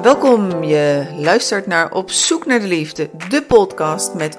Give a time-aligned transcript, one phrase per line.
[0.00, 4.36] Welkom, je luistert naar Op Zoek naar de Liefde, de podcast met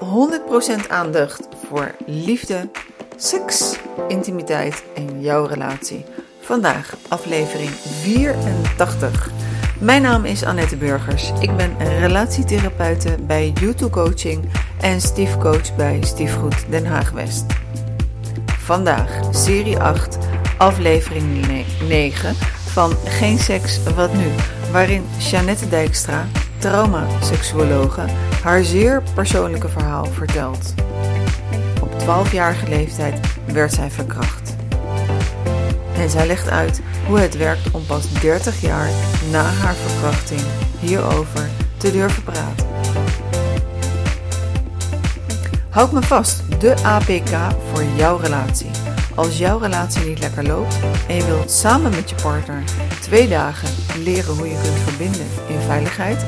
[0.85, 2.69] 100% aandacht voor liefde,
[3.15, 3.75] seks,
[4.07, 6.05] intimiteit en jouw relatie.
[6.41, 9.29] Vandaag aflevering 84.
[9.79, 11.31] Mijn naam is Annette Burgers.
[11.39, 14.49] Ik ben relatietherapeute bij YouTube Coaching
[14.81, 17.45] en stiefcoach bij Stiefgoed Den Haag West.
[18.45, 20.17] Vandaag serie 8,
[20.57, 21.47] aflevering
[21.87, 22.35] 9
[22.73, 24.31] van Geen Seks, Wat Nu?
[24.73, 26.25] Waarin Jeannette Dijkstra,
[26.57, 28.01] traumaseksuologe,
[28.43, 30.73] haar zeer persoonlijke verhaal vertelt.
[31.81, 34.55] Op 12-jarige leeftijd werd zij verkracht.
[35.95, 38.89] En zij legt uit hoe het werkt om pas 30 jaar
[39.31, 40.41] na haar verkrachting
[40.79, 42.67] hierover te durven praten.
[45.69, 48.69] Houd me vast, de APK voor jouw relatie.
[49.15, 50.75] Als jouw relatie niet lekker loopt
[51.07, 52.63] en je wilt samen met je partner
[52.99, 56.25] twee dagen leren hoe je kunt verbinden in veiligheid,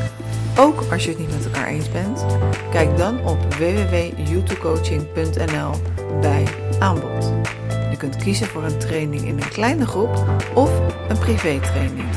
[0.58, 2.26] ook als je het niet met elkaar eens bent,
[2.71, 5.71] kijk dan op www.youtubecoaching.nl
[6.21, 6.43] bij
[6.80, 7.34] aanbod.
[7.91, 10.71] Je kunt kiezen voor een training in een kleine groep of
[11.08, 12.08] een privé-training.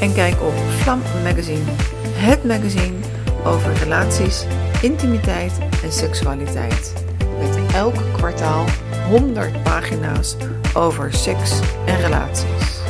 [0.00, 1.70] En kijk op Vlam Magazine,
[2.14, 2.96] het magazine
[3.44, 4.44] over relaties,
[4.82, 6.92] intimiteit en seksualiteit.
[7.38, 8.64] Met elk kwartaal
[9.08, 10.36] 100 pagina's
[10.74, 12.83] over seks en relaties.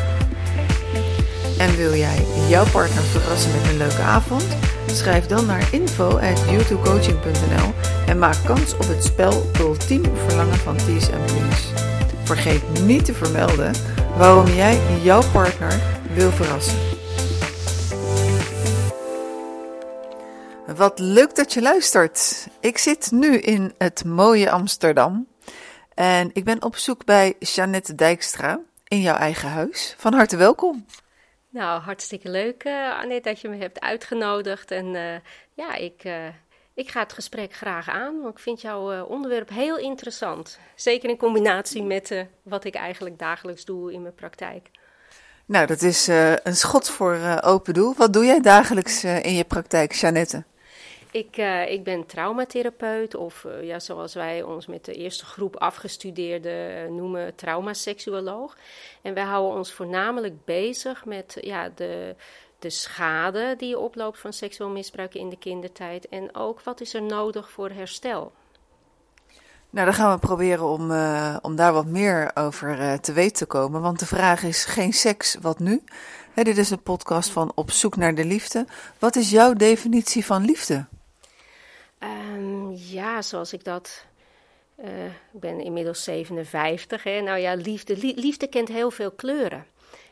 [1.65, 4.57] En wil jij jouw partner verrassen met een leuke avond?
[4.87, 7.73] Schrijf dan naar info@youtubecoaching.nl
[8.07, 11.69] en maak kans op het spel Ultiem Verlangen van Tees en Please.
[12.25, 13.75] Vergeet niet te vermelden
[14.17, 15.81] waarom jij jouw partner
[16.15, 16.79] wil verrassen.
[20.77, 22.49] Wat leuk dat je luistert.
[22.61, 25.27] Ik zit nu in het mooie Amsterdam
[25.95, 29.95] en ik ben op zoek bij Jeannette Dijkstra in jouw eigen huis.
[29.99, 30.85] Van harte welkom.
[31.55, 34.71] Nou, hartstikke leuk, uh, Annette, dat je me hebt uitgenodigd.
[34.71, 35.15] En uh,
[35.55, 36.27] ja, ik, uh,
[36.75, 40.59] ik ga het gesprek graag aan, want ik vind jouw onderwerp heel interessant.
[40.75, 44.71] Zeker in combinatie met wat ik eigenlijk dagelijks doe in mijn praktijk.
[45.47, 46.07] Nou, dat is
[46.43, 47.95] een schot voor open doel.
[47.97, 50.45] Wat doe jij dagelijks in je praktijk, Jeannette?
[51.15, 55.57] Ik, uh, ik ben traumatherapeut, of uh, ja, zoals wij ons met de eerste groep
[55.57, 58.57] afgestudeerden uh, noemen, traumaseksuoloog.
[59.03, 62.15] En wij houden ons voornamelijk bezig met ja, de,
[62.59, 66.09] de schade die je oploopt van seksueel misbruik in de kindertijd.
[66.09, 68.33] En ook wat is er nodig voor herstel.
[69.71, 70.83] Nou, dan gaan we proberen om,
[71.43, 73.81] om daar wat meer over te weten te komen.
[73.81, 75.83] Want de vraag is: geen seks, wat nu?
[76.33, 78.67] Hè, dit is een podcast van Op zoek naar de liefde.
[78.99, 80.87] Wat is jouw definitie van liefde?
[81.99, 84.05] Um, ja, zoals ik dat.
[84.85, 87.03] Uh, ik ben inmiddels 57.
[87.03, 87.21] Hè.
[87.21, 89.67] Nou ja, liefde, liefde kent heel veel kleuren.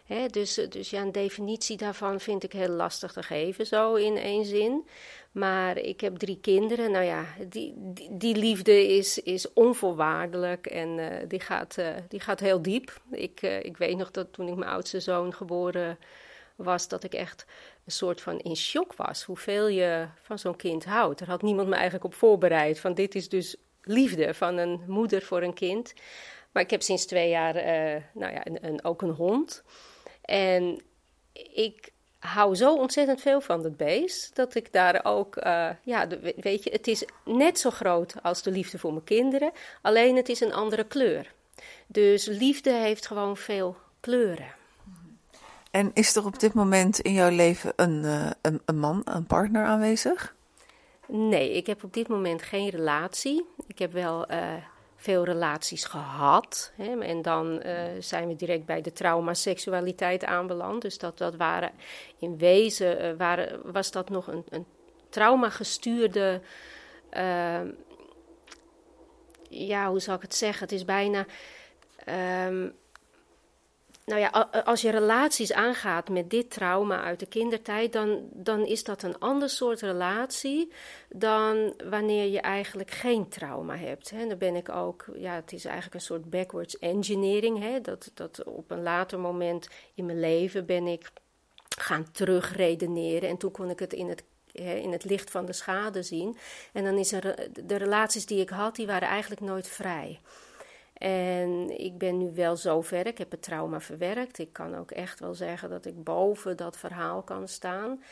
[0.04, 0.26] Hè.
[0.26, 4.44] Dus, dus ja, een definitie daarvan vind ik heel lastig te geven, zo in één
[4.44, 4.86] zin.
[5.32, 6.90] Maar ik heb drie kinderen.
[6.90, 7.74] Nou ja, die,
[8.10, 13.00] die, liefde is, is onvoorwaardelijk en uh, die, gaat, uh, die gaat heel diep.
[13.10, 15.98] Ik, ik weet nog dat toen ik mijn oudste zoon geboren
[16.56, 17.44] was, dat ik echt
[17.84, 19.22] een soort van in shock was.
[19.22, 21.20] Hoeveel je van zo'n kind houdt.
[21.20, 22.80] Er had niemand me eigenlijk op voorbereid.
[22.80, 25.92] Van dit is dus liefde van een moeder voor een kind.
[26.52, 29.62] Maar ik heb sinds twee jaar uh, nou ja, een, een, ook een hond.
[30.22, 30.82] En
[31.52, 34.36] ik hou zo ontzettend veel van dat beest.
[34.36, 36.06] Dat ik daar ook, uh, ja,
[36.36, 39.52] weet je, het is net zo groot als de liefde voor mijn kinderen.
[39.82, 41.32] Alleen het is een andere kleur.
[41.86, 44.61] Dus liefde heeft gewoon veel kleuren.
[45.72, 49.26] En is er op dit moment in jouw leven een, uh, een, een, man, een
[49.26, 50.34] partner aanwezig?
[51.06, 53.46] Nee, ik heb op dit moment geen relatie.
[53.66, 54.54] Ik heb wel uh,
[54.96, 56.72] veel relaties gehad.
[56.76, 60.82] Hè, en dan uh, zijn we direct bij de traumaseksualiteit aanbeland.
[60.82, 61.70] Dus dat, dat waren
[62.18, 64.66] in wezen waren, was dat nog een, een
[65.08, 66.40] traumagestuurde.
[69.48, 70.62] ja, hoe zal ik het zeggen?
[70.62, 71.26] Het is bijna.
[72.48, 72.74] Um,
[74.04, 74.28] nou ja,
[74.64, 79.18] als je relaties aangaat met dit trauma uit de kindertijd, dan, dan is dat een
[79.18, 80.72] ander soort relatie
[81.08, 84.10] dan wanneer je eigenlijk geen trauma hebt.
[84.10, 84.26] Hè.
[84.26, 87.58] Dan ben ik ook, ja, het is eigenlijk een soort backwards engineering.
[87.58, 87.80] Hè.
[87.80, 91.10] Dat, dat op een later moment in mijn leven ben ik
[91.78, 93.28] gaan terugredeneren.
[93.28, 94.22] En toen kon ik het in het
[94.52, 96.36] in het licht van de schade zien.
[96.72, 100.20] En dan is er de relaties die ik had, die waren eigenlijk nooit vrij.
[101.02, 104.38] En ik ben nu wel zover, ik heb het trauma verwerkt.
[104.38, 108.02] Ik kan ook echt wel zeggen dat ik boven dat verhaal kan staan.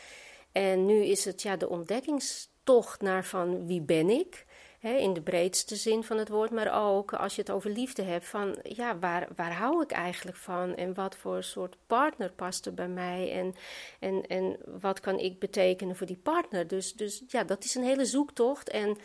[0.51, 4.45] En nu is het ja, de ontdekkingstocht naar van wie ben ik.
[4.79, 8.25] in de breedste zin van het woord, maar ook als je het over liefde hebt,
[8.25, 12.73] van ja, waar, waar hou ik eigenlijk van en wat voor soort partner past er
[12.73, 13.55] bij mij en,
[13.99, 16.67] en, en wat kan ik betekenen voor die partner.
[16.67, 18.97] Dus, dus ja, dat is een hele zoektocht en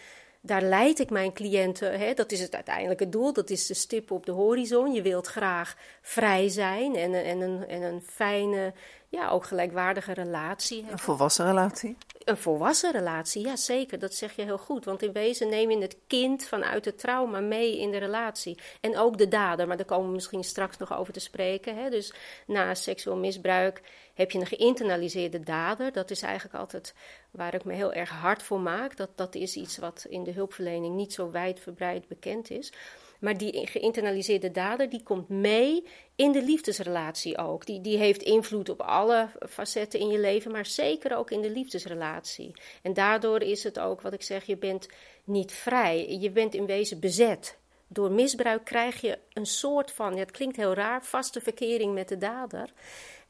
[0.46, 1.98] daar leid ik mijn cliënten.
[1.98, 4.93] Hè, dat is het uiteindelijke doel, dat is de stip op de horizon.
[4.93, 8.72] Je wilt graag vrij zijn en, en, een, en een fijne,
[9.08, 10.84] ja, ook gelijkwaardige relatie.
[10.90, 11.96] Een volwassen relatie?
[12.25, 14.84] Een volwassen relatie, ja zeker, dat zeg je heel goed.
[14.84, 18.58] Want in wezen neem je het kind vanuit het trauma mee in de relatie.
[18.81, 21.76] En ook de dader, maar daar komen we misschien straks nog over te spreken.
[21.76, 21.90] Hè.
[21.90, 22.12] Dus
[22.46, 23.82] na seksueel misbruik
[24.16, 25.92] heb je een geïnternaliseerde dader.
[25.92, 26.94] Dat is eigenlijk altijd
[27.30, 28.96] waar ik me heel erg hard voor maak.
[28.96, 32.72] Dat, dat is iets wat in de hulpverlening niet zo wijdverbreid bekend is.
[33.20, 35.84] Maar die geïnternaliseerde dader die komt mee
[36.14, 37.66] in de liefdesrelatie ook.
[37.66, 41.50] Die, die heeft invloed op alle facetten in je leven, maar zeker ook in de
[41.50, 42.54] liefdesrelatie.
[42.82, 44.88] En daardoor is het ook wat ik zeg: je bent
[45.24, 46.19] niet vrij.
[46.19, 47.58] Je bent in wezen bezet.
[47.88, 52.08] Door misbruik krijg je een soort van, ja, het klinkt heel raar, vaste verkering met
[52.08, 52.72] de dader.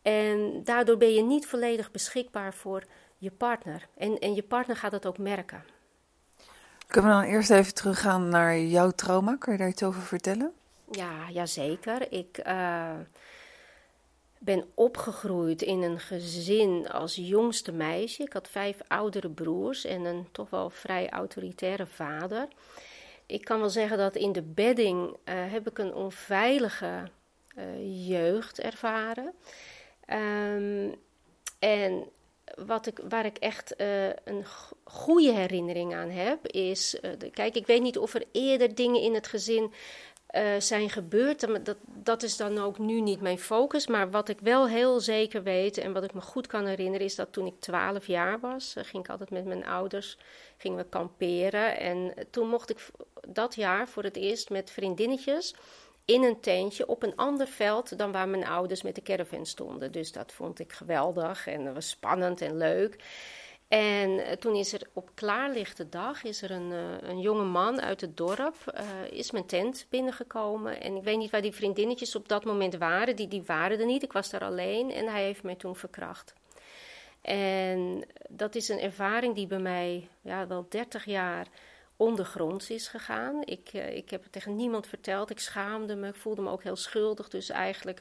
[0.07, 2.83] En daardoor ben je niet volledig beschikbaar voor
[3.19, 3.89] je partner.
[3.97, 5.65] En, en je partner gaat dat ook merken.
[6.87, 9.37] Kunnen we dan eerst even teruggaan naar jouw trauma?
[9.37, 10.53] Kun je daar iets over vertellen?
[10.91, 12.13] Ja, ja zeker.
[12.13, 12.91] Ik uh,
[14.39, 18.23] ben opgegroeid in een gezin als jongste meisje.
[18.23, 22.49] Ik had vijf oudere broers en een toch wel vrij autoritaire vader.
[23.27, 27.03] Ik kan wel zeggen dat in de bedding uh, heb ik een onveilige
[27.57, 29.33] uh, jeugd ervaren.
[30.07, 30.95] Um,
[31.59, 32.05] en
[32.55, 34.45] wat ik, waar ik echt uh, een
[34.85, 36.95] goede herinnering aan heb, is.
[36.95, 39.73] Uh, de, kijk, ik weet niet of er eerder dingen in het gezin
[40.37, 41.65] uh, zijn gebeurd.
[41.65, 43.87] Dat, dat is dan ook nu niet mijn focus.
[43.87, 47.15] Maar wat ik wel heel zeker weet en wat ik me goed kan herinneren, is
[47.15, 50.19] dat toen ik 12 jaar was, ging ik altijd met mijn ouders
[50.57, 51.79] gingen we kamperen.
[51.79, 52.87] En toen mocht ik
[53.29, 55.55] dat jaar voor het eerst met vriendinnetjes
[56.07, 59.93] in een tentje op een ander veld dan waar mijn ouders met de caravan stonden.
[59.93, 62.97] Dus dat vond ik geweldig en dat was spannend en leuk.
[63.69, 67.81] En eh, toen is er op klaarlichte dag is er een, uh, een jonge man
[67.81, 70.81] uit het dorp, uh, is mijn tent binnengekomen.
[70.81, 73.87] En ik weet niet waar die vriendinnetjes op dat moment waren, die, die waren er
[73.87, 74.03] niet.
[74.03, 76.35] Ik was daar alleen en hij heeft mij toen verkracht.
[77.21, 81.47] En dat is een ervaring die bij mij ja, wel 30 jaar
[81.97, 83.43] ondergronds is gegaan.
[83.45, 85.31] Ik, uh, ik heb het tegen niemand verteld.
[85.31, 86.09] Ik schaamde me.
[86.09, 87.29] Ik voelde me ook heel schuldig.
[87.29, 88.01] Dus eigenlijk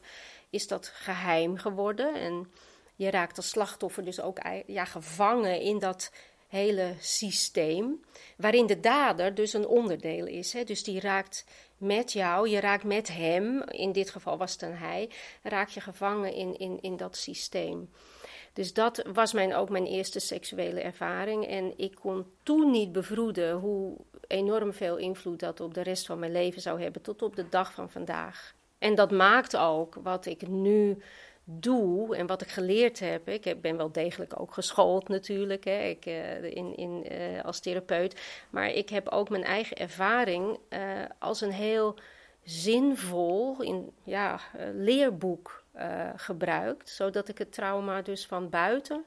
[0.49, 2.13] is dat geheim geworden.
[2.15, 2.51] En
[2.95, 6.11] je raakt als slachtoffer dus ook ja, gevangen in dat
[6.47, 8.01] hele systeem.
[8.37, 10.53] Waarin de dader dus een onderdeel is.
[10.53, 10.63] Hè.
[10.63, 11.45] Dus die raakt
[11.77, 13.61] met jou, je raakt met hem.
[13.61, 15.09] In dit geval was het hij.
[15.43, 17.89] Raak je gevangen in, in, in dat systeem.
[18.55, 21.47] Dus dat was mijn, ook mijn eerste seksuele ervaring.
[21.47, 23.97] En ik kon toen niet bevroeden hoe
[24.27, 27.49] enorm veel invloed dat op de rest van mijn leven zou hebben, tot op de
[27.49, 28.55] dag van vandaag.
[28.77, 30.97] En dat maakt ook wat ik nu
[31.43, 33.29] doe en wat ik geleerd heb.
[33.29, 38.21] Ik ben wel degelijk ook geschoold natuurlijk hè, ik, uh, in, in, uh, als therapeut.
[38.49, 40.79] Maar ik heb ook mijn eigen ervaring uh,
[41.19, 41.95] als een heel
[42.43, 44.39] zinvol in, ja,
[44.73, 49.05] leerboek uh, gebruikt, zodat ik het trauma dus van buiten,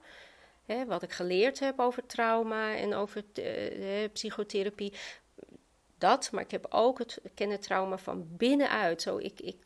[0.67, 4.93] hè, wat ik geleerd heb over trauma en over uh, psychotherapie,
[5.99, 9.03] dat, maar ik heb ook het kennen trauma van binnenuit.
[9.03, 9.57] Zo, ik, ik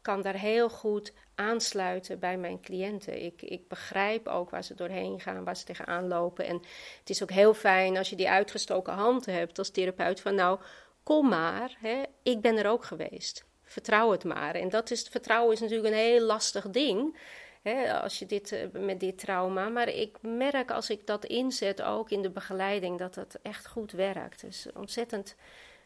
[0.00, 3.24] kan daar heel goed aansluiten bij mijn cliënten.
[3.24, 6.46] Ik, ik begrijp ook waar ze doorheen gaan, waar ze tegenaan lopen.
[6.46, 6.56] En
[6.98, 10.60] het is ook heel fijn als je die uitgestoken hand hebt als therapeut van nou,
[11.02, 14.54] kom maar, hè, ik ben er ook geweest vertrouw het maar.
[14.54, 17.16] En dat is, vertrouwen is natuurlijk een heel lastig ding.
[17.62, 19.68] Hè, als je dit eh, met dit trauma.
[19.68, 23.92] Maar ik merk als ik dat inzet, ook in de begeleiding, dat het echt goed
[23.92, 24.40] werkt.
[24.40, 25.34] Dus ontzettend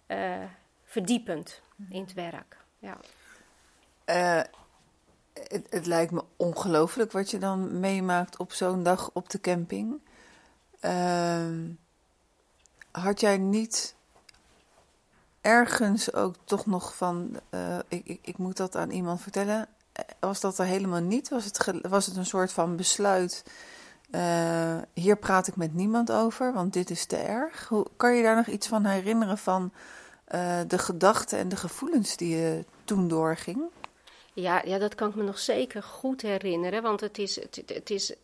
[0.06, 0.44] uh,
[0.84, 2.56] verdiepend in het werk.
[2.78, 2.96] Ja.
[4.06, 4.42] Uh,
[5.32, 10.00] het, het, lijkt me ongelooflijk wat je dan meemaakt op zo'n dag op de camping.
[10.80, 11.46] Uh,
[12.90, 13.95] had jij niet
[15.46, 19.68] ergens ook toch nog van, uh, ik, ik, ik, moet dat aan iemand vertellen.
[19.92, 21.28] Eh, was dat er helemaal niet?
[21.28, 23.44] Was het, was het een soort van besluit,
[24.10, 27.68] uh, hier praat ik met niemand over, want dit is te erg?
[27.68, 29.72] Hoe, kan je daar nog iets van herinneren van
[30.66, 33.62] de gedachten en de gevoelens die je toen doorging?
[34.32, 37.90] Ja, ja, dat kan ik me nog zeker goed herinneren, want het is, het, het
[37.90, 38.14] is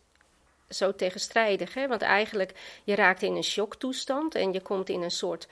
[0.69, 1.73] zo tegenstrijdig.
[1.73, 1.87] Hè?
[1.87, 5.47] Want eigenlijk, je raakt in een shocktoestand en je komt in een soort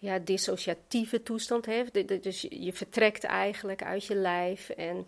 [0.00, 2.22] ja, dissociatieve toestand heeft.
[2.22, 5.06] Dus je vertrekt eigenlijk uit je lijf en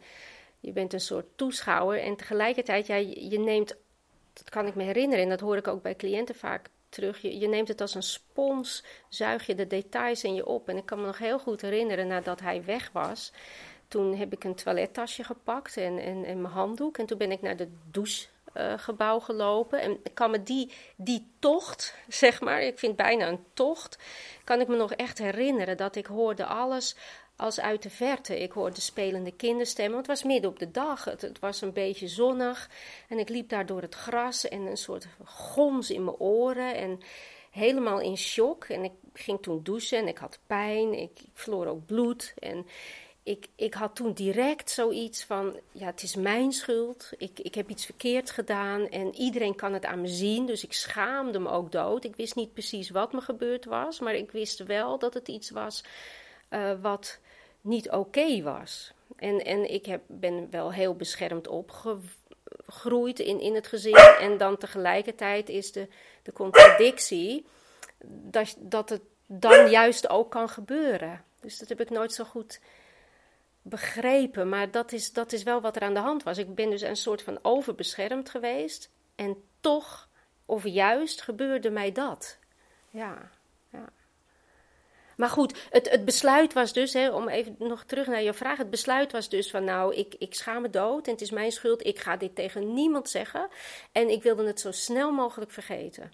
[0.60, 2.00] je bent een soort toeschouwer.
[2.00, 3.76] En tegelijkertijd, ja, je neemt,
[4.32, 7.20] dat kan ik me herinneren en dat hoor ik ook bij cliënten vaak terug.
[7.20, 10.68] Je, neemt het als een spons, zuig je de details in je op.
[10.68, 13.32] En ik kan me nog heel goed herinneren nadat hij weg was.
[13.88, 16.98] Toen heb ik een toilettasje gepakt en, en, en mijn handdoek.
[16.98, 19.80] En toen ben ik naar de douchegebouw uh, gelopen.
[19.80, 23.98] En ik kan me die, die tocht, zeg maar, ik vind bijna een tocht,
[24.44, 26.96] kan ik me nog echt herinneren dat ik hoorde alles
[27.36, 28.40] als uit de verte.
[28.40, 31.04] Ik hoorde spelende kinderstemmen, want het was midden op de dag.
[31.04, 32.70] Het, het, was een beetje zonnig
[33.08, 37.00] en ik liep daar door het gras en een soort gons in mijn oren en
[37.50, 38.64] helemaal in shock.
[38.64, 42.66] En ik ging toen douchen en ik had pijn, ik, ik verloor ook bloed en
[43.22, 47.10] ik, ik had toen direct zoiets van: ja, het is mijn schuld.
[47.18, 50.46] Ik, ik heb iets verkeerd gedaan en iedereen kan het aan me zien.
[50.46, 52.04] Dus ik schaamde me ook dood.
[52.04, 55.50] Ik wist niet precies wat me gebeurd was, maar ik wist wel dat het iets
[55.50, 55.84] was
[56.50, 57.18] uh, wat
[57.60, 58.92] niet oké was.
[59.16, 63.96] En, en ik heb, ben wel heel beschermd opgegroeid in, in het gezin.
[63.96, 65.88] En dan tegelijkertijd is de,
[66.22, 67.46] de contradictie
[68.04, 71.24] dat, dat het dan juist ook kan gebeuren.
[71.40, 72.60] Dus dat heb ik nooit zo goed
[73.62, 74.48] begrepen.
[74.48, 76.38] Maar dat is, dat is wel wat er aan de hand was.
[76.38, 78.90] Ik ben dus een soort van overbeschermd geweest.
[79.14, 80.08] En toch,
[80.46, 82.38] of juist, gebeurde mij dat.
[82.90, 83.30] Ja,
[83.70, 83.88] ja.
[85.16, 88.58] Maar goed, het, het besluit was dus, hè, om even nog terug naar je vraag.
[88.58, 91.52] Het besluit was dus van, nou, ik, ik schaam me dood en het is mijn
[91.52, 91.86] schuld.
[91.86, 93.48] Ik ga dit tegen niemand zeggen.
[93.92, 96.12] En ik wilde het zo snel mogelijk vergeten.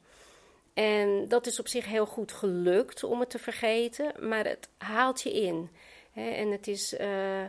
[0.75, 5.23] En dat is op zich heel goed gelukt om het te vergeten, maar het haalt
[5.23, 5.71] je in.
[6.19, 7.45] En het is uh,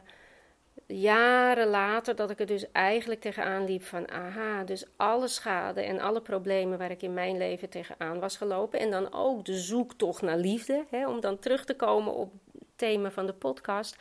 [0.88, 4.10] jaren later dat ik er dus eigenlijk tegenaan liep van...
[4.10, 8.80] aha, dus alle schade en alle problemen waar ik in mijn leven tegenaan was gelopen...
[8.80, 13.12] en dan ook de zoektocht naar liefde, om dan terug te komen op het thema
[13.12, 13.96] van de podcast...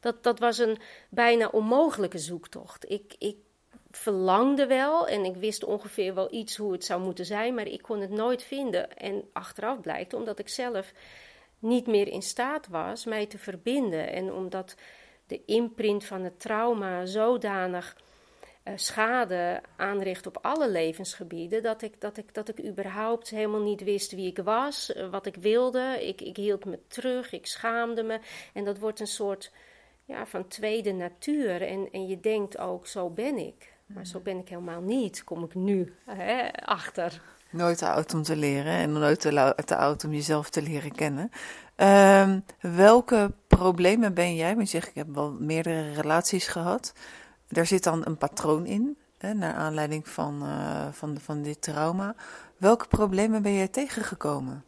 [0.00, 0.78] dat, dat was een
[1.10, 2.90] bijna onmogelijke zoektocht.
[2.90, 3.36] Ik, ik
[3.90, 7.54] verlangde wel en ik wist ongeveer wel iets hoe het zou moeten zijn...
[7.54, 8.96] maar ik kon het nooit vinden.
[8.96, 10.92] En achteraf blijkt, omdat ik zelf
[11.62, 14.12] niet meer in staat was mij te verbinden.
[14.12, 14.74] En omdat
[15.26, 17.96] de imprint van het trauma zodanig
[18.64, 23.82] uh, schade aanricht op alle levensgebieden, dat ik, dat, ik, dat ik überhaupt helemaal niet
[23.82, 25.98] wist wie ik was, uh, wat ik wilde.
[26.00, 28.20] Ik, ik hield me terug, ik schaamde me.
[28.54, 29.52] En dat wordt een soort
[30.04, 31.62] ja, van tweede natuur.
[31.62, 33.72] En, en je denkt ook, zo ben ik.
[33.86, 37.22] Maar zo ben ik helemaal niet, kom ik nu hè, achter.
[37.52, 41.30] Nooit te oud om te leren en nooit te, oud om jezelf te leren kennen.
[41.76, 44.54] Uh, welke problemen ben jij?
[44.54, 46.92] Want je zegt, ik heb wel meerdere relaties gehad.
[47.48, 52.14] Daar zit dan een patroon in, hè, naar aanleiding van, uh, van, van dit trauma.
[52.56, 54.64] Welke problemen ben jij tegengekomen?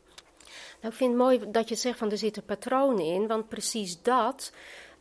[0.80, 4.02] Nou, ik vind het mooi dat je zegt van er zitten patronen in, want precies
[4.02, 4.52] dat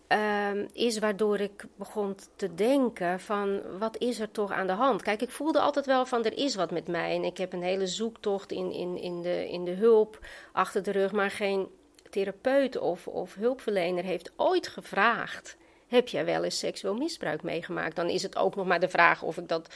[0.10, 5.02] uh, is waardoor ik begon te denken van wat is er toch aan de hand?
[5.02, 7.64] Kijk, ik voelde altijd wel van er is wat met mij en ik heb een
[7.64, 10.20] hele zoektocht in, in, in, de, in de hulp
[10.52, 11.68] achter de rug, maar geen
[12.10, 15.58] therapeut of, of hulpverlener heeft ooit gevraagd:
[15.88, 17.96] heb jij wel eens seksueel misbruik meegemaakt?
[17.96, 19.68] Dan is het ook nog maar de vraag of ik dat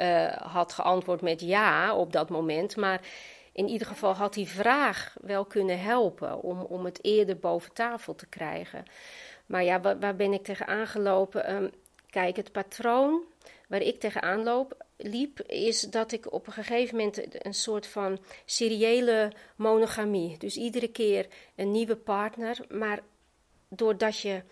[0.00, 2.76] uh, had geantwoord met ja op dat moment.
[2.76, 3.00] Maar
[3.52, 8.14] in ieder geval had die vraag wel kunnen helpen om, om het eerder boven tafel
[8.14, 8.84] te krijgen.
[9.50, 11.54] Maar ja, waar, waar ben ik tegen aangelopen?
[11.54, 11.70] Um,
[12.10, 13.22] kijk, het patroon
[13.68, 18.18] waar ik tegenaan loop, liep, is dat ik op een gegeven moment een soort van
[18.44, 20.38] seriële monogamie.
[20.38, 23.00] Dus iedere keer een nieuwe partner, maar
[23.68, 24.42] doordat je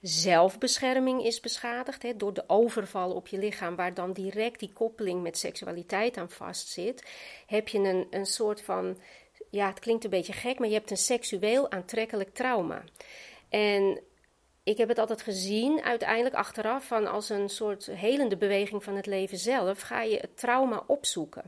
[0.00, 5.22] zelfbescherming is beschadigd, hè, door de overval op je lichaam, waar dan direct die koppeling
[5.22, 7.06] met seksualiteit aan vastzit,
[7.46, 8.98] heb je een, een soort van,
[9.50, 12.84] ja, het klinkt een beetje gek, maar je hebt een seksueel aantrekkelijk trauma.
[13.48, 14.00] En
[14.68, 19.06] ik heb het altijd gezien, uiteindelijk achteraf, van als een soort helende beweging van het
[19.06, 21.42] leven zelf, ga je het trauma opzoeken.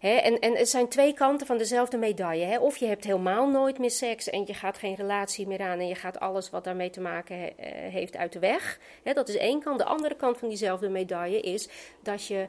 [0.00, 2.60] en, en het zijn twee kanten van dezelfde medaille.
[2.60, 5.88] Of je hebt helemaal nooit meer seks en je gaat geen relatie meer aan en
[5.88, 8.78] je gaat alles wat daarmee te maken eh, heeft uit de weg.
[9.02, 9.78] dat is één kant.
[9.78, 11.68] De andere kant van diezelfde medaille is
[12.02, 12.48] dat je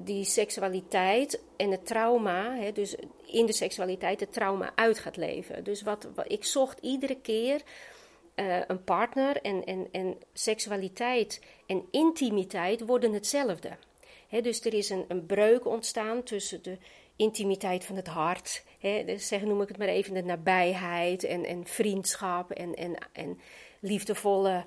[0.00, 5.64] die seksualiteit en het trauma, dus in de seksualiteit het trauma uit gaat leven.
[5.64, 7.62] Dus wat, wat ik zocht iedere keer
[8.36, 13.70] uh, een partner en, en, en seksualiteit en intimiteit worden hetzelfde.
[14.42, 16.78] dus er is een, een breuk ontstaan tussen de
[17.16, 21.66] intimiteit van het hart, dus zeg, noem ik het maar even, de nabijheid en, en
[21.66, 23.40] vriendschap en, en, en
[23.80, 24.64] liefdevolle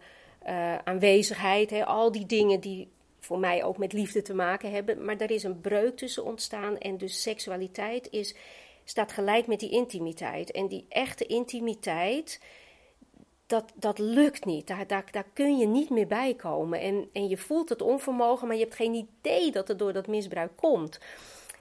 [0.47, 1.69] uh, aanwezigheid.
[1.69, 2.89] He, al die dingen die
[3.19, 5.05] voor mij ook met liefde te maken hebben.
[5.05, 8.35] Maar er is een breuk tussen ontstaan en dus seksualiteit is,
[8.83, 10.51] staat gelijk met die intimiteit.
[10.51, 12.39] En die echte intimiteit
[13.45, 14.67] dat, dat lukt niet.
[14.67, 16.79] Daar, daar, daar kun je niet meer bij komen.
[16.79, 20.07] En, en je voelt het onvermogen, maar je hebt geen idee dat het door dat
[20.07, 20.99] misbruik komt.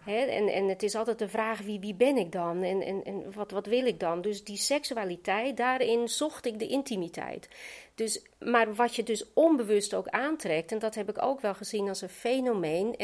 [0.07, 3.33] En, en het is altijd de vraag wie, wie ben ik dan en, en, en
[3.35, 4.21] wat, wat wil ik dan?
[4.21, 7.49] Dus die seksualiteit, daarin zocht ik de intimiteit.
[7.95, 11.89] Dus, maar wat je dus onbewust ook aantrekt, en dat heb ik ook wel gezien
[11.89, 12.97] als een fenomeen.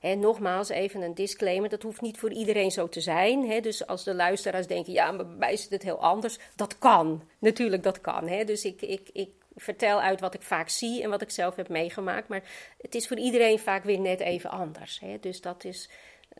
[0.00, 3.62] En, nogmaals, even een disclaimer: dat hoeft niet voor iedereen zo te zijn.
[3.62, 6.38] Dus als de luisteraars denken, ja, maar bij mij is het heel anders.
[6.56, 8.26] Dat kan, natuurlijk, dat kan.
[8.44, 11.68] Dus ik, ik, ik vertel uit wat ik vaak zie en wat ik zelf heb
[11.68, 12.28] meegemaakt.
[12.28, 12.42] Maar
[12.80, 15.00] het is voor iedereen vaak weer net even anders.
[15.20, 15.88] Dus dat is,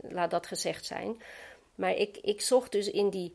[0.00, 1.22] laat dat gezegd zijn.
[1.74, 3.32] Maar ik, ik zocht dus in die,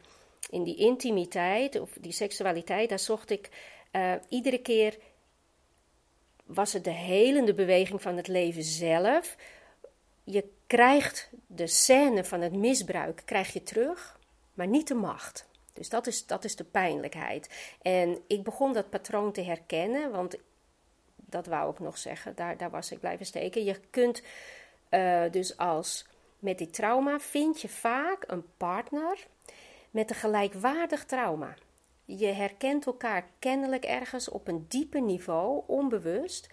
[0.49, 3.49] in die intimiteit of die seksualiteit, daar zocht ik
[3.91, 4.97] uh, iedere keer
[6.45, 9.35] was het de helende beweging van het leven zelf.
[10.23, 14.19] Je krijgt de scène van het misbruik krijg je terug,
[14.53, 15.45] maar niet de macht.
[15.73, 17.49] Dus dat is, dat is de pijnlijkheid.
[17.81, 20.35] En ik begon dat patroon te herkennen, want
[21.15, 23.63] dat wou ik nog zeggen, daar, daar was ik blijven steken.
[23.63, 24.21] Je kunt
[24.89, 26.05] uh, dus als
[26.39, 29.27] met dit trauma vind je vaak een partner
[29.91, 31.53] met een gelijkwaardig trauma.
[32.05, 36.49] Je herkent elkaar kennelijk ergens op een dieper niveau, onbewust.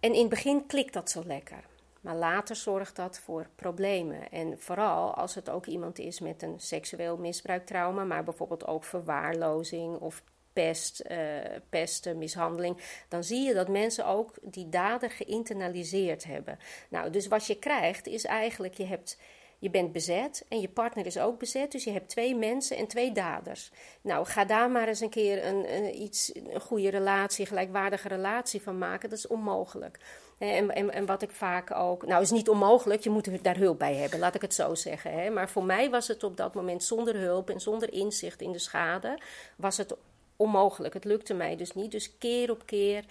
[0.00, 1.64] En in het begin klikt dat zo lekker.
[2.00, 4.30] Maar later zorgt dat voor problemen.
[4.30, 9.98] En vooral als het ook iemand is met een seksueel misbruiktrauma, maar bijvoorbeeld ook verwaarlozing
[9.98, 10.22] of
[10.54, 11.18] pest, uh,
[11.68, 12.76] pesten, mishandeling,
[13.08, 16.58] dan zie je dat mensen ook die daden geïnternaliseerd hebben.
[16.88, 19.16] Nou, dus wat je krijgt is eigenlijk, je hebt
[19.64, 21.72] je bent bezet en je partner is ook bezet.
[21.72, 23.70] Dus je hebt twee mensen en twee daders.
[24.00, 28.62] Nou, ga daar maar eens een keer een, een iets, een goede relatie, gelijkwaardige relatie
[28.62, 29.08] van maken.
[29.08, 29.98] Dat is onmogelijk.
[30.38, 32.06] En, en, en, wat ik vaak ook.
[32.06, 35.12] Nou, is niet onmogelijk, je moet daar hulp bij hebben, laat ik het zo zeggen.
[35.12, 35.30] Hè.
[35.30, 38.58] Maar voor mij was het op dat moment zonder hulp en zonder inzicht in de
[38.58, 39.18] schade,
[39.56, 39.94] was het
[40.36, 40.94] onmogelijk.
[40.94, 41.90] Het lukte mij dus niet.
[41.90, 43.04] Dus keer op keer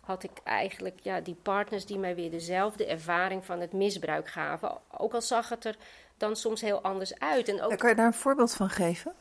[0.00, 4.78] had ik eigenlijk ja, die partners die mij weer dezelfde ervaring van het misbruik gaven.
[4.98, 5.76] Ook al zag het er
[6.16, 7.48] dan soms heel anders uit.
[7.48, 9.14] En ook, kan je daar een voorbeeld van geven?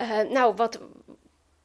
[0.00, 0.80] Uh, nou, wat,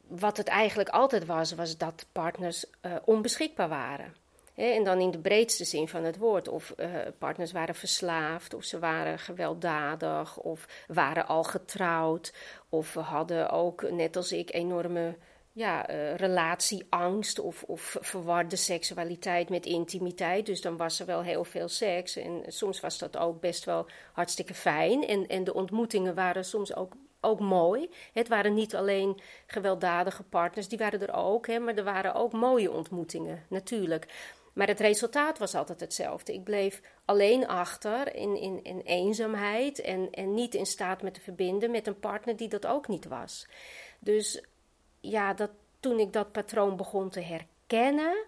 [0.08, 4.14] wat het eigenlijk altijd was, was dat partners uh, onbeschikbaar waren.
[4.56, 6.48] En dan in de breedste zin van het woord.
[6.48, 12.34] Of uh, partners waren verslaafd, of ze waren gewelddadig, of waren al getrouwd.
[12.70, 15.18] Of hadden ook, net als ik, enorme
[15.52, 20.46] ja, uh, relatieangst of, of verwarde seksualiteit met intimiteit.
[20.46, 22.16] Dus dan was er wel heel veel seks.
[22.16, 25.08] En soms was dat ook best wel hartstikke fijn.
[25.08, 27.90] En, en de ontmoetingen waren soms ook, ook mooi.
[28.14, 31.48] Het waren niet alleen gewelddadige partners, die waren er ook.
[31.48, 34.08] Hè, maar er waren ook mooie ontmoetingen, natuurlijk.
[34.56, 36.34] Maar het resultaat was altijd hetzelfde.
[36.34, 41.22] Ik bleef alleen achter in, in, in eenzaamheid en, en niet in staat me te
[41.22, 43.48] verbinden met een partner die dat ook niet was.
[44.00, 44.44] Dus
[45.00, 48.26] ja, dat, toen ik dat patroon begon te herkennen,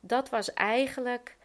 [0.00, 1.36] dat was eigenlijk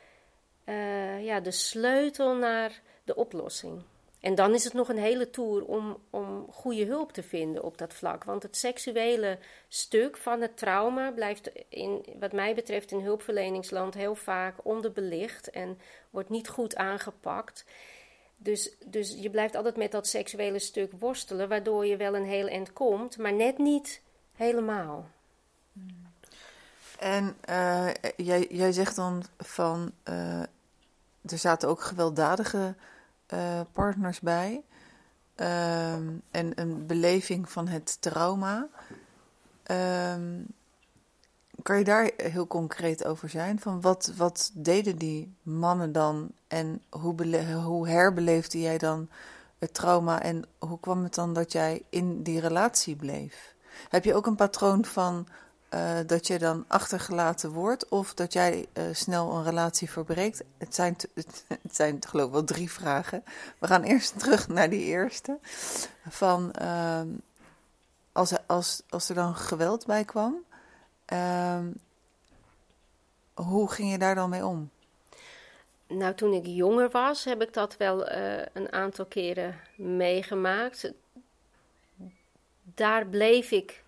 [0.65, 3.83] uh, ja, de sleutel naar de oplossing.
[4.21, 7.77] En dan is het nog een hele tour om, om goede hulp te vinden op
[7.77, 8.23] dat vlak.
[8.23, 14.15] Want het seksuele stuk van het trauma blijft, in, wat mij betreft, in hulpverleningsland heel
[14.15, 15.79] vaak onderbelicht en
[16.09, 17.65] wordt niet goed aangepakt.
[18.37, 22.47] Dus, dus je blijft altijd met dat seksuele stuk worstelen, waardoor je wel een heel
[22.47, 24.01] eind komt, maar net niet
[24.41, 25.09] Helemaal.
[26.99, 30.41] En uh, jij, jij zegt dan van, uh,
[31.21, 32.75] er zaten ook gewelddadige
[33.33, 34.63] uh, partners bij.
[35.35, 38.67] Ehm, en een beleving van het trauma.
[39.71, 40.47] Um,
[41.61, 43.59] kan je daar heel concreet over zijn?
[43.59, 49.09] Van wat, wat deden die mannen dan en hoe, hoe herbeleefde jij dan
[49.59, 53.55] het trauma en hoe kwam het dan dat jij in die relatie bleef?
[53.89, 55.27] Heb je ook een patroon van
[55.73, 60.43] uh, dat je dan achtergelaten wordt of dat jij uh, snel een relatie verbreekt?
[60.57, 60.95] Het zijn,
[61.47, 63.23] het, zijn geloof ik wel drie vragen.
[63.59, 65.37] We gaan eerst terug naar die eerste.
[66.09, 67.01] Van uh,
[68.11, 70.35] als, als, als er dan geweld bij kwam,
[71.05, 71.65] ehm,
[73.33, 74.69] hoe ging je daar dan mee om?
[75.87, 80.91] Nou, toen ik jonger was, heb ik dat wel uh, een aantal keren meegemaakt
[82.75, 83.83] daar bleef ik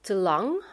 [0.00, 0.64] te lang.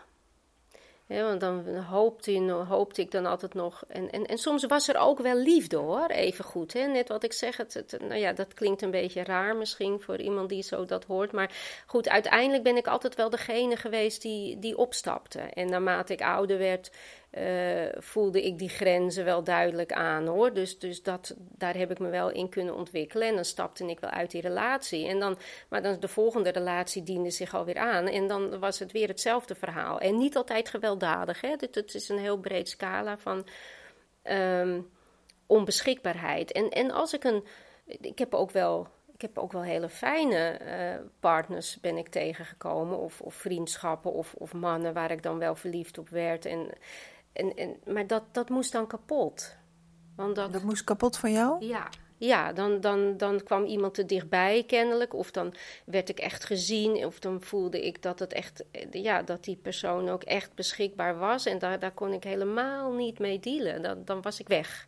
[1.08, 3.84] Want dan hoopte, hoopte, ik dan altijd nog.
[3.88, 6.74] En, en, en soms was er ook wel liefde hoor, even goed.
[6.74, 6.86] Hè?
[6.86, 10.50] Net wat ik zeg, het, nou ja, dat klinkt een beetje raar misschien voor iemand
[10.50, 11.32] die zo dat hoort.
[11.32, 11.52] Maar
[11.86, 15.40] goed, uiteindelijk ben ik altijd wel degene geweest die, die opstapte.
[15.40, 16.92] En naarmate ik ouder werd,
[17.38, 20.54] uh, voelde ik die grenzen wel duidelijk aan hoor.
[20.54, 23.28] Dus, dus dat, daar heb ik me wel in kunnen ontwikkelen.
[23.28, 25.08] En dan stapte ik wel uit die relatie.
[25.08, 25.38] En dan,
[25.70, 28.08] maar dan de volgende relatie diende zich alweer aan.
[28.08, 30.00] En dan was het weer hetzelfde verhaal.
[30.00, 31.42] En niet altijd gewelddadig.
[31.42, 31.56] Hè?
[31.58, 33.48] Het, is een heel breed scala van
[34.24, 34.90] um,
[35.46, 36.52] onbeschikbaarheid.
[36.52, 37.44] En, en als ik een
[37.86, 42.98] ik heb ook wel ik heb ook wel hele fijne eh, partners ben ik tegengekomen.
[42.98, 46.46] Of, of vriendschappen of, of, mannen waar ik dan wel verliefd op werd.
[46.46, 46.70] En,
[47.36, 49.56] en, en, maar dat, dat moest dan kapot.
[50.16, 51.66] Want dat, dat moest kapot van jou?
[51.66, 55.14] Ja, ja dan, dan, dan kwam iemand te dichtbij kennelijk.
[55.14, 55.54] Of dan
[55.86, 57.06] werd ik echt gezien.
[57.06, 61.46] Of dan voelde ik dat, het echt, ja, dat die persoon ook echt beschikbaar was.
[61.46, 63.82] En daar, daar kon ik helemaal niet mee dealen.
[63.82, 64.88] Dan, dan was ik weg.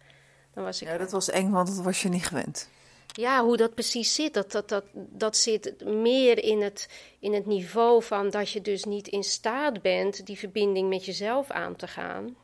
[0.54, 2.70] Dan was ik ja, dat was eng, want dat was je niet gewend
[3.18, 7.46] ja, hoe dat precies zit, dat, dat, dat, dat zit meer in het, in het
[7.46, 11.88] niveau van dat je dus niet in staat bent die verbinding met jezelf aan te
[11.88, 12.36] gaan.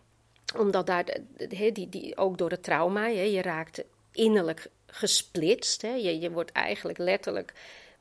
[0.57, 1.17] Omdat daar,
[1.49, 5.81] die, die, ook door het trauma, je raakt innerlijk gesplitst.
[5.81, 7.53] Je, je wordt eigenlijk letterlijk,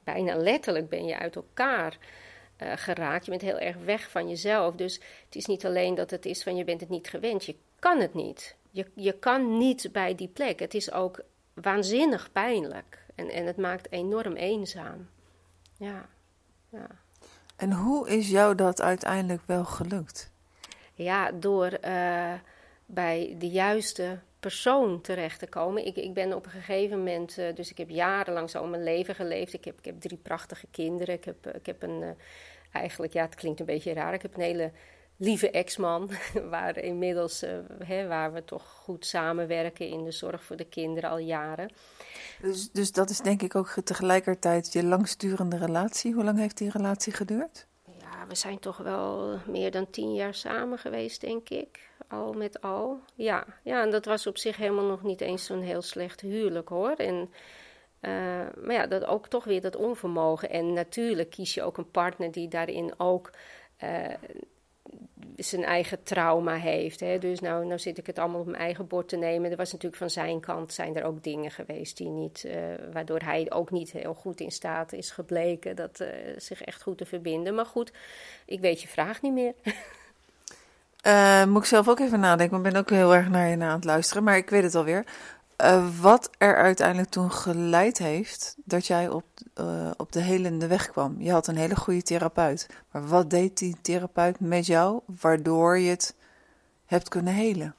[0.04, 1.98] bijna letterlijk ben je uit elkaar
[2.62, 3.24] uh, geraakt.
[3.24, 4.74] Je bent heel erg weg van jezelf.
[4.74, 7.56] Dus het is niet alleen dat het is van je bent het niet gewend, je
[7.78, 8.56] kan het niet.
[8.70, 10.58] Je, je kan niet bij die plek.
[10.58, 11.22] Het is ook
[11.54, 13.04] waanzinnig pijnlijk.
[13.14, 15.08] En, en het maakt enorm eenzaam.
[15.76, 16.08] Ja,
[16.68, 16.86] ja.
[17.56, 20.30] En hoe is jou dat uiteindelijk wel gelukt?
[20.94, 22.32] Ja, door uh,
[22.86, 25.86] bij de juiste persoon terecht te komen.
[25.86, 29.14] Ik, ik ben op een gegeven moment, uh, dus ik heb jarenlang zo mijn leven
[29.14, 29.52] geleefd.
[29.52, 31.14] Ik heb, ik heb drie prachtige kinderen.
[31.14, 32.08] Ik heb, ik heb een, uh,
[32.72, 34.14] eigenlijk, ja, het klinkt een beetje raar.
[34.14, 34.70] Ik heb een hele
[35.22, 36.10] lieve ex-man,
[36.50, 37.50] waar inmiddels uh,
[37.84, 41.70] hè, waar we toch goed samenwerken in de zorg voor de kinderen al jaren.
[42.40, 46.12] Dus, dus dat is denk ik ook tegelijkertijd je langsturende relatie.
[46.12, 47.66] Hoe lang heeft die relatie geduurd?
[47.84, 51.90] Ja, we zijn toch wel meer dan tien jaar samen geweest, denk ik.
[52.08, 53.00] Al met al.
[53.14, 56.68] Ja, ja en dat was op zich helemaal nog niet eens zo'n heel slecht huwelijk
[56.68, 56.94] hoor.
[56.96, 57.30] En,
[58.00, 58.10] uh,
[58.62, 60.50] maar ja, dat ook toch weer dat onvermogen.
[60.50, 63.30] En natuurlijk kies je ook een partner die daarin ook
[63.82, 64.08] uh,
[65.36, 67.00] zijn eigen trauma heeft.
[67.00, 67.18] Hè.
[67.18, 69.50] Dus nou, nou zit ik het allemaal op mijn eigen bord te nemen.
[69.50, 72.52] Er was natuurlijk van zijn kant zijn er ook dingen geweest die niet, uh,
[72.92, 76.98] waardoor hij ook niet heel goed in staat is gebleken dat uh, zich echt goed
[76.98, 77.54] te verbinden.
[77.54, 77.92] Maar goed,
[78.46, 79.54] ik weet je vraag niet meer.
[81.06, 82.56] Uh, moet ik zelf ook even nadenken.
[82.56, 84.74] Ik ben ook heel erg naar je na aan het luisteren, maar ik weet het
[84.74, 85.04] alweer.
[85.62, 89.24] Uh, wat er uiteindelijk toen geleid heeft dat jij op,
[89.60, 91.16] uh, op de helende weg kwam.
[91.18, 92.66] Je had een hele goede therapeut.
[92.90, 96.14] Maar wat deed die therapeut met jou waardoor je het
[96.86, 97.74] hebt kunnen helen?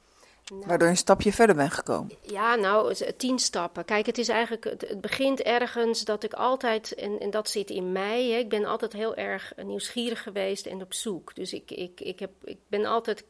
[0.48, 2.16] Nou, waardoor je een stapje verder bent gekomen.
[2.20, 3.84] Ja, nou, tien stappen.
[3.84, 7.92] Kijk, het is eigenlijk, het, begint ergens dat ik altijd, en, en dat zit in
[7.92, 11.34] mij, hè, ik ben altijd heel erg nieuwsgierig geweest en op zoek.
[11.34, 13.24] Dus ik, ik, ik, heb, ik ben altijd,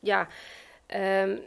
[0.00, 0.28] ja,
[0.94, 1.40] um,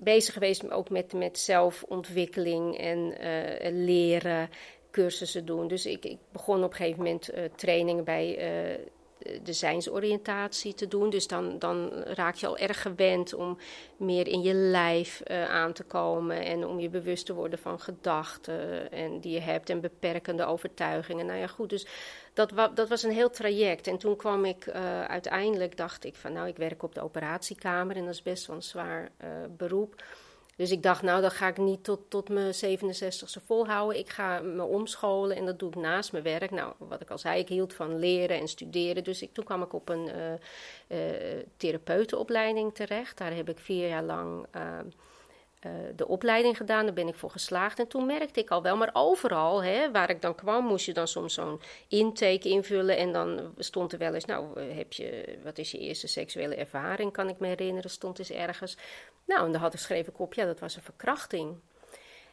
[0.00, 4.50] bezig geweest ook met, met zelfontwikkeling en uh, leren,
[4.90, 5.68] cursussen doen.
[5.68, 8.78] Dus ik, ik begon op een gegeven moment uh, trainingen bij uh,
[9.42, 11.10] de zijnsoriëntatie te doen.
[11.10, 13.58] Dus dan, dan raak je al erg gewend om
[13.96, 16.44] meer in je lijf aan te komen.
[16.44, 21.26] En om je bewust te worden van gedachten en die je hebt en beperkende overtuigingen.
[21.26, 21.70] Nou ja, goed.
[21.70, 21.86] Dus
[22.32, 23.86] dat, dat was een heel traject.
[23.86, 27.96] En toen kwam ik uh, uiteindelijk, dacht ik van nou, ik werk op de operatiekamer
[27.96, 30.04] en dat is best wel een zwaar uh, beroep.
[30.56, 33.98] Dus ik dacht, nou, dan ga ik niet tot, tot mijn 67ste volhouden.
[33.98, 36.50] Ik ga me omscholen en dat doe ik naast mijn werk.
[36.50, 39.04] Nou, wat ik al zei, ik hield van leren en studeren.
[39.04, 40.10] Dus ik, toen kwam ik op een
[40.88, 40.98] uh,
[41.56, 43.18] therapeutenopleiding terecht.
[43.18, 44.46] Daar heb ik vier jaar lang
[45.66, 47.78] uh, de opleiding gedaan, daar ben ik voor geslaagd.
[47.78, 50.92] En toen merkte ik al wel, maar overal hè, waar ik dan kwam, moest je
[50.92, 52.96] dan soms zo'n intake invullen.
[52.96, 57.12] En dan stond er wel eens, nou, heb je, wat is je eerste seksuele ervaring,
[57.12, 58.76] kan ik me herinneren, stond eens ergens.
[59.26, 61.56] Nou, en dan had ik schreef ik op, ja, dat was een verkrachting.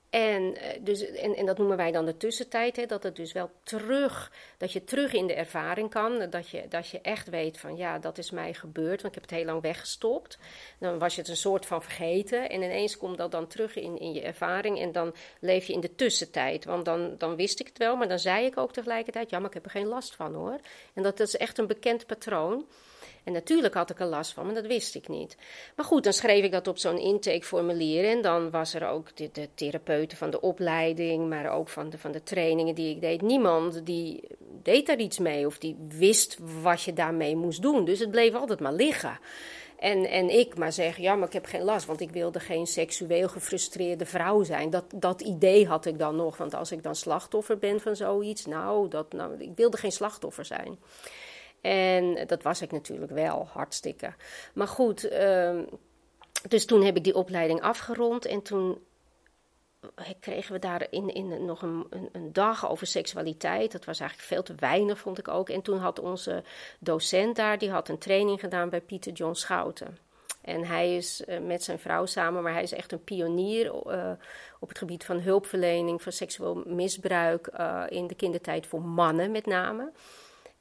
[0.10, 3.52] En, dus, en, en, dat noemen wij dan de tussentijd, hè, dat het dus wel
[3.64, 7.78] terug, dat je terug in de ervaring kan, dat je, dat je echt weet van
[7.78, 10.38] ja, dat is mij gebeurd, want ik heb het heel lang weggestopt.
[10.80, 14.00] Dan was je het een soort van vergeten en ineens komt dat dan terug in,
[14.00, 17.68] in je ervaring en dan leef je in de tussentijd, want dan, dan wist ik
[17.68, 20.16] het wel, maar dan zei ik ook tegelijkertijd, ja, maar ik heb er geen last
[20.16, 20.60] van hoor.
[20.94, 22.66] En dat is echt een bekend patroon.
[23.28, 25.38] En natuurlijk had ik er last van, maar dat wist ik niet.
[25.76, 28.10] Maar goed, dan schreef ik dat op zo'n intakeformulier.
[28.10, 32.12] En dan was er ook de, therapeuten van de opleiding, maar ook van de, van
[32.12, 33.22] de trainingen die ik deed.
[33.22, 34.24] Niemand die
[34.64, 37.86] deed daar iets mee of die wist wat je daarmee moest doen.
[37.86, 39.20] Dus het bleef altijd maar liggen.
[39.80, 42.68] En, en ik maar zeggen, ja, maar ik heb geen last, want ik wilde geen
[42.68, 44.70] seksueel gefrustreerde vrouw zijn.
[44.70, 48.46] Dat, dat idee had ik dan nog, want als ik dan slachtoffer ben van zoiets,
[48.46, 50.78] nou, dat, nou ik wilde geen slachtoffer zijn.
[51.68, 54.14] En dat was ik natuurlijk wel, hartstikke.
[54.54, 55.60] Maar goed, uh,
[56.48, 58.78] dus toen heb ik die opleiding afgerond en toen
[60.20, 63.72] kregen we daar in, in nog een, een, een, dag over seksualiteit.
[63.72, 65.50] Dat was eigenlijk veel te weinig, vond ik ook.
[65.50, 66.44] En toen had onze
[66.80, 69.98] docent daar, die had een training gedaan bij Pieter John Schouten.
[70.42, 73.74] En hij is met zijn vrouw samen, maar hij is echt een pionier
[74.60, 77.48] op het gebied van hulpverlening, van seksueel misbruik
[77.90, 79.92] in de kindertijd voor mannen met name.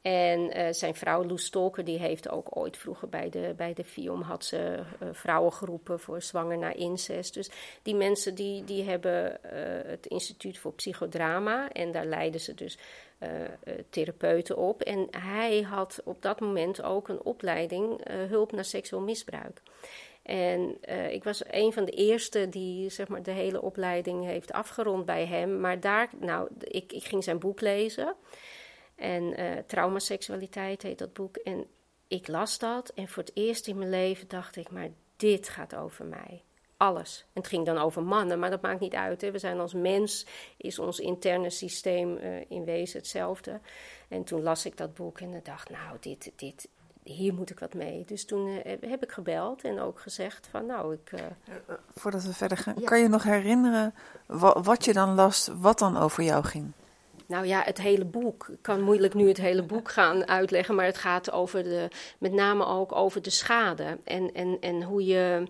[0.07, 3.85] En uh, zijn vrouw Loes Stolker, die heeft ook ooit vroeger bij de, bij de
[3.85, 7.35] FIOM had ze uh, vrouwengroepen voor zwanger na incest.
[7.35, 7.51] Dus
[7.83, 9.51] die mensen die, die hebben uh,
[9.87, 12.79] het Instituut voor Psychodrama en daar leiden ze dus
[13.91, 14.83] therapeuten op.
[14.83, 19.63] En hij had op dat moment ook een opleiding hulp naar seksueel misbruik.
[20.23, 20.77] En
[21.11, 25.27] ik was een van de eerste die zeg maar, de hele opleiding heeft afgerond bij
[25.27, 25.61] hem.
[25.61, 28.15] Maar daar, nou, ik, ik ging zijn boek lezen.
[28.97, 31.37] En uh, Traumaseksualiteit heet dat boek.
[31.37, 31.67] En
[32.09, 35.75] ik las dat en voor het eerst in mijn leven dacht ik, maar dit gaat
[35.75, 36.43] over mij.
[36.77, 37.25] Alles.
[37.33, 39.21] En het ging dan over mannen, maar dat maakt niet uit.
[39.21, 39.31] Hè.
[39.31, 43.61] We zijn als mens, is ons interne systeem uh, in wezen hetzelfde.
[44.09, 46.69] En toen las ik dat boek en dacht, nou, dit, dit,
[47.03, 48.05] hier moet ik wat mee.
[48.05, 51.21] Dus toen uh, heb ik gebeld en ook gezegd van, nou, ik...
[51.95, 52.87] Voordat we verder gaan, ja.
[52.87, 53.95] kan je nog herinneren
[54.27, 56.73] wat, wat je dan las, wat dan over jou ging?
[57.27, 58.49] Nou ja, het hele boek.
[58.53, 62.33] Ik kan moeilijk nu het hele boek gaan uitleggen, maar het gaat over de, met
[62.33, 63.99] name ook over de schade.
[64.05, 65.45] En, en, en hoe je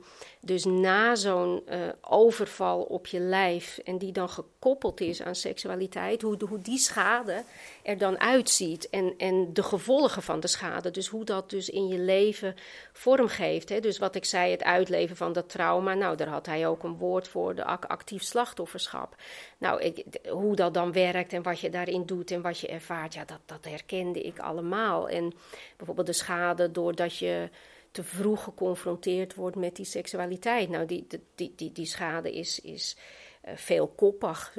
[0.46, 6.22] dus na zo'n uh, overval op je lijf en die dan gekoppeld is aan seksualiteit,
[6.22, 7.44] hoe, hoe die schade
[7.82, 10.90] er dan uitziet en, en de gevolgen van de schade.
[10.90, 12.54] Dus hoe dat dus in je leven
[12.92, 13.68] vorm geeft.
[13.68, 13.80] Hè.
[13.80, 16.98] Dus wat ik zei, het uitleven van dat trauma, nou daar had hij ook een
[16.98, 19.16] woord voor, de actief slachtofferschap.
[19.58, 23.14] Nou, ik, hoe dat dan werkt en wat je daarin doet en wat je ervaart,
[23.14, 25.08] ja, dat, dat herkende ik allemaal.
[25.08, 25.32] En
[25.76, 27.48] bijvoorbeeld de schade doordat je
[27.96, 30.68] te vroeg geconfronteerd wordt met die seksualiteit.
[30.68, 32.96] Nou, die, die, die, die schade is, is
[33.44, 34.56] uh, veel koppig,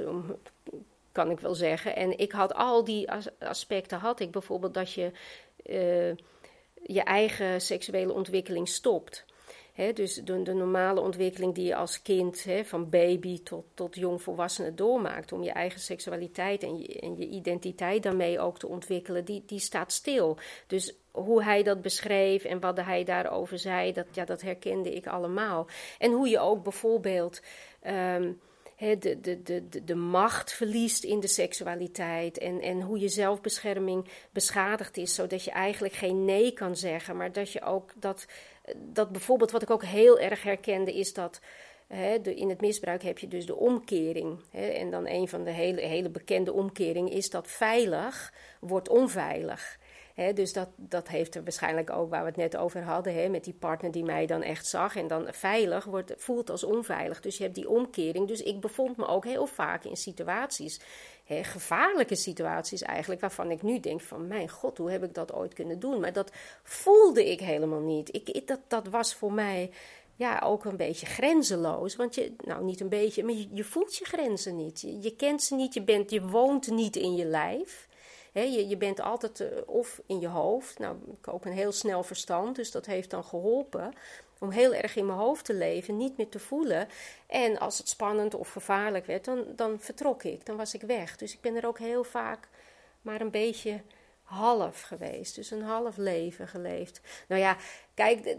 [1.12, 1.96] kan ik wel zeggen.
[1.96, 5.12] En ik had al die aspecten, had ik bijvoorbeeld dat je
[5.66, 6.16] uh,
[6.84, 9.26] je eigen seksuele ontwikkeling stopt.
[9.94, 15.32] Dus de, de, normale ontwikkeling die je als kind, van baby tot, tot jongvolwassene doormaakt,
[15.32, 19.60] om je eigen seksualiteit en je, en je identiteit daarmee ook te ontwikkelen, die, die
[19.60, 20.38] staat stil.
[20.68, 25.08] Dus hoe hij dat beschreef en wat hij daarover zei, dat, ja, dat herkende ik
[25.08, 25.68] allemaal.
[25.98, 27.42] En hoe je ook bijvoorbeeld.
[27.88, 28.40] Um,
[28.78, 32.38] de, de, de, de, macht verliest in de seksualiteit.
[32.38, 37.18] En, en hoe je zelfbescherming beschadigd is, zodat je eigenlijk geen nee kan zeggen.
[37.18, 38.26] Maar dat je ook dat,
[38.76, 41.42] dat bijvoorbeeld, wat ik ook heel erg herkende, is dat.
[42.24, 44.40] in het misbruik heb je dus de omkering.
[44.52, 49.78] en dan een van de hele, hele bekende omkeringen is dat veilig wordt onveilig
[50.34, 53.54] dus dat, dat heeft er waarschijnlijk ook, waar we het net over hadden, met die
[53.54, 57.22] partner die mij dan echt zag en dan veilig wordt, voelt als onveilig.
[57.22, 58.28] Dus je hebt die omkering.
[58.28, 60.80] Dus ik bevond me ook heel vaak in situaties,
[61.26, 65.54] gevaarlijke situaties eigenlijk, waarvan ik nu denk van mijn god, hoe heb ik dat ooit
[65.54, 66.00] kunnen doen?
[66.00, 66.32] Maar dat
[66.64, 68.16] voelde ik helemaal niet.
[68.16, 69.72] Ik, dat, dat was voor mij
[70.16, 71.96] ja, ook een beetje grenzeloos.
[71.96, 74.82] Want je, nou niet een beetje, maar je, je voelt je grenzen niet.
[74.82, 77.87] Je, je, kent ze niet, je, bent, je woont niet in je lijf
[78.34, 80.80] je, bent altijd uh, of in je hoofd.
[80.80, 83.94] Nou, ik ook een heel snel verstand, dus dat heeft dan geholpen
[84.40, 86.88] om heel erg in mijn hoofd te leven, niet meer te voelen.
[87.28, 91.16] En als het spannend of gevaarlijk werd, dan, dan vertrok ik, dan was ik weg.
[91.16, 92.50] Dus ik ben er ook heel vaak
[93.02, 93.82] maar een beetje
[94.24, 95.36] half geweest.
[95.36, 97.02] Dus een half leven geleefd.
[97.28, 97.58] Nou ja,
[97.94, 98.36] kijk,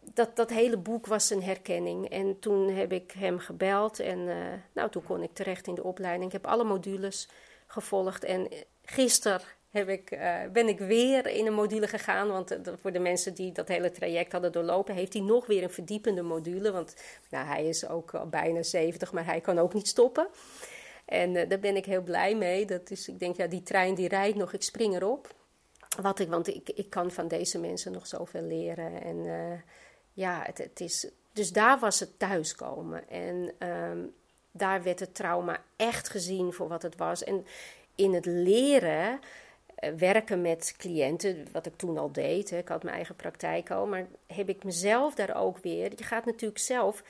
[0.00, 2.08] dat, dat hele boek was een herkenning.
[2.08, 4.36] En toen heb ik hem gebeld en uh,
[4.72, 6.26] nou, toen kon ik terecht in de opleiding.
[6.26, 7.28] Ik heb alle modules
[7.66, 8.48] gevolgd en
[8.90, 12.28] Gisteren heb ik, uh, ben ik weer in een module gegaan.
[12.28, 15.62] Want uh, voor de mensen die dat hele traject hadden doorlopen, heeft hij nog weer
[15.62, 16.72] een verdiepende module.
[16.72, 16.94] Want
[17.30, 20.28] nou, hij is ook al bijna 70, maar hij kan ook niet stoppen.
[21.04, 22.66] En uh, daar ben ik heel blij mee.
[22.66, 25.34] Dat is, ik denk, ja, die trein die rijdt nog, ik spring erop.
[26.02, 29.02] Wat ik, want ik, ik kan van deze mensen nog zoveel leren.
[29.02, 29.24] En
[30.12, 31.08] ja, het, het, is.
[31.32, 33.08] Dus daar was het thuiskomen.
[33.08, 34.14] En um,
[34.52, 37.24] daar werd het trauma echt gezien voor wat het was.
[37.24, 37.46] En
[38.00, 39.20] in het leren
[39.74, 43.70] eh, werken met cliënten, wat ik toen al deed, hè, ik had mijn eigen praktijk
[43.70, 45.92] al, maar heb ik mezelf daar ook weer.
[45.96, 47.02] Je gaat natuurlijk zelf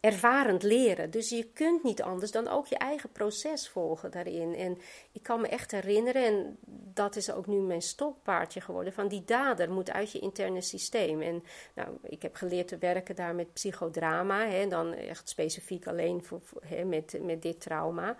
[0.00, 1.10] ervarend leren.
[1.10, 4.54] Dus je kunt niet anders dan ook je eigen proces volgen daarin.
[4.54, 4.78] En
[5.12, 6.58] ik kan me echt herinneren, en
[6.94, 11.22] dat is ook nu mijn stokpaardje geworden, van die dader moet uit je interne systeem.
[11.22, 16.24] En nou, ik heb geleerd te werken daar met psychodrama, hè, dan echt specifiek alleen
[16.24, 18.16] voor, hè, met, met dit trauma.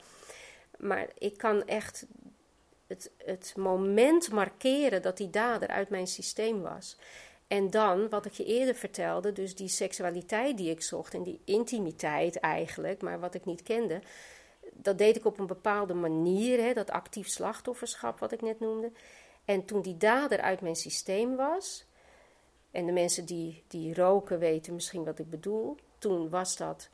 [0.78, 2.06] Maar ik kan echt
[2.86, 6.96] het, het moment markeren dat die dader uit mijn systeem was.
[7.46, 11.40] En dan, wat ik je eerder vertelde, dus die seksualiteit die ik zocht en die
[11.44, 14.00] intimiteit eigenlijk, maar wat ik niet kende,
[14.72, 18.92] dat deed ik op een bepaalde manier, hè, dat actief slachtofferschap wat ik net noemde.
[19.44, 21.86] En toen die dader uit mijn systeem was,
[22.70, 25.76] En de mensen die, die roken weten misschien wat ik bedoel.
[25.98, 26.88] Toen was dat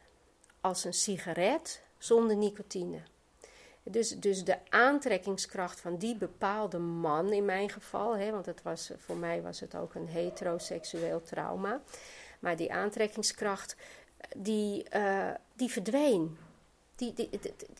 [0.61, 3.03] als een sigaret zonder nicotine.
[3.85, 8.91] Dus, dus de aantrekkingskracht van die bepaalde man in mijn geval, hè, want het was,
[8.97, 11.81] voor mij was het ook een heteroseksueel trauma.
[12.41, 13.77] Maar die aantrekkingskracht,
[14.37, 16.37] die, uh, die verdween.
[16.97, 17.31] Die, die,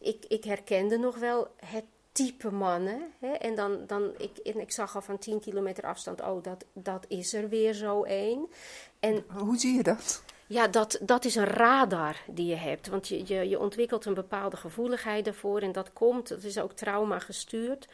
[0.01, 3.13] ik, ik herkende nog wel het type mannen.
[3.19, 3.33] Hè?
[3.33, 7.05] En dan, dan ik, en ik zag al van 10 kilometer afstand, oh, dat, dat
[7.09, 8.49] is er weer zo één.
[9.01, 10.23] En hoe zie je dat?
[10.47, 12.89] Ja, dat, dat is een radar die je hebt.
[12.89, 15.61] Want je, je, je ontwikkelt een bepaalde gevoeligheid ervoor.
[15.61, 17.89] En dat komt, dat is ook trauma gestuurd.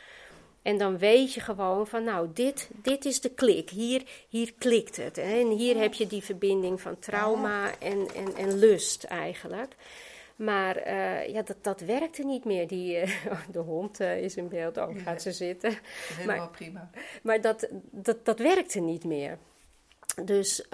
[0.62, 3.70] En dan weet je gewoon van, nou, dit, dit is de klik.
[3.70, 5.18] Hier, hier klikt het.
[5.18, 9.74] En hier heb je die verbinding van trauma en, en, en lust eigenlijk.
[10.36, 12.68] Maar uh, ja, dat, dat werkte niet meer.
[12.68, 13.10] Die, uh,
[13.52, 15.78] de hond uh, is in beeld, ook oh, gaat ze zitten.
[16.14, 16.90] Helemaal maar, prima.
[17.22, 19.38] Maar dat, dat, dat werkte niet meer.
[20.24, 20.66] Dus,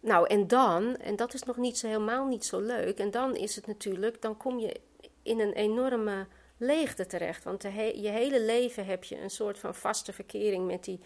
[0.00, 2.98] nou, en dan, en dat is nog niet zo, helemaal niet zo leuk.
[2.98, 4.80] En dan is het natuurlijk, dan kom je
[5.22, 7.44] in een enorme leegte terecht.
[7.44, 11.00] Want je hele leven heb je een soort van vaste verkering met die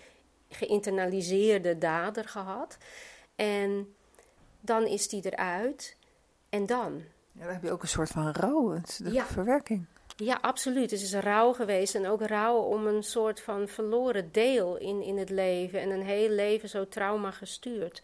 [0.48, 2.78] geïnternaliseerde dader gehad.
[3.36, 3.94] En
[4.60, 5.96] dan is die eruit.
[6.48, 7.02] En dan?
[7.32, 9.24] Ja, dan heb je ook een soort van rouw, de ja.
[9.24, 9.86] verwerking.
[10.16, 10.90] Ja, absoluut.
[10.90, 15.18] Het is rouw geweest en ook rouw om een soort van verloren deel in, in
[15.18, 18.02] het leven en een heel leven zo trauma gestuurd.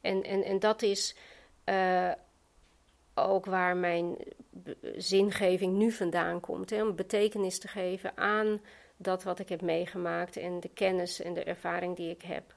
[0.00, 1.16] En, en, en dat is
[1.64, 2.12] uh,
[3.14, 4.16] ook waar mijn
[4.96, 6.70] zingeving nu vandaan komt.
[6.70, 8.60] Hè, om betekenis te geven aan
[8.96, 12.54] dat wat ik heb meegemaakt en de kennis en de ervaring die ik heb.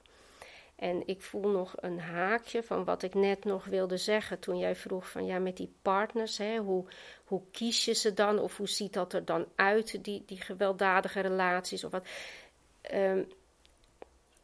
[0.76, 4.76] En ik voel nog een haakje van wat ik net nog wilde zeggen toen jij
[4.76, 6.84] vroeg van ja, met die partners, hè, hoe,
[7.24, 11.20] hoe kies je ze dan of hoe ziet dat er dan uit, die, die gewelddadige
[11.20, 12.06] relaties of wat.
[12.94, 13.26] Um,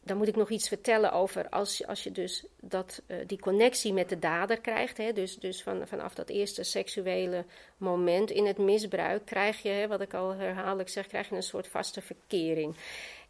[0.03, 3.93] dan moet ik nog iets vertellen over als, als je dus dat, uh, die connectie
[3.93, 4.97] met de dader krijgt.
[4.97, 7.45] Hè, dus dus van, vanaf dat eerste seksuele
[7.77, 11.43] moment in het misbruik krijg je, hè, wat ik al herhaaldelijk zeg, krijg je een
[11.43, 12.75] soort vaste verkering.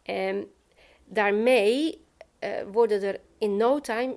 [0.02, 0.50] En
[1.04, 2.00] daarmee
[2.44, 4.16] uh, worden er in no time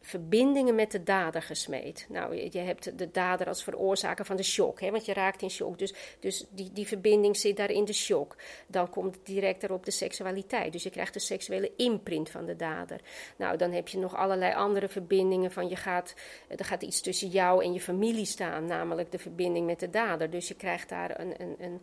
[0.00, 2.06] verbindingen met de dader gesmeed.
[2.08, 5.50] Nou, je, hebt de dader als veroorzaker van de shock, hè, want je raakt in
[5.50, 5.78] shock.
[5.78, 8.36] Dus, dus die, die verbinding zit daar in de shock.
[8.66, 10.72] Dan komt direct erop de seksualiteit.
[10.72, 13.00] Dus je krijgt de seksuele imprint van de dader.
[13.36, 16.14] Nou, dan heb je nog allerlei andere verbindingen van je gaat,
[16.48, 20.30] er gaat iets tussen jou en je familie staan, namelijk de verbinding met de dader.
[20.30, 21.80] Dus je krijgt daar een, een, een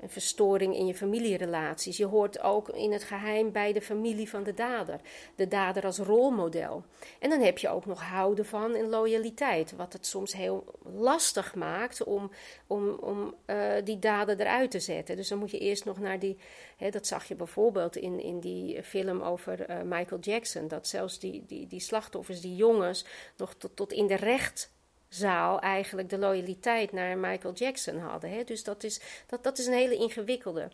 [0.00, 1.96] een verstoring in je familierelaties.
[1.96, 5.00] Je hoort ook in het geheim bij de familie van de dader.
[5.34, 6.84] De dader als rolmodel.
[7.18, 9.76] En dan heb je ook nog houden van en loyaliteit.
[9.76, 12.30] Wat het soms heel lastig maakt om,
[12.66, 15.16] om, om uh, die dader eruit te zetten.
[15.16, 16.38] Dus dan moet je eerst nog naar die.
[16.76, 20.68] Hè, dat zag je bijvoorbeeld in, in die film over uh, Michael Jackson.
[20.68, 23.04] Dat zelfs die, die, die slachtoffers, die jongens,
[23.36, 24.74] nog tot, tot in de recht
[25.08, 28.30] zaal eigenlijk de loyaliteit naar Michael Jackson hadden.
[28.30, 28.44] Hè?
[28.44, 30.70] Dus dat is, dat, dat is een hele ingewikkelde.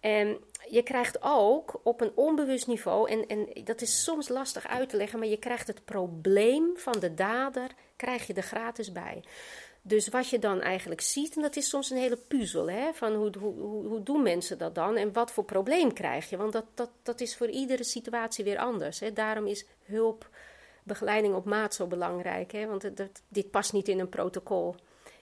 [0.00, 4.88] En je krijgt ook op een onbewust niveau, en, en dat is soms lastig uit
[4.88, 9.22] te leggen, maar je krijgt het probleem van de dader, krijg je er gratis bij.
[9.82, 13.14] Dus wat je dan eigenlijk ziet, en dat is soms een hele puzzel, hè, van
[13.14, 16.36] hoe, hoe, hoe, doen mensen dat dan en wat voor probleem krijg je?
[16.36, 19.00] Want dat, dat, dat is voor iedere situatie weer anders.
[19.00, 19.12] Hè.
[19.12, 20.28] Daarom is hulp
[20.82, 22.52] begeleiding op maat zo belangrijk.
[22.52, 22.66] Hè?
[22.66, 24.74] Want het, dit past niet in een protocol.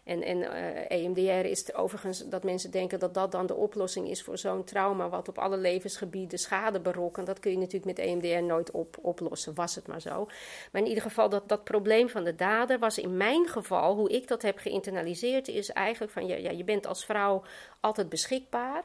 [0.04, 4.08] En, en uh, eh, EMDR is overigens dat mensen denken dat dat dan de oplossing
[4.08, 7.26] is voor zo'n trauma, wat op alle levensgebieden schade berokkent.
[7.26, 10.26] Dat kun je natuurlijk met EMDR nooit op, oplossen, was het maar zo.
[10.72, 14.10] Maar in ieder geval, dat, dat probleem van de dader was in mijn geval, hoe
[14.10, 17.42] ik dat heb geïnternaliseerd, is eigenlijk van ja, ja je bent als vrouw
[17.80, 18.84] altijd beschikbaar.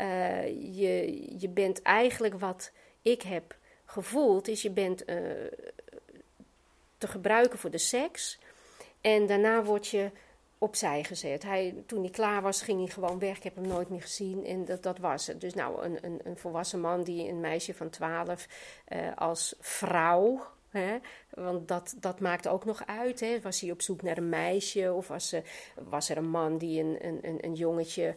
[0.00, 5.10] Uh, je, je bent eigenlijk wat ik heb gevoeld, is je bent.
[5.10, 5.16] Uh,
[6.98, 8.38] te gebruiken voor de seks.
[9.00, 10.10] En daarna word je
[10.58, 11.42] opzij gezet.
[11.42, 13.36] Hij, toen hij klaar was, ging hij gewoon weg.
[13.36, 15.40] Ik heb hem nooit meer gezien en dat, dat was het.
[15.40, 18.46] Dus nou, een, een, een volwassen man die een meisje van 12
[18.88, 20.46] uh, eh, als vrouw?
[21.30, 23.42] Want dat, dat maakt ook nog uit.
[23.42, 24.92] Was hij op zoek naar een meisje?
[24.92, 25.40] Of was, uh,
[25.74, 28.14] was er een man die een, een, een jongetje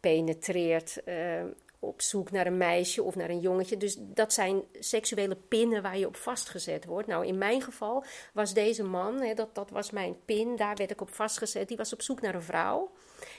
[0.00, 1.00] penetreert?
[1.04, 1.42] Uh,
[1.78, 3.76] op zoek naar een meisje of naar een jongetje.
[3.76, 7.08] Dus dat zijn seksuele pinnen waar je op vastgezet wordt.
[7.08, 10.90] Nou, in mijn geval was deze man, hè, dat, dat was mijn pin, daar werd
[10.90, 11.68] ik op vastgezet.
[11.68, 12.90] Die was op zoek naar een vrouw.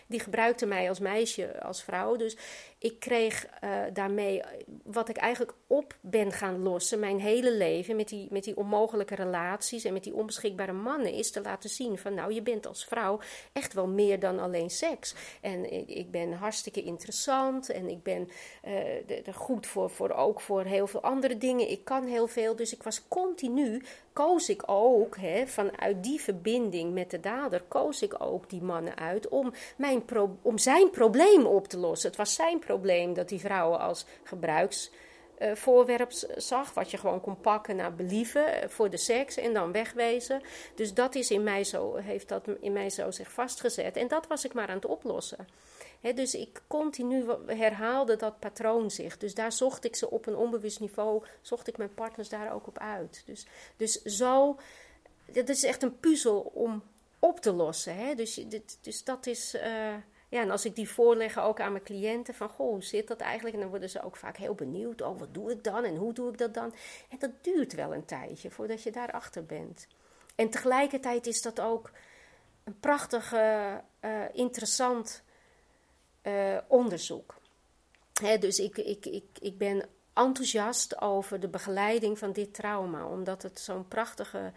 [0.07, 2.15] Die gebruikte mij als meisje, als vrouw.
[2.15, 2.37] Dus
[2.79, 4.41] ik kreeg uh, daarmee
[4.83, 9.15] wat ik eigenlijk op ben gaan lossen, mijn hele leven, met die, met die onmogelijke
[9.15, 12.85] relaties en met die onbeschikbare mannen, is te laten zien van nou, je bent als
[12.85, 13.19] vrouw
[13.53, 15.15] echt wel meer dan alleen seks.
[15.41, 18.29] En ik, ben hartstikke interessant en ik ben
[18.67, 21.69] uh, goed voor, voor ook voor heel veel andere dingen.
[21.69, 23.81] Ik kan heel veel, dus ik was continu
[24.13, 28.97] koos ik ook, hè, vanuit die verbinding met de dader, koos ik ook die mannen
[28.97, 30.03] uit om, mijn
[30.41, 32.09] om zijn probleem op te lossen.
[32.09, 32.68] Het was zijn probleem
[33.13, 38.69] dat die vrouwen als gebruiksvoorwerp uh, zag, wat je gewoon kon pakken naar believen eh,
[38.69, 40.41] voor de seks en dan wegwezen.
[40.75, 43.97] Dus dat is in mij zo, heeft dat in mij zo zich vastgezet.
[43.97, 45.47] En dat was ik maar aan het oplossen.
[46.15, 49.17] dus ik continu herhaalde dat patroon zich.
[49.17, 52.67] Dus daar zocht ik ze op een onbewust niveau, zocht ik mijn partners daar ook
[52.67, 53.23] op uit.
[53.25, 53.45] Dus,
[53.77, 54.59] dus zo,
[55.31, 56.83] dat is echt een puzzel om
[57.19, 58.17] op te lossen.
[58.17, 59.55] Dus, dit, dus dat is.
[59.55, 59.93] Uh,
[60.29, 63.19] ja, en als ik die voorleg ook aan mijn cliënten, van goh, hoe zit dat
[63.19, 63.55] eigenlijk?
[63.55, 65.01] En dan worden ze ook vaak heel benieuwd.
[65.01, 66.73] Oh, wat doe ik dan en hoe doe ik dat dan?
[67.09, 69.87] En dat duurt wel een tijdje voordat je daarachter bent.
[70.35, 71.91] En tegelijkertijd is dat ook
[72.63, 73.75] een prachtig, uh,
[74.31, 75.23] interessant
[76.23, 77.35] uh, onderzoek.
[78.39, 83.59] Dus ik, ik, ik, ik ben enthousiast over de begeleiding van dit trauma, omdat het
[83.59, 84.51] zo'n prachtige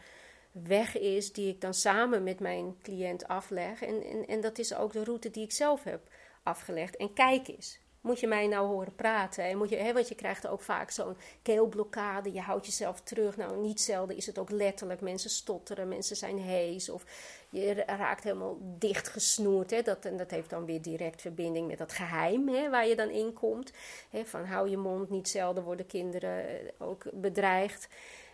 [0.53, 3.83] weg is die ik dan samen met mijn cliënt afleg.
[3.83, 6.01] En, en, en dat is ook de route die ik zelf heb
[6.43, 6.97] afgelegd.
[6.97, 9.45] En kijk eens, moet je mij nou horen praten?
[9.45, 13.37] En moet je, hè, want je krijgt ook vaak zo'n keelblokkade, je houdt jezelf terug.
[13.37, 15.01] Nou, niet zelden is het ook letterlijk.
[15.01, 17.05] Mensen stotteren, mensen zijn hees of
[17.51, 19.71] je raakt helemaal dichtgesnoerd.
[19.71, 19.83] Hè.
[19.83, 23.11] Dat, en dat heeft dan weer direct verbinding met dat geheim hè, waar je dan
[23.11, 23.73] in komt.
[24.11, 27.89] Hè, van hou je mond, niet zelden worden kinderen eh, ook bedreigd.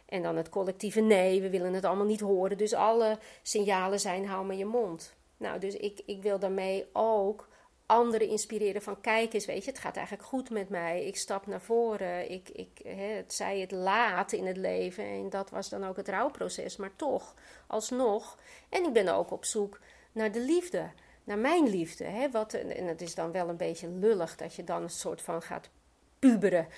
[0.09, 2.59] En dan het collectieve nee, we willen het allemaal niet horen.
[2.59, 5.15] Dus alle signalen zijn hou maar je mond.
[5.37, 7.49] Nou, dus ik, ik wil daarmee ook
[7.87, 11.05] anderen inspireren van kijk eens, weet je, het gaat eigenlijk goed met mij.
[11.05, 12.31] Ik stap naar voren.
[12.31, 16.09] Ik, ik, het zei het laat in het leven en dat was dan ook het
[16.09, 16.77] rouwproces.
[16.77, 17.35] Maar toch,
[17.67, 18.39] alsnog.
[18.69, 19.81] En ik ben ook op zoek
[20.13, 20.91] naar de liefde,
[21.25, 22.05] naar mijn liefde.
[22.05, 25.23] Hè, wat, en het is dan wel een beetje lullig dat je dan een soort
[25.23, 25.71] van gaat
[26.19, 26.69] puberen.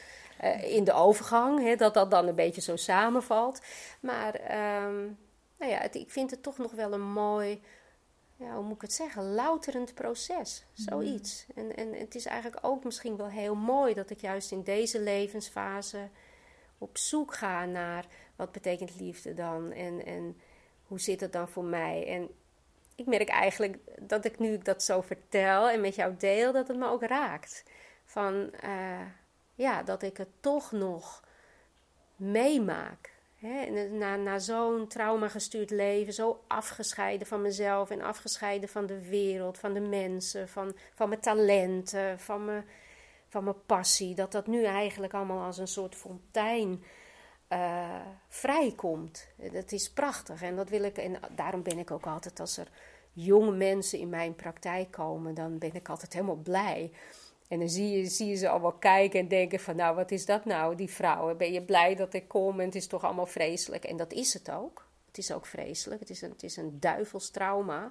[0.45, 3.61] Uh, in de overgang, hè, dat dat dan een beetje zo samenvalt.
[4.01, 4.35] Maar
[4.85, 5.19] um,
[5.59, 7.63] nou ja, het, ik vind het toch nog wel een mooi,
[8.37, 10.65] ja, hoe moet ik het zeggen, louterend proces.
[10.73, 11.47] Zoiets.
[11.55, 11.63] Mm.
[11.63, 15.01] En, en het is eigenlijk ook misschien wel heel mooi dat ik juist in deze
[15.01, 16.09] levensfase
[16.79, 20.41] op zoek ga naar wat betekent liefde dan en, en
[20.87, 22.07] hoe zit het dan voor mij.
[22.07, 22.29] En
[22.95, 26.69] ik merk eigenlijk dat ik nu ik dat zo vertel en met jou deel, dat
[26.69, 27.65] het me ook raakt.
[28.05, 29.01] Van, uh,
[29.61, 31.23] ja, dat ik het toch nog
[32.17, 33.13] meemaak.
[33.37, 33.87] Hè?
[33.89, 39.73] Na, na zo'n traumagestuurd leven, zo afgescheiden van mezelf en afgescheiden van de wereld, van
[39.73, 42.65] de mensen, van, van mijn talenten, van mijn,
[43.29, 46.85] van mijn passie, dat dat nu eigenlijk allemaal als een soort fontein
[47.53, 49.29] uh, vrijkomt.
[49.53, 52.69] Dat is prachtig en dat wil ik, en daarom ben ik ook altijd als er
[53.13, 56.93] jonge mensen in mijn praktijk komen, dan ben ik altijd helemaal blij.
[57.51, 60.27] En dan zie je, zie je ze allemaal kijken en denken van, nou, wat is
[60.27, 61.37] dat nou, die vrouwen?
[61.37, 63.85] Ben je blij dat ik kom en het is toch allemaal vreselijk?
[63.85, 64.89] En dat is het ook.
[65.07, 66.01] Het is ook vreselijk.
[66.01, 67.91] Het is een, het is een duivels trauma.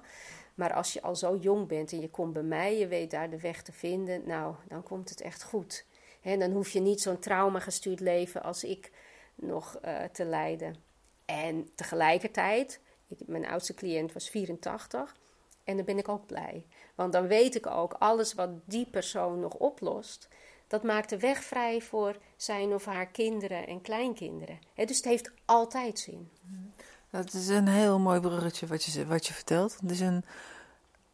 [0.54, 3.30] Maar als je al zo jong bent en je komt bij mij, je weet daar
[3.30, 5.84] de weg te vinden, nou, dan komt het echt goed.
[6.22, 8.90] En dan hoef je niet zo'n trauma gestuurd leven als ik
[9.34, 10.76] nog uh, te leiden.
[11.24, 12.80] En tegelijkertijd,
[13.26, 15.16] mijn oudste cliënt was 84
[15.64, 16.64] en dan ben ik ook blij.
[16.94, 20.28] Want dan weet ik ook, alles wat die persoon nog oplost,
[20.66, 24.58] dat maakt de weg vrij voor zijn of haar kinderen en kleinkinderen.
[24.74, 26.30] dus het heeft altijd zin.
[27.10, 29.78] Dat is een heel mooi bruggetje wat je, wat je vertelt.
[29.82, 30.24] Dus een,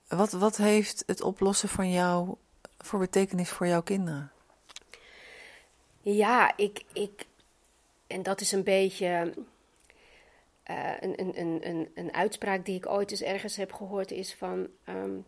[0.08, 2.34] wat, wat heeft het oplossen van jou
[2.78, 4.30] voor betekenis voor jouw kinderen?
[6.00, 7.26] Ja, ik, ik
[8.06, 9.34] en dat is een beetje
[10.70, 14.68] uh, een, een, een, een uitspraak die ik ooit eens ergens heb gehoord, is van
[14.88, 15.24] um,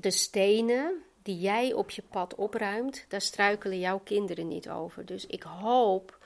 [0.00, 5.06] de stenen die jij op je pad opruimt, daar struikelen jouw kinderen niet over.
[5.06, 6.18] Dus ik hoop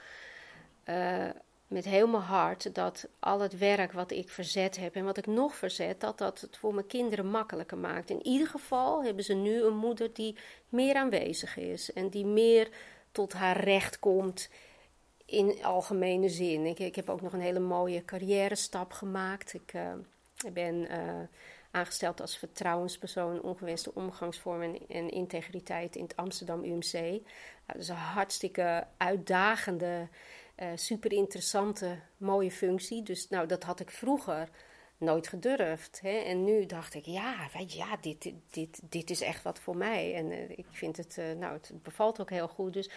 [0.84, 1.28] uh,
[1.66, 5.26] met heel mijn hart dat al het werk wat ik verzet heb en wat ik
[5.26, 8.10] nog verzet, dat dat het voor mijn kinderen makkelijker maakt.
[8.10, 10.36] In ieder geval hebben ze nu een moeder die
[10.68, 12.68] meer aanwezig is en die meer
[13.12, 14.48] tot haar recht komt
[15.24, 16.66] in algemene zin.
[16.66, 19.54] Ik, ik heb ook nog een hele mooie carrière stap gemaakt.
[19.54, 19.92] Ik uh,
[20.52, 20.98] ben uh,
[21.72, 26.92] aangesteld als vertrouwenspersoon ongewenste omgangsvormen en, integriteit in het Amsterdam UMC.
[26.92, 27.22] Nou,
[27.66, 30.08] dat is een hartstikke uitdagende,
[30.62, 33.02] uh, super interessante, mooie functie.
[33.02, 34.48] Dus nou, dat had ik vroeger
[34.98, 36.00] nooit gedurfd.
[36.02, 36.16] Hè?
[36.16, 40.14] En nu dacht ik, ja, weet ja dit, dit, dit is echt wat voor mij.
[40.14, 42.72] En eh, ik vind het, uh, nou, het bevalt ook heel goed.
[42.72, 42.90] Dus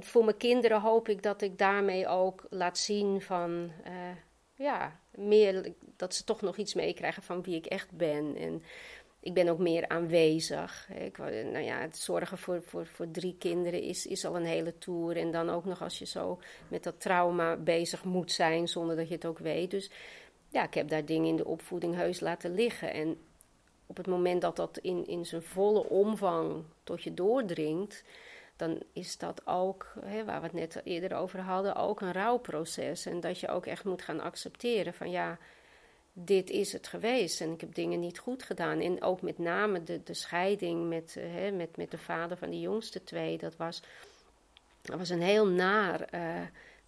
[0.00, 3.70] voor mijn kinderen hoop ik dat ik daarmee ook laat zien van,
[4.58, 8.36] ja, meer dat ze toch nog iets meekrijgen van wie ik echt ben.
[8.36, 8.62] En
[9.20, 10.88] ik ben ook meer aanwezig.
[10.94, 14.78] Ik, nou ja, het zorgen voor, voor, voor drie kinderen is, is al een hele
[14.78, 15.16] tour.
[15.16, 16.38] En dan ook nog als je zo
[16.68, 19.70] met dat trauma bezig moet zijn zonder dat je het ook weet.
[19.70, 19.90] Dus
[20.48, 22.92] ja, ik heb daar dingen in de opvoeding heus laten liggen.
[22.92, 23.18] En
[23.86, 28.04] op het moment dat dat in, in zijn volle omvang tot je doordringt,
[28.58, 33.06] dan is dat ook, hè, waar we het net eerder over hadden, ook een rouwproces.
[33.06, 35.38] En dat je ook echt moet gaan accepteren van ja,
[36.12, 38.80] dit is het geweest en ik heb dingen niet goed gedaan.
[38.80, 42.50] En ook met name de, de scheiding met, eh, hè, met, met de vader van
[42.50, 43.82] die jongste twee, dat was,
[44.82, 46.40] dat was een heel naar, uh,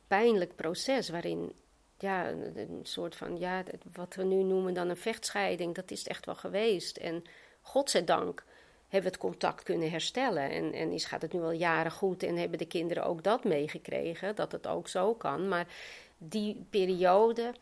[0.06, 1.52] pijnlijk proces waarin
[1.98, 3.62] ja, een, soort van, ja,
[3.92, 6.96] wat we nu noemen dan een vechtscheiding, dat is het echt wel geweest.
[6.96, 7.24] En
[7.60, 8.44] godzijdank
[8.90, 10.50] hebben we het contact kunnen herstellen.
[10.50, 13.44] En, en is, gaat het nu al jaren goed en hebben de kinderen ook dat
[13.44, 15.48] meegekregen, dat het ook zo kan.
[15.48, 15.66] Maar
[16.18, 17.54] die periode,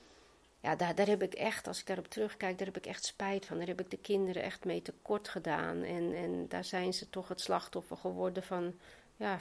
[0.61, 3.47] ja, daar, daar heb ik echt, als ik daarop terugkijk, daar heb ik echt spijt
[3.47, 3.59] van.
[3.59, 5.83] Daar heb ik de kinderen echt mee tekort gedaan.
[5.83, 8.75] En, en daar zijn ze toch het slachtoffer geworden van,
[9.17, 9.39] ja,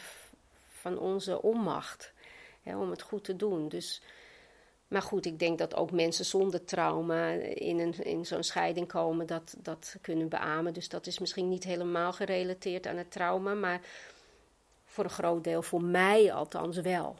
[0.69, 2.13] van onze onmacht.
[2.63, 3.69] Hè, om het goed te doen.
[3.69, 4.01] Dus
[4.87, 9.25] maar goed, ik denk dat ook mensen zonder trauma in, een, in zo'n scheiding komen,
[9.25, 10.73] dat, dat kunnen beamen.
[10.73, 13.81] Dus dat is misschien niet helemaal gerelateerd aan het trauma, maar
[14.85, 17.15] voor een groot deel, voor mij althans wel.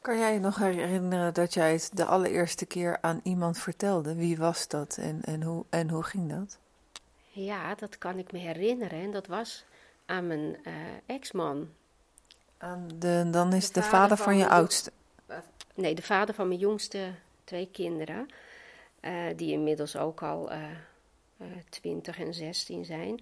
[0.00, 4.14] Kan jij je nog herinneren dat jij het de allereerste keer aan iemand vertelde?
[4.14, 6.58] Wie was dat en, en, hoe, en hoe ging dat?
[7.30, 9.00] Ja, dat kan ik me herinneren.
[9.00, 9.64] En dat was
[10.06, 10.72] aan mijn uh,
[11.06, 11.68] ex-man.
[12.98, 14.92] De, dan is de, vader, van, je oudste
[15.80, 17.14] nee, de vader van mijn jongste
[17.44, 18.28] twee kinderen,
[19.00, 20.70] uh, die inmiddels ook al uh,
[21.36, 23.20] uh, 20 en 16 zijn.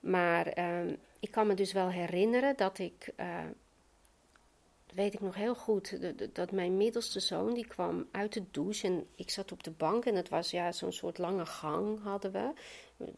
[0.00, 3.44] Maar ehm, ik kan me dus wel herinneren dat ik, eh,
[4.94, 5.98] weet ik nog heel goed,
[6.32, 10.04] dat mijn middelste zoon die kwam uit de douche en ik zat op de bank
[10.04, 12.52] en het was ja zo'n soort lange gang hadden we,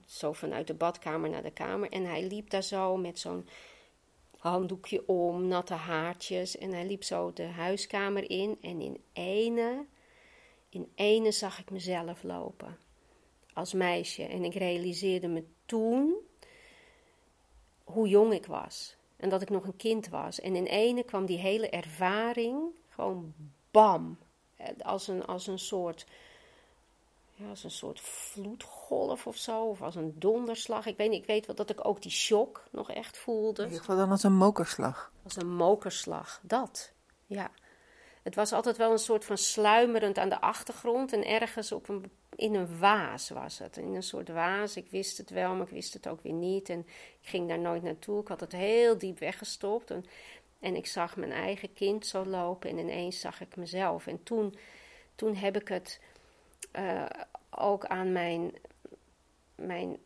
[0.06, 3.48] zo vanuit de badkamer naar de kamer en hij liep daar zo met zo'n
[4.40, 6.58] handdoekje om, natte haartjes.
[6.58, 8.58] En hij liep zo de huiskamer in.
[8.60, 9.84] En in ene,
[10.68, 12.78] in ene zag ik mezelf lopen.
[13.52, 14.24] Als meisje.
[14.24, 16.14] En ik realiseerde me toen
[17.84, 18.96] hoe jong ik was.
[19.16, 20.40] En dat ik nog een kind was.
[20.40, 23.34] En in ene kwam die hele ervaring gewoon
[23.70, 24.18] bam.
[24.78, 26.06] Als een, als een soort
[27.40, 30.86] ja, als een soort vloedgolf of zo, of als een donderslag.
[30.86, 33.62] Ik weet niet, ik weet wel dat ik ook die shock nog echt voelde.
[33.62, 35.12] In ieder geval dan als een mokerslag.
[35.24, 36.92] Als een mokerslag, dat,
[37.26, 37.50] ja.
[38.22, 42.10] Het was altijd wel een soort van sluimerend aan de achtergrond en ergens op een,
[42.36, 43.76] in een waas was het.
[43.76, 46.68] In een soort waas, ik wist het wel, maar ik wist het ook weer niet.
[46.68, 46.78] En
[47.20, 49.90] ik ging daar nooit naartoe, ik had het heel diep weggestopt.
[49.90, 50.04] En,
[50.58, 54.06] en ik zag mijn eigen kind zo lopen en ineens zag ik mezelf.
[54.06, 54.54] En toen,
[55.14, 56.00] toen heb ik het
[56.78, 57.04] uh,
[57.50, 58.52] ook aan mijn,
[59.54, 59.96] mijn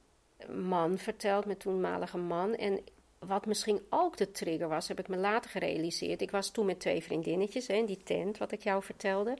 [0.48, 2.54] man verteld, mijn toenmalige man.
[2.54, 2.80] En
[3.26, 6.20] wat misschien ook de trigger was, heb ik me later gerealiseerd.
[6.20, 9.36] Ik was toen met twee vriendinnetjes hè, in die tent, wat ik jou vertelde.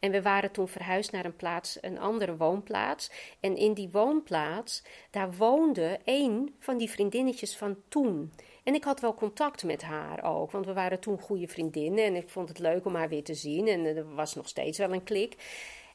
[0.00, 3.10] En we waren toen verhuisd naar een plaats, een andere woonplaats.
[3.40, 8.32] En in die woonplaats, daar woonde een van die vriendinnetjes van toen.
[8.64, 12.04] En ik had wel contact met haar ook, want we waren toen goede vriendinnen.
[12.04, 13.68] En ik vond het leuk om haar weer te zien.
[13.68, 15.36] En er was nog steeds wel een klik.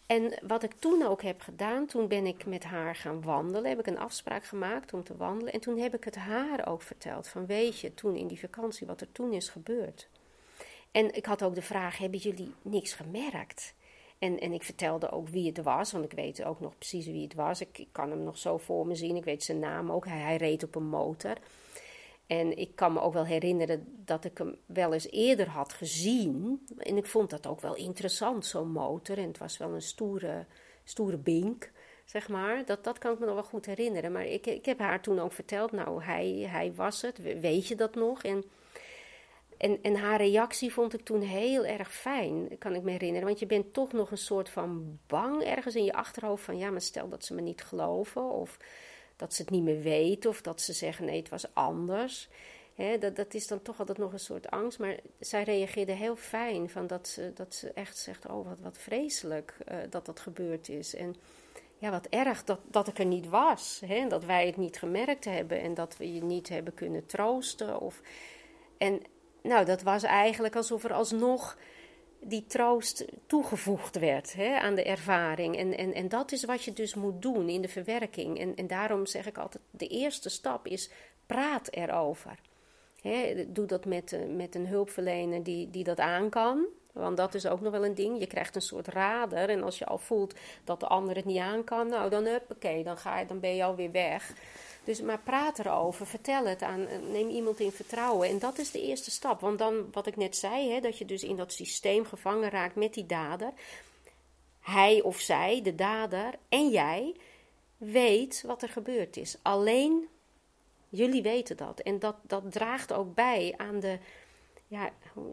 [0.09, 3.69] En wat ik toen ook heb gedaan, toen ben ik met haar gaan wandelen.
[3.69, 5.53] Heb ik een afspraak gemaakt om te wandelen.
[5.53, 7.27] En toen heb ik het haar ook verteld.
[7.27, 10.09] Van weet je, toen in die vakantie, wat er toen is gebeurd.
[10.91, 13.73] En ik had ook de vraag, hebben jullie niks gemerkt?
[14.19, 17.23] En, en ik vertelde ook wie het was, want ik weet ook nog precies wie
[17.23, 17.61] het was.
[17.61, 20.05] Ik, kan hem nog zo voor me zien, ik weet zijn naam ook.
[20.05, 21.37] Hij reed op een motor.
[22.29, 26.61] En ik kan me ook wel herinneren dat ik hem wel eens eerder had gezien.
[26.77, 29.17] En ik vond dat ook wel interessant, zo'n motor.
[29.17, 30.45] En het was wel een stoere,
[30.83, 31.71] stoere bink,
[32.05, 32.65] zeg maar.
[32.65, 34.11] Dat, dat kan ik me nog wel goed herinneren.
[34.11, 37.39] Maar ik, ik heb haar toen ook verteld, nou, hij, hij was het.
[37.39, 38.23] Weet je dat nog?
[38.23, 38.43] En,
[39.57, 43.27] en, en haar reactie vond ik toen heel erg fijn, kan ik me herinneren.
[43.27, 46.57] Want je bent toch nog een soort van bang ergens in je achterhoofd van...
[46.57, 48.57] ja, maar stel dat ze me niet geloven of
[49.19, 52.29] dat ze het niet meer weten of dat ze zeggen nee, het was anders.
[52.99, 54.79] dat, dat is dan toch altijd nog een soort angst.
[54.79, 58.77] Maar zij reageerde heel fijn van dat, ze, dat ze echt zegt: Oh, wat, wat
[58.77, 60.95] vreselijk uh, dat dat gebeurd is.
[60.95, 61.15] En
[61.77, 63.81] ja, wat erg dat, dat ik er niet was.
[64.07, 67.79] Dat wij het niet gemerkt hebben en dat we je niet hebben kunnen troosten.
[67.79, 68.01] Of,
[68.77, 69.01] en
[69.41, 71.57] nou, dat was eigenlijk alsof er alsnog
[72.19, 75.57] die troost toegevoegd werd hè, aan de ervaring.
[75.57, 78.39] En, en, en dat is wat je dus moet doen in de verwerking.
[78.39, 80.89] En, en daarom zeg ik altijd: de eerste stap is
[81.25, 82.39] praat erover.
[83.47, 86.65] Doe dat met, eh, met een hulpverlener die, die dat aan kan.
[86.91, 88.19] Want dat is ook nog wel een ding.
[88.19, 89.49] Je krijgt een soort radar.
[89.49, 90.33] En als je al voelt
[90.63, 93.55] dat de ander het niet aan kan, nou dan oké, dan, ga je, dan ben
[93.55, 94.33] je alweer weg.
[94.83, 98.29] Dus maar praat erover, vertel het aan, neem iemand in vertrouwen.
[98.29, 99.39] En dat is de eerste stap.
[99.39, 102.75] Want dan, wat ik net zei, hè, dat je dus in dat systeem gevangen raakt
[102.75, 103.51] met die dader.
[104.59, 107.15] Hij of zij, de dader en jij,
[107.77, 109.37] weet wat er gebeurd is.
[109.41, 110.07] Alleen
[110.89, 111.79] jullie weten dat.
[111.79, 113.97] En dat, dat draagt ook bij aan de,
[114.69, 114.89] ja,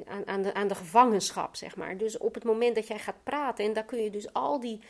[0.07, 1.97] aan, aan, de, aan de gevangenschap, zeg maar.
[1.97, 4.81] Dus op het moment dat jij gaat praten, en daar kun je dus al die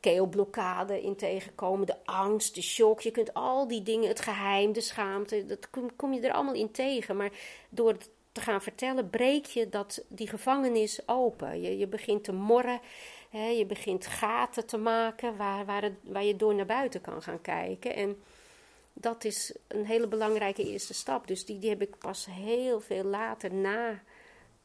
[0.00, 3.00] keelblokkade in tegenkomen, de angst, de shock.
[3.00, 6.70] Je kunt al die dingen, het geheim, de schaamte, dat kom, je er allemaal in
[6.70, 7.16] tegen.
[7.16, 7.30] Maar
[7.68, 11.60] door het te gaan vertellen, breek je dat, die gevangenis open.
[11.60, 12.80] Je, je begint te morren,
[13.30, 17.40] hè, je begint gaten te maken waar, waar, waar je door naar buiten kan gaan
[17.40, 17.94] kijken.
[17.94, 18.22] En
[19.00, 21.26] dat is een hele belangrijke eerste stap.
[21.26, 24.00] Dus die, die heb ik pas heel veel later na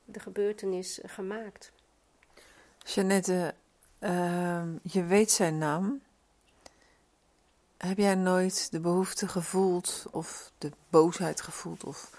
[0.06, 1.72] de gebeurtenis gemaakt.
[2.78, 3.54] Jeannette,
[4.00, 6.02] uh, je weet zijn naam.
[7.78, 12.10] Heb jij nooit de behoefte gevoeld of de boosheid gevoeld of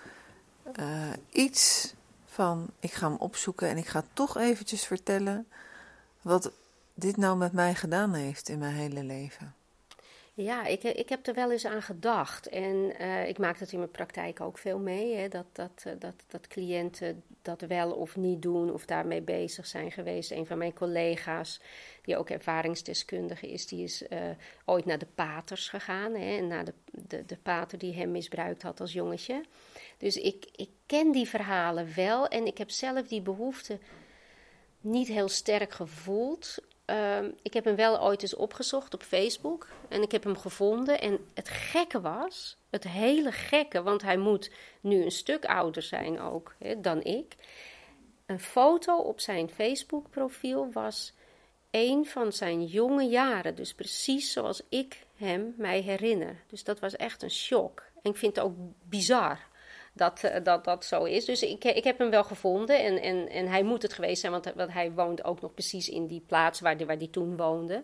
[0.80, 1.94] uh, iets
[2.26, 5.48] van ik ga hem opzoeken en ik ga toch eventjes vertellen
[6.22, 6.50] wat
[6.94, 9.54] dit nou met mij gedaan heeft in mijn hele leven?
[10.36, 12.48] Ja, ik, ik heb er wel eens aan gedacht.
[12.48, 15.14] En uh, ik maak dat in mijn praktijk ook veel mee.
[15.14, 19.66] Hè, dat, dat, eh, dat, dat cliënten dat wel of niet doen of daarmee bezig
[19.66, 20.30] zijn geweest.
[20.30, 21.60] Een van mijn collega's,
[22.02, 24.18] die ook ervaringsdeskundige is, die is uh,
[24.64, 26.14] ooit naar de paters gegaan.
[26.14, 29.44] Hè, en naar de, de, de pater die hem misbruikt had als jongetje.
[29.98, 33.78] Dus ik, ik ken die verhalen wel en ik heb zelf die behoefte
[34.80, 36.58] niet heel sterk gevoeld.
[36.84, 39.68] Ehm, ik heb hem wel ooit eens opgezocht op Facebook.
[39.88, 41.00] En ik heb hem gevonden.
[41.00, 46.20] En het gekke was, het hele gekke, want hij moet nu een stuk ouder zijn
[46.20, 47.34] ook hè, dan ik.
[48.26, 51.12] Een foto op zijn Facebook-profiel was
[51.70, 53.54] een van zijn jonge jaren.
[53.54, 56.42] Dus precies zoals ik hem mij herinner.
[56.46, 57.82] Dus dat was echt een shock.
[58.02, 58.54] En ik vind het ook
[58.88, 59.40] bizar
[59.94, 61.24] dat, eh, dat dat zo is.
[61.24, 64.32] Dus ik, ik heb hem wel gevonden en, en, en hij moet het geweest zijn,
[64.32, 67.36] want, want hij woont ook nog precies in die plaats waar hij waar die toen
[67.36, 67.82] woonde.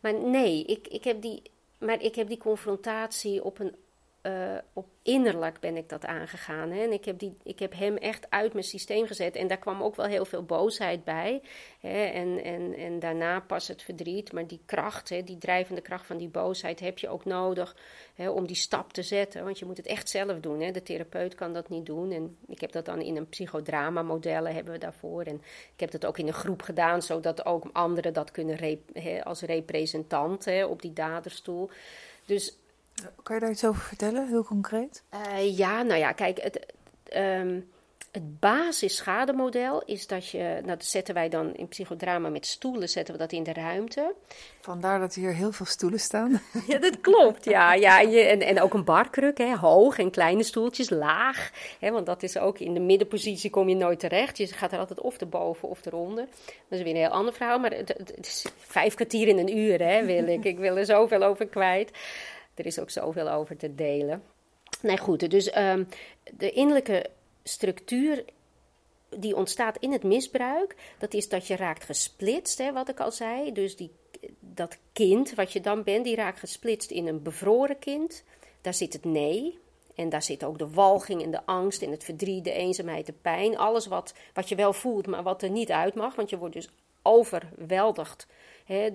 [0.00, 1.42] Maar nee, ik, ik, heb die,
[1.78, 3.76] maar ik heb die confrontatie op een
[4.22, 6.70] uh, op innerlijk ben ik dat aangegaan.
[6.70, 6.82] Hè?
[6.82, 9.36] En ik heb, die, ik heb hem echt uit mijn systeem gezet.
[9.36, 11.42] En daar kwam ook wel heel veel boosheid bij.
[11.80, 12.04] Hè?
[12.04, 14.32] En, en, en daarna pas het verdriet.
[14.32, 17.76] Maar die kracht, hè, die drijvende kracht van die boosheid, heb je ook nodig
[18.14, 19.44] hè, om die stap te zetten.
[19.44, 20.60] Want je moet het echt zelf doen.
[20.60, 20.70] Hè?
[20.70, 22.12] De therapeut kan dat niet doen.
[22.12, 25.22] En ik heb dat dan in een psychodrama-modellen hebben we daarvoor.
[25.22, 25.42] En
[25.74, 29.40] ik heb dat ook in een groep gedaan, zodat ook anderen dat kunnen hè, als
[29.40, 31.70] representant op die daderstoel.
[32.26, 32.59] Dus
[33.22, 35.02] kan je daar iets over vertellen, heel concreet?
[35.14, 36.74] Uh, ja, nou ja, kijk, het,
[37.16, 37.68] um,
[38.12, 43.14] het basis-schademodel is dat je, nou dat zetten wij dan in psychodrama met stoelen, zetten
[43.14, 44.14] we dat in de ruimte.
[44.60, 46.40] Vandaar dat hier heel veel stoelen staan.
[46.66, 47.74] Ja, dat klopt, ja.
[47.74, 51.50] ja en, je, en, en ook een barkruk, hè, hoog en kleine stoeltjes, laag.
[51.80, 54.38] Hè, want dat is ook in de middenpositie kom je nooit terecht.
[54.38, 56.26] Je gaat er altijd of erboven of eronder.
[56.68, 59.58] Dat is weer een heel ander verhaal, maar het, het is vijf kwartier in een
[59.58, 60.44] uur, hè, wil ik.
[60.44, 61.90] Ik wil er zoveel over kwijt.
[62.60, 64.22] Er is ook zoveel over te delen.
[64.82, 65.30] Nee, goed.
[65.30, 65.88] Dus um,
[66.36, 67.06] de innerlijke
[67.42, 68.24] structuur
[69.16, 73.12] die ontstaat in het misbruik, dat is dat je raakt gesplitst, hè, wat ik al
[73.12, 73.52] zei.
[73.52, 73.90] Dus die,
[74.40, 78.24] dat kind wat je dan bent, die raakt gesplitst in een bevroren kind.
[78.60, 79.58] Daar zit het nee.
[79.94, 83.14] En daar zit ook de walging en de angst en het verdriet, de eenzaamheid, de
[83.22, 83.58] pijn.
[83.58, 86.14] Alles wat, wat je wel voelt, maar wat er niet uit mag.
[86.14, 86.70] Want je wordt dus
[87.02, 88.26] overweldigd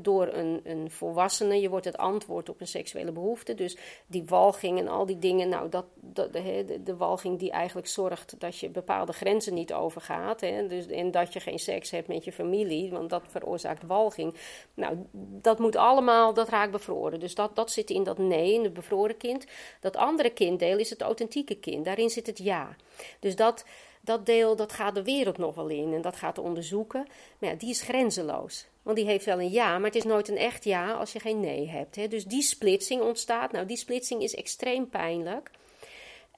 [0.02, 1.62] door een, een volwassene.
[1.62, 3.56] Je wordt het antwoord op een seksuele behoefte.
[3.56, 8.60] Dus die walging en al die dingen, nou, dat, de, walging die eigenlijk zorgt dat
[8.60, 10.40] je bepaalde grenzen niet overgaat.
[10.40, 14.36] dus, en dat je geen seks hebt met je familie, want dat veroorzaakt walging.
[14.74, 14.98] Nou,
[15.42, 17.20] dat moet allemaal, dat raakt bevroren.
[17.20, 19.46] Dus dat, dat zit in dat nee, in het bevroren kind.
[19.80, 21.86] Dat andere kinddeel is het authentieke kind.
[21.86, 22.76] Daarin zit het ja.
[23.20, 23.66] Dus dat
[24.06, 27.08] dat deel dat gaat de wereld nog wel in en dat gaat onderzoeken.
[27.40, 28.68] Maar ja, die is grenzeloos.
[28.86, 31.20] Want die heeft wel een ja, maar het is nooit een echt ja als je
[31.20, 31.96] geen nee hebt.
[31.96, 32.08] Hè.
[32.08, 33.52] Dus die splitsing ontstaat.
[33.52, 35.52] Nou, die splitsing is extreem pijnlijk.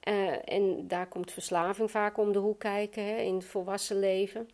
[0.08, 4.48] Uh, en daar komt verslaving vaak om de hoek kijken hè, in het volwassen leven.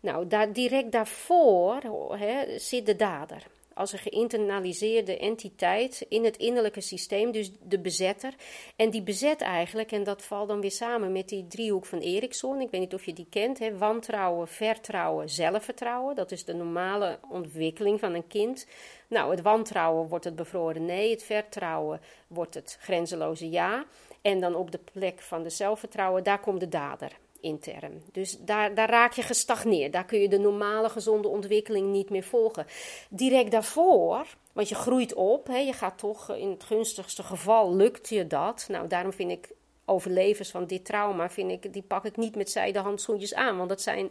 [0.00, 1.82] Nou, daar, direct daarvoor
[2.16, 3.46] hè, zit de dader.
[3.76, 8.34] Als een geïnternaliseerde entiteit in het innerlijke systeem, dus de bezetter.
[8.76, 12.60] En die bezet eigenlijk, en dat valt dan weer samen met die driehoek van Erikson.
[12.60, 13.78] Ik weet niet of je die kent, hè?
[13.78, 16.14] wantrouwen, vertrouwen, zelfvertrouwen.
[16.14, 18.66] Dat is de normale ontwikkeling van een kind.
[19.08, 23.84] Nou, het wantrouwen wordt het bevroren nee, het vertrouwen wordt het grenzeloze ja.
[24.22, 27.12] En dan op de plek van de zelfvertrouwen, daar komt de dader
[27.46, 28.02] intern.
[28.12, 29.92] Dus daar, daar raak je gestagneerd.
[29.92, 32.66] Daar kun je de normale gezonde ontwikkeling niet meer volgen.
[33.10, 38.08] Direct daarvoor, want je groeit op, hè, je gaat toch in het gunstigste geval lukt
[38.08, 38.66] je dat.
[38.68, 39.50] Nou, daarom vind ik
[39.84, 43.56] overlevers van dit trauma, vind ik, die pak ik niet met zijde handschoentjes aan.
[43.56, 44.10] Want dat zijn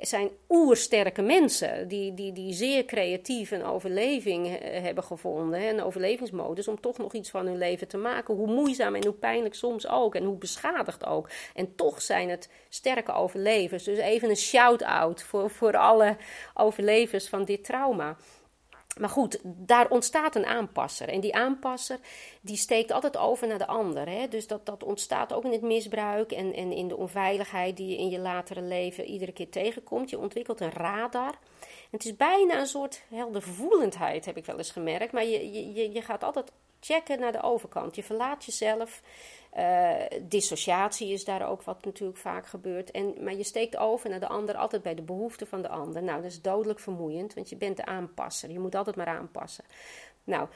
[0.00, 5.62] zijn oersterke mensen die, die, die zeer creatief een overleving hebben gevonden.
[5.62, 8.34] Een overlevingsmodus om toch nog iets van hun leven te maken.
[8.34, 11.30] Hoe moeizaam en hoe pijnlijk soms ook en hoe beschadigd ook.
[11.54, 13.84] En toch zijn het sterke overlevers.
[13.84, 16.16] Dus even een shout-out voor, voor alle
[16.54, 18.16] overlevers van dit trauma.
[19.00, 21.08] Maar goed, daar ontstaat een aanpasser.
[21.08, 21.98] En die aanpasser
[22.40, 24.08] die steekt altijd over naar de ander.
[24.08, 24.28] Hè?
[24.28, 27.96] Dus dat, dat ontstaat ook in het misbruik en, en in de onveiligheid die je
[27.96, 30.10] in je latere leven iedere keer tegenkomt.
[30.10, 31.34] Je ontwikkelt een radar.
[31.90, 35.12] Het is bijna een soort heldervoelendheid, heb ik wel eens gemerkt.
[35.12, 37.96] Maar je, je, je gaat altijd checken naar de overkant.
[37.96, 39.02] Je verlaat jezelf.
[39.58, 39.92] Uh,
[40.22, 42.90] dissociatie is daar ook wat natuurlijk vaak gebeurt.
[42.90, 46.02] En, maar je steekt over naar de ander, altijd bij de behoeften van de ander.
[46.02, 48.50] Nou, dat is dodelijk vermoeiend, want je bent de aanpasser.
[48.50, 49.64] Je moet altijd maar aanpassen.
[50.24, 50.48] Nou,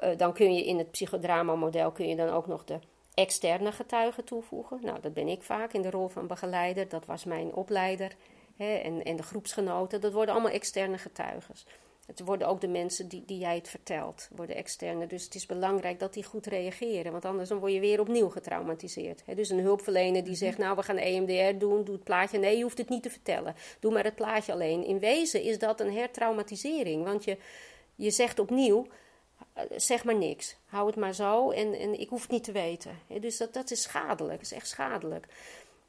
[0.00, 2.78] uh, dan kun je in het psychodrama-model kun je dan ook nog de
[3.14, 4.78] externe getuigen toevoegen.
[4.82, 6.88] Nou, dat ben ik vaak in de rol van begeleider.
[6.88, 8.16] Dat was mijn opleider
[8.56, 10.00] hè, en, en de groepsgenoten.
[10.00, 11.54] Dat worden allemaal externe getuigen.
[12.06, 15.06] Het worden ook de mensen die, die jij het vertelt, worden externe.
[15.06, 18.28] Dus het is belangrijk dat die goed reageren, want anders dan word je weer opnieuw
[18.28, 19.22] getraumatiseerd.
[19.36, 22.38] dus een hulpverlener die zegt, nou we gaan EMDR doen, doe het plaatje.
[22.38, 23.54] Nee, je hoeft het niet te vertellen.
[23.80, 24.84] Doe maar het plaatje alleen.
[24.84, 27.36] In wezen is dat een hertraumatisering, want je,
[27.94, 28.86] je zegt opnieuw,
[29.52, 30.56] eh, zeg maar niks.
[30.66, 32.98] Hou het maar zo en, en ik hoef het niet te weten.
[33.20, 35.26] dus dat, dat is schadelijk, dat is echt schadelijk.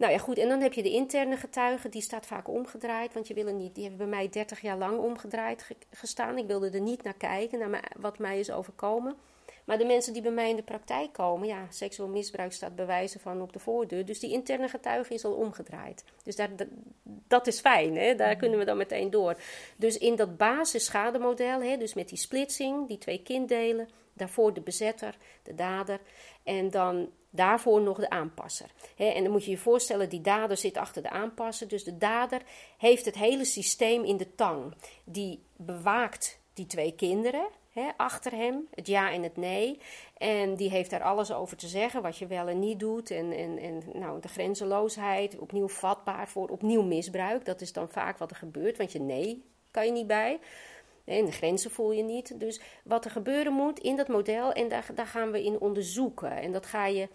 [0.04, 0.38] Nou ja, goed.
[0.38, 3.14] En dan heb je de interne getuige, die staat vaak omgedraaid.
[3.14, 6.38] Want je wil niet, die hebben bij mij 30 jaar lang omgedraaid gestaan.
[6.38, 9.16] Ik wilde er niet naar kijken, naar wat mij is overkomen.
[9.64, 13.20] Maar de mensen die bij mij in de praktijk komen, ja, seksueel misbruik staat bewijzen
[13.20, 14.06] van op de voordeur.
[14.06, 16.04] Dus die interne getuige is al omgedraaid.
[16.24, 16.50] Dus daar,
[17.28, 18.16] dat, is fijn, hè?
[18.16, 19.36] daar kunnen we dan meteen door.
[19.76, 25.18] Dus in dat basisschademodel, hè, dus met die splitsing, die twee kinddelen, daarvoor de bezetter,
[25.44, 26.00] de dader.
[26.44, 28.72] En dan daarvoor nog de aanpasser.
[28.96, 31.68] en dan moet je je voorstellen, die dader zit achter de aanpasser.
[31.68, 32.42] Dus de dader
[32.78, 34.74] heeft het hele systeem in de tang.
[35.04, 37.46] Die bewaakt die twee kinderen
[37.98, 39.80] achter hem, het ja en het nee.
[40.18, 43.12] En die heeft daar alles over te zeggen, wat je wel en niet doet.
[43.12, 47.46] En, en, en nou, de grenzeloosheid, opnieuw vatbaar voor opnieuw misbruik.
[47.46, 50.40] Dat is dan vaak wat er gebeurt, want je nee kan je niet bij.
[51.06, 52.40] En de grenzen voel je niet.
[52.40, 56.32] Dus wat er gebeuren moet in dat model, en daar, daar gaan we in onderzoeken.
[56.32, 57.08] En dat ga je,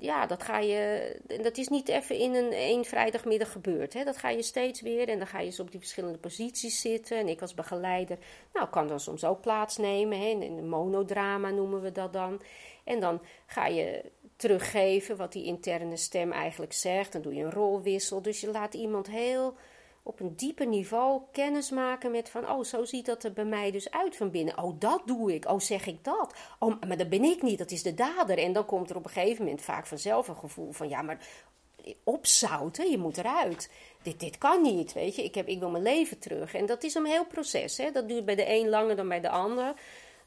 [0.00, 3.92] ja, dat ga je, dat is niet even in een één vrijdagmiddag gebeurd.
[3.92, 4.04] Hè.
[4.04, 7.18] Dat ga je steeds weer en dan ga je eens op die verschillende posities zitten.
[7.18, 8.18] En ik als begeleider,
[8.52, 10.18] nou, kan dan soms ook plaatsnemen.
[10.18, 10.26] Hè.
[10.26, 12.40] In een monodrama noemen we dat dan.
[12.84, 17.12] En dan ga je teruggeven wat die interne stem eigenlijk zegt.
[17.12, 18.22] Dan doe je een rolwissel.
[18.22, 19.54] Dus je laat iemand heel
[20.06, 23.70] op een dieper niveau kennis maken met van, oh, zo ziet dat er bij mij
[23.70, 24.62] dus uit van binnen.
[24.62, 25.48] Oh, dat doe ik.
[25.48, 26.34] Oh, zeg ik dat.
[26.58, 28.38] Oh, maar dat ben ik niet, dat is de dader.
[28.38, 31.18] En dan komt er op een gegeven moment vaak vanzelf een gevoel van, ja, maar
[32.04, 33.70] opzouten, je moet eruit.
[34.02, 35.24] Dit, dit kan niet, weet je.
[35.24, 36.54] Ik, heb, ik wil mijn leven terug.
[36.54, 37.90] En dat is een heel proces, hè.
[37.90, 39.74] Dat duurt bij de een langer dan bij de ander.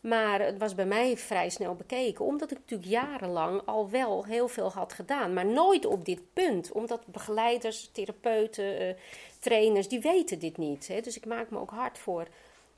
[0.01, 4.47] Maar het was bij mij vrij snel bekeken, omdat ik natuurlijk jarenlang al wel heel
[4.47, 5.33] veel had gedaan.
[5.33, 8.95] Maar nooit op dit punt, omdat begeleiders, therapeuten, eh,
[9.39, 10.87] trainers, die weten dit niet.
[10.87, 11.01] Hè?
[11.01, 12.27] Dus ik maak me ook hard voor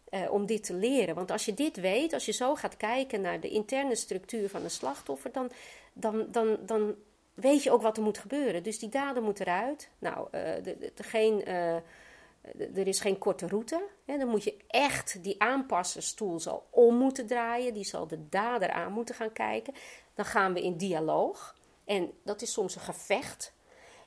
[0.09, 1.15] eh, om dit te leren.
[1.15, 4.63] Want als je dit weet, als je zo gaat kijken naar de interne structuur van
[4.63, 5.51] een slachtoffer, dan,
[5.93, 6.95] dan, dan, dan
[7.33, 8.63] weet je ook wat er moet gebeuren.
[8.63, 9.89] Dus die daden moeten eruit.
[9.99, 11.75] Nou, de, geen, uh,
[12.75, 13.87] er is geen korte route.
[14.05, 14.17] Hè?
[14.17, 17.73] Dan moet je echt die aanpassenstoel zal om moeten draaien.
[17.73, 19.73] Die zal de dader aan moeten gaan kijken.
[20.13, 21.55] Dan gaan we in dialoog.
[21.85, 23.53] En dat is soms een gevecht.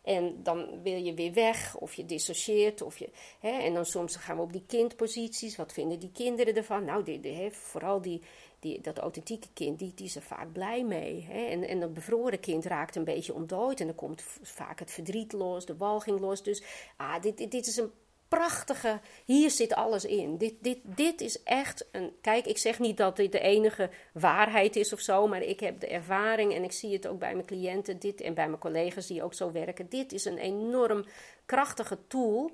[0.03, 2.83] En dan wil je weer weg, of je dissocieert.
[2.83, 5.57] Of je, hè, en dan soms gaan we op die kindposities.
[5.57, 6.85] Wat vinden die kinderen ervan?
[6.85, 8.23] Nou, die, die, hè, vooral die,
[8.61, 11.27] die, dat authentieke kind, die, die is er vaak blij mee.
[11.29, 11.45] Hè?
[11.45, 13.81] En, en dat bevroren kind raakt een beetje ontdooid.
[13.81, 16.43] En dan komt vaak het verdriet los, de walging los.
[16.43, 16.63] Dus
[16.97, 17.91] ah, dit, dit, dit is een
[18.37, 19.01] prachtige.
[19.25, 20.37] Hier zit alles in.
[20.37, 22.13] Dit, dit, dit is echt een.
[22.21, 25.81] Kijk, ik zeg niet dat dit de enige waarheid is of zo, maar ik heb
[25.81, 29.07] de ervaring en ik zie het ook bij mijn cliënten dit, en bij mijn collega's
[29.07, 29.89] die ook zo werken.
[29.89, 31.05] Dit is een enorm
[31.47, 32.51] krachtige tool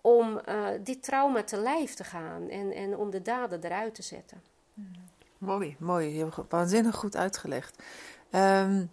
[0.00, 4.02] om uh, dit trauma te lijf te gaan en, en om de daden eruit te
[4.02, 4.42] zetten.
[5.38, 6.08] Mooi, mooi.
[6.16, 7.82] Je hebt waanzinnig goed uitgelegd.
[8.30, 8.90] Um,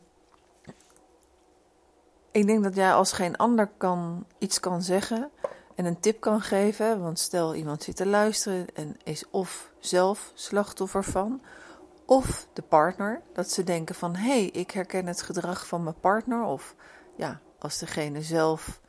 [2.32, 5.32] ik denk dat jij als geen ander kan, iets kan zeggen
[5.76, 7.02] en een tip kan geven.
[7.02, 11.42] Want stel iemand zit te luisteren en is of zelf slachtoffer van,
[12.06, 13.22] of de partner.
[13.34, 16.44] Dat ze denken van hé, hey, ik herken het gedrag van mijn partner.
[16.44, 16.76] Of
[17.16, 18.80] ja, als degene zelf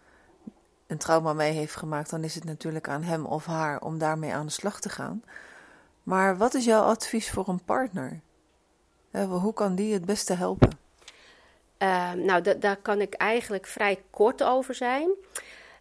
[0.87, 4.35] een trauma mee heeft gemaakt, dan is het natuurlijk aan hem of haar om daarmee
[4.35, 5.23] aan de slag te gaan.
[6.03, 8.21] Maar wat is jouw advies voor een partner?
[9.13, 10.71] Hoe kan die het beste helpen?
[11.79, 15.09] Uh, nou, daar kan ik eigenlijk vrij kort over zijn.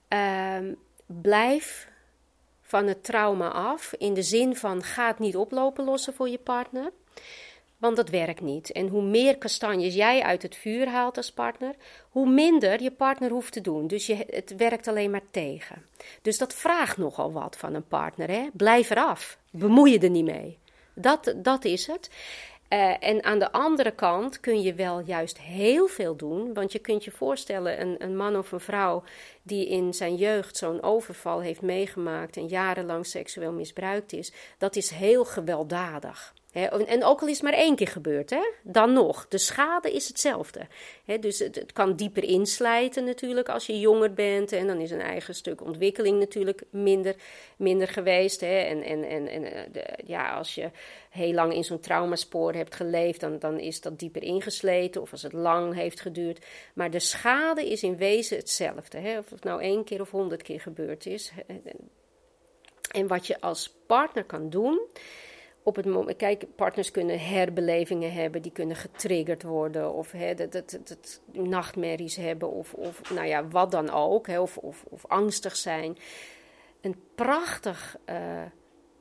[0.10, 0.76] Uh,
[1.06, 1.88] blijf
[2.62, 3.94] van het trauma af.
[3.98, 6.92] In de zin van ga het niet oplopen lossen voor je partner.
[7.78, 8.72] Want dat werkt niet.
[8.72, 11.76] En hoe meer kastanjes jij uit het vuur haalt als partner,
[12.10, 13.88] hoe minder je partner hoeft te doen.
[13.88, 15.86] Dus je, het werkt alleen maar tegen.
[16.22, 18.30] Dus dat vraagt nogal wat van een partner.
[18.30, 18.48] Hè?
[18.54, 19.38] Blijf eraf.
[19.52, 20.58] Bemoei je er niet mee.
[20.94, 22.10] Dat, dat is het.
[22.70, 26.54] Uh, en aan de andere kant kun je wel juist heel veel doen.
[26.54, 29.04] Want je kunt je voorstellen, een, een man of een vrouw
[29.44, 34.90] die in zijn jeugd zo'n overval heeft meegemaakt en jarenlang seksueel misbruikt is, dat is
[34.90, 39.28] heel gewelddadig en ook al is het maar één keer gebeurd, hè, dan nog.
[39.28, 40.68] De schade is hetzelfde.
[41.20, 44.52] dus het, kan dieper inslijten natuurlijk als je jonger bent.
[44.52, 47.16] En dan is een eigen stuk ontwikkeling natuurlijk minder,
[47.58, 48.42] minder geweest.
[48.42, 50.70] En, en, en, en eh, de, ja, als je
[51.10, 55.02] heel lang in zo'n traumaspoor hebt geleefd, dan, dan is dat dieper ingesleten.
[55.02, 56.46] Of als het lang heeft geduurd.
[56.74, 59.16] Maar de schade is in wezen hetzelfde.
[59.20, 61.32] Of het nou één keer of honderd keer gebeurd is.
[62.92, 64.80] En wat je als partner kan doen
[65.66, 70.52] op het moment, kijk, partners kunnen herbelevingen hebben, die kunnen getriggerd worden, of hè, dat,
[70.52, 75.56] dat, dat, nachtmerries hebben, of, of nou ja, wat dan ook, of, of, of angstig
[75.56, 75.98] zijn.
[76.82, 78.42] Een prachtig uh,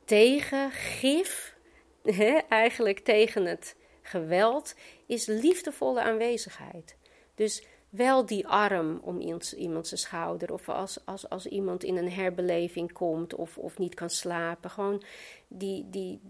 [0.05, 1.57] tegengif,
[2.03, 4.75] hè, eigenlijk tegen het geweld,
[5.07, 6.97] is liefdevolle aanwezigheid.
[7.35, 10.53] Dus wel die arm om iemand zijn schouder.
[10.53, 14.71] Of als, als, als iemand in een herbeleving komt of, of niet kan slapen.
[14.71, 15.03] Gewoon
[15.49, 16.21] die, die,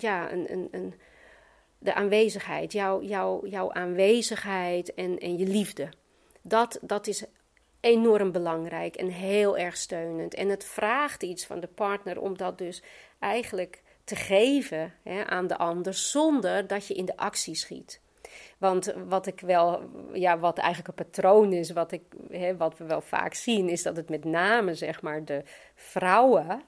[0.00, 0.94] ja, een, een, een,
[1.78, 5.88] de aanwezigheid, jouw, jouw, jouw aanwezigheid en, en je liefde.
[6.42, 7.24] Dat, dat is
[7.80, 10.34] enorm belangrijk en heel erg steunend.
[10.34, 12.82] En het vraagt iets van de partner om dat dus
[13.18, 18.00] eigenlijk te geven hè, aan de ander zonder dat je in de actie schiet.
[18.58, 19.82] Want wat ik wel,
[20.12, 23.82] ja, wat eigenlijk een patroon is, wat, ik, hè, wat we wel vaak zien, is
[23.82, 25.42] dat het met name zeg maar de
[25.74, 26.62] vrouwen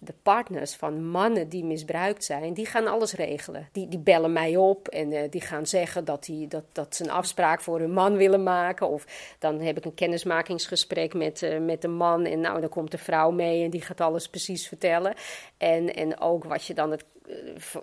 [0.00, 3.68] de partners van mannen die misbruikt zijn, die gaan alles regelen.
[3.72, 7.04] Die, die bellen mij op en uh, die gaan zeggen dat, die, dat, dat ze
[7.04, 8.88] een afspraak voor hun man willen maken.
[8.88, 9.06] Of
[9.38, 12.98] dan heb ik een kennismakingsgesprek met, uh, met de man en nou, dan komt de
[12.98, 15.14] vrouw mee en die gaat alles precies vertellen.
[15.56, 17.34] En, en ook wat je dan het, uh,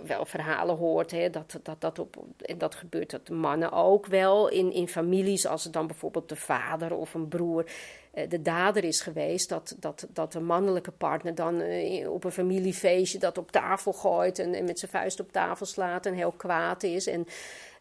[0.05, 4.49] wel verhalen hoort, hè, dat, dat, dat, op, en dat gebeurt dat mannen ook wel
[4.49, 7.71] in, in families, als het dan bijvoorbeeld de vader of een broer eh,
[8.29, 13.17] de dader is geweest, dat, dat, dat de mannelijke partner dan eh, op een familiefeestje
[13.17, 16.83] dat op tafel gooit en, en met zijn vuist op tafel slaat en heel kwaad
[16.83, 17.07] is.
[17.07, 17.27] En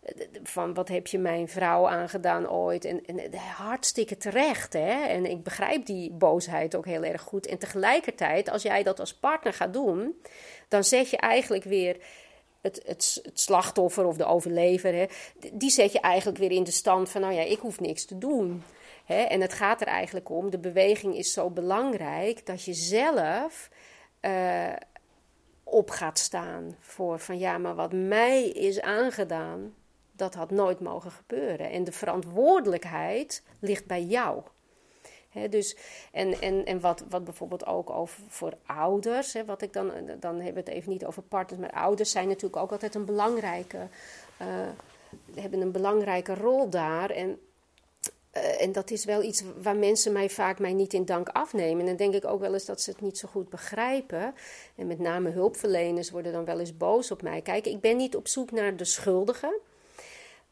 [0.03, 2.85] eh, van wat heb je mijn vrouw aangedaan ooit?
[2.85, 5.07] En, en hartstikke terecht, hè?
[5.07, 7.47] En ik begrijp die boosheid ook heel erg goed.
[7.47, 10.21] En tegelijkertijd, als jij dat als partner gaat doen,
[10.69, 11.97] dan zet je eigenlijk weer
[12.61, 15.07] het, het, het, slachtoffer of de overlever, hè,
[15.53, 18.19] die zet je eigenlijk weer in de stand van, nou ja, ik hoef niks te
[18.19, 18.63] doen.
[19.07, 23.71] En het gaat er eigenlijk om, de beweging is zo belangrijk dat je zelf
[24.21, 24.73] uh,
[25.65, 29.75] op gaat staan voor van ja, maar wat mij is aangedaan,
[30.13, 31.71] dat had nooit mogen gebeuren.
[31.71, 34.43] En de verantwoordelijkheid ligt bij jou.
[35.51, 35.77] dus,
[36.13, 40.65] en en, en wat, wat bijvoorbeeld ook over voor ouders, wat ik dan, dan hebben
[40.65, 43.89] we het even niet over partners, maar ouders zijn natuurlijk ook altijd een belangrijke,
[44.43, 44.47] uh,
[45.41, 47.11] hebben een belangrijke rol daar.
[47.11, 47.39] En
[48.37, 51.81] uh, en dat is wel iets waar mensen mij vaak mij niet in dank afnemen.
[51.81, 54.35] En dan denk ik ook wel eens dat ze het niet zo goed begrijpen.
[54.77, 57.41] En met name hulpverleners worden dan wel eens boos op mij.
[57.41, 59.61] Kijk, ik ben niet op zoek naar de schuldigen.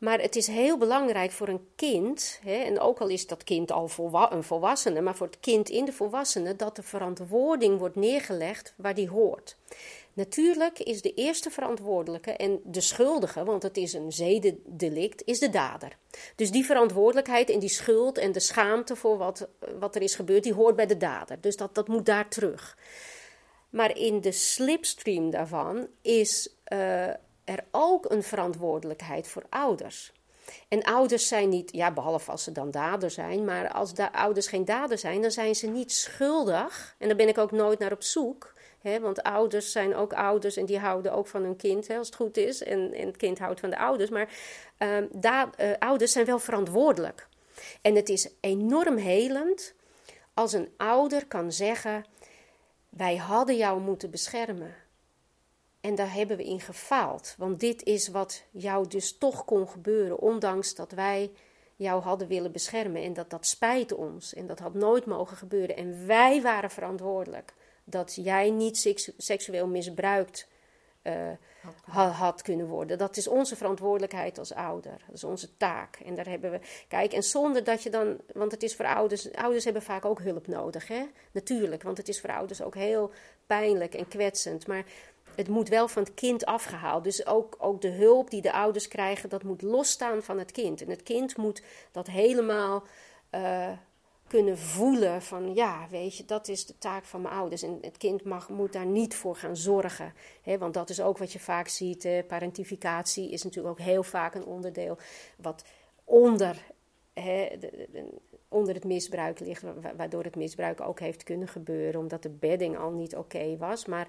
[0.02, 3.72] Maar het is heel belangrijk voor een kind, hè, en ook al is dat kind
[3.72, 3.90] al
[4.30, 8.94] een volwassene, maar voor het kind in de volwassene, dat de verantwoording wordt neergelegd waar
[8.94, 9.56] die hoort.
[10.14, 15.50] Natuurlijk is de eerste verantwoordelijke en de schuldige, want het is een zedendelict, is de
[15.50, 15.96] dader.
[16.36, 19.48] Dus die verantwoordelijkheid en die schuld en de schaamte voor wat,
[19.78, 21.40] wat er is gebeurd, die hoort bij de dader.
[21.40, 22.78] Dus dat, dat moet daar terug.
[23.70, 27.08] Maar in de slipstream daarvan is uh,
[27.44, 30.12] er ook een verantwoordelijkheid voor ouders.
[30.68, 34.46] En ouders zijn niet, ja, behalve als ze dan dader zijn, maar als de ouders
[34.46, 36.94] geen dader zijn, dan zijn ze niet schuldig.
[36.98, 38.51] En daar ben ik ook nooit naar op zoek.
[38.82, 42.36] Want ouders zijn ook ouders en die houden ook van hun kind, als het goed
[42.36, 42.62] is.
[42.62, 44.10] En, en het kind houdt van de ouders.
[44.10, 44.28] Maar
[44.78, 47.28] uh, da, uh, ouders zijn wel verantwoordelijk.
[47.82, 49.74] En het is enorm helend
[50.34, 52.04] als een ouder kan zeggen:
[52.88, 54.74] Wij hadden jou moeten beschermen.
[55.80, 57.34] En daar hebben we in gefaald.
[57.38, 61.30] Want dit is wat jou dus toch kon gebeuren, ondanks dat wij
[61.76, 63.02] jou hadden willen beschermen.
[63.02, 64.34] En dat dat spijt ons.
[64.34, 65.76] En dat had nooit mogen gebeuren.
[65.76, 67.54] En wij waren verantwoordelijk
[67.84, 70.48] dat jij niet seksueel misbruikt
[71.02, 71.30] uh,
[71.84, 72.98] had, had kunnen worden.
[72.98, 75.00] Dat is onze verantwoordelijkheid als ouder.
[75.06, 75.96] Dat is onze taak.
[76.04, 76.60] En daar hebben we.
[76.88, 78.20] Kijk, en zonder dat je dan.
[78.32, 79.32] Want het is voor ouders.
[79.32, 81.02] Ouders hebben vaak ook hulp nodig, hè?
[81.32, 81.82] Natuurlijk.
[81.82, 83.10] Want het is voor ouders ook heel
[83.46, 84.66] pijnlijk en kwetsend.
[84.66, 84.84] Maar
[85.34, 87.04] het moet wel van het kind afgehaald.
[87.04, 90.82] Dus ook, ook de hulp die de ouders krijgen, dat moet losstaan van het kind.
[90.82, 91.62] En het kind moet
[91.92, 92.82] dat helemaal
[93.30, 93.70] uh,
[94.32, 97.62] kunnen voelen van ja, weet je, dat is de taak van mijn ouders.
[97.62, 100.14] En het kind mag, moet daar niet voor gaan zorgen.
[100.42, 102.08] Hè, want dat is ook wat je vaak ziet.
[102.26, 104.98] Parentificatie is natuurlijk ook heel vaak een onderdeel
[105.36, 105.64] wat
[106.04, 106.64] onder,
[108.48, 109.64] onder het misbruik ligt.
[109.96, 112.00] Waardoor het misbruik ook heeft kunnen gebeuren.
[112.00, 113.86] Omdat de bedding al niet oké was.
[113.86, 114.08] Maar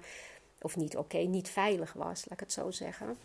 [0.60, 3.16] of niet oké, niet veilig was, laat ik het zo zeggen.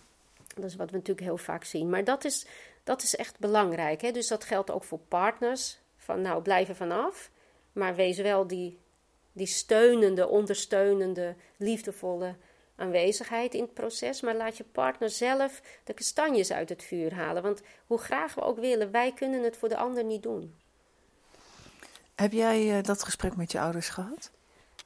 [0.55, 1.89] Dat is wat we natuurlijk heel vaak zien.
[1.89, 2.45] Maar dat is,
[2.83, 4.01] dat is echt belangrijk.
[4.01, 4.11] Hè?
[4.11, 5.79] Dus dat geldt ook voor partners.
[6.09, 7.31] Van nou, blijf er vanaf.
[7.73, 8.79] Maar wees wel die,
[9.31, 12.35] die steunende, ondersteunende, liefdevolle
[12.75, 14.21] aanwezigheid in het proces.
[14.21, 17.43] Maar laat je partner zelf de kastanjes uit het vuur halen.
[17.43, 20.55] Want hoe graag we ook willen, wij kunnen het voor de ander niet doen.
[22.15, 24.31] Heb jij uh, dat gesprek met je ouders gehad?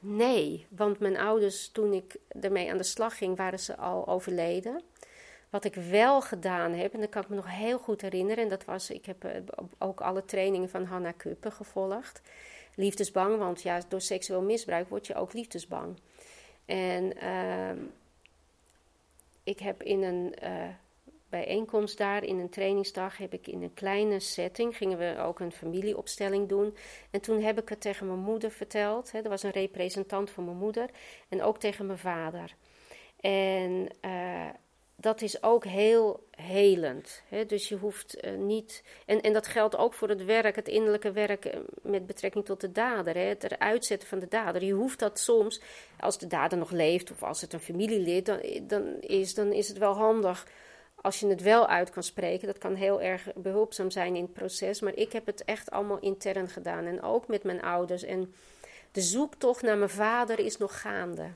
[0.00, 4.82] Nee, want mijn ouders, toen ik ermee aan de slag ging, waren ze al overleden.
[5.54, 8.50] Wat ik wel gedaan heb, en dat kan ik me nog heel goed herinneren, en
[8.50, 9.40] dat was, ik heb eh,
[9.78, 12.20] ook alle trainingen van Hanna Kuppen gevolgd.
[12.74, 15.98] Liefdesbang, want ja, door seksueel misbruik word je ook liefdesbang.
[16.64, 17.82] En uh,
[19.44, 20.68] ik heb in een uh,
[21.28, 25.52] bijeenkomst daar, in een trainingsdag, heb ik in een kleine setting, gingen we ook een
[25.52, 26.76] familieopstelling doen.
[27.10, 29.12] En toen heb ik het tegen mijn moeder verteld.
[29.12, 30.90] Hè, er was een representant van mijn moeder
[31.28, 32.54] en ook tegen mijn vader.
[33.20, 34.48] En uh,
[34.96, 37.22] dat is ook heel helend.
[37.28, 37.46] Hè?
[37.46, 38.82] Dus je hoeft uh, niet.
[39.06, 42.60] En, en dat geldt ook voor het werk, het innerlijke werk eh, met betrekking tot
[42.60, 43.14] de dader.
[43.14, 43.20] Hè?
[43.20, 44.64] Het eruit zetten van de dader.
[44.64, 45.60] Je hoeft dat soms,
[46.00, 49.68] als de dader nog leeft of als het een familielid dan, dan, is, dan is
[49.68, 50.46] het wel handig
[51.04, 52.46] als je het wel uit kan spreken.
[52.46, 54.80] Dat kan heel erg behulpzaam zijn in het proces.
[54.80, 56.84] Maar ik heb het echt allemaal intern gedaan.
[56.84, 58.02] En ook met mijn ouders.
[58.02, 58.34] En
[58.92, 61.30] de zoektocht naar mijn vader is nog gaande.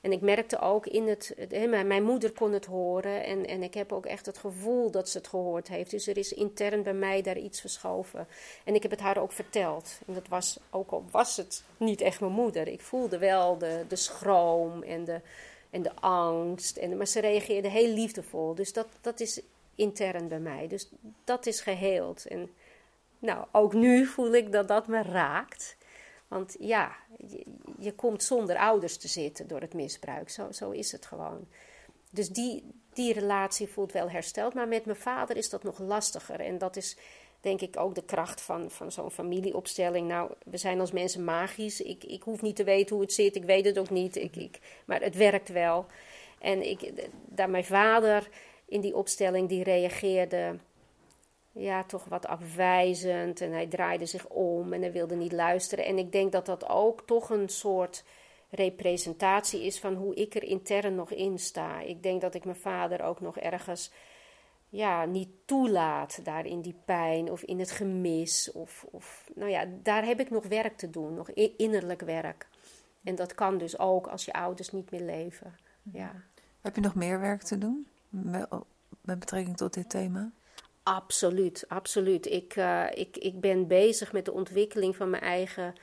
[0.00, 1.34] En ik merkte ook in het,
[1.72, 5.18] mijn moeder kon het horen en, en ik heb ook echt het gevoel dat ze
[5.18, 5.90] het gehoord heeft.
[5.90, 8.26] Dus er is intern bij mij daar iets verschoven.
[8.64, 10.00] En ik heb het haar ook verteld.
[10.06, 13.84] En dat was, ook al was het niet echt mijn moeder, ik voelde wel de,
[13.88, 15.20] de schroom en de,
[15.70, 16.76] en de angst.
[16.76, 18.54] En, maar ze reageerde heel liefdevol.
[18.54, 19.40] Dus dat, dat is
[19.74, 20.68] intern bij mij.
[20.68, 20.88] Dus
[21.24, 22.26] dat is geheeld.
[22.26, 22.50] En
[23.18, 25.76] nou, ook nu voel ik dat dat me raakt.
[26.32, 26.96] Want ja,
[27.78, 30.30] je, komt zonder ouders te zitten door het misbruik.
[30.30, 31.46] Zo, zo is het gewoon.
[32.10, 34.54] Dus die, die relatie voelt wel hersteld.
[34.54, 36.40] Maar met mijn vader is dat nog lastiger.
[36.40, 36.96] En dat is
[37.40, 40.08] denk ik ook de kracht van, van zo'n familieopstelling.
[40.08, 41.80] Nou, we zijn als mensen magisch.
[41.80, 43.36] Ik, ik hoef niet te weten hoe het zit.
[43.36, 44.16] Ik weet het ook niet.
[44.16, 45.86] Ik, ik, maar het werkt wel.
[46.38, 46.92] En ik,
[47.24, 48.28] daar mijn vader
[48.64, 50.58] in die opstelling, die reageerde
[51.52, 53.40] ja, toch wat afwijzend.
[53.40, 55.84] En hij draaide zich om en hij wilde niet luisteren.
[55.84, 58.04] En ik denk dat dat ook toch een soort
[58.50, 61.80] representatie is van hoe ik er intern nog in sta.
[61.80, 63.92] Ik denk dat ik mijn vader ook nog ergens
[64.68, 68.52] ja, niet toelaat daar in die pijn of in het gemis.
[68.52, 72.48] Of, of, nou ja, daar heb ik nog werk te doen, nog innerlijk werk.
[73.02, 75.54] En dat kan dus ook als je ouders niet meer leven.
[75.82, 76.12] Ja.
[76.60, 77.86] Heb je nog meer werk te doen
[79.00, 80.30] met betrekking tot dit thema?
[80.82, 82.26] Absoluut, absoluut.
[82.26, 85.74] Ik, uh, ik, ik ben bezig met de ontwikkeling van mijn eigen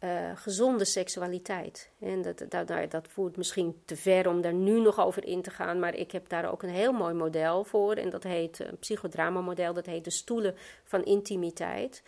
[0.00, 1.90] uh, gezonde seksualiteit.
[2.00, 5.50] En dat, dat, dat voert misschien te ver om daar nu nog over in te
[5.50, 7.94] gaan, maar ik heb daar ook een heel mooi model voor.
[7.94, 12.02] En dat heet een psychodramamodel, dat heet de stoelen van intimiteit.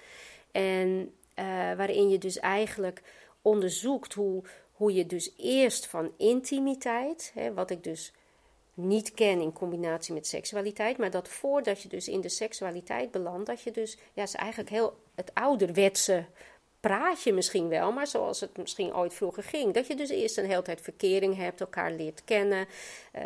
[0.53, 1.15] En
[1.77, 3.03] waarin je dus eigenlijk
[3.43, 8.13] onderzoekt hoe, hoe je dus eerst van intimiteit, hè, wat ik dus
[8.77, 13.47] niet ken in combinatie met seksualiteit, maar dat voordat je dus in de seksualiteit belandt,
[13.47, 16.25] dat je dus, ja, is eigenlijk heel het ouderwetse
[16.81, 19.75] praat je misschien wel, maar zoals het misschien ooit vroeger ging.
[19.75, 22.67] Dat je dus eerst een hele tijd verkering hebt, elkaar leert kennen,
[23.15, 23.23] uh,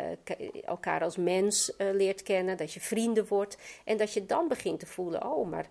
[0.65, 3.57] elkaar als mens uh, leert kennen, dat je vrienden wordt.
[3.85, 5.69] En dat je dan begint te voelen, oh, maar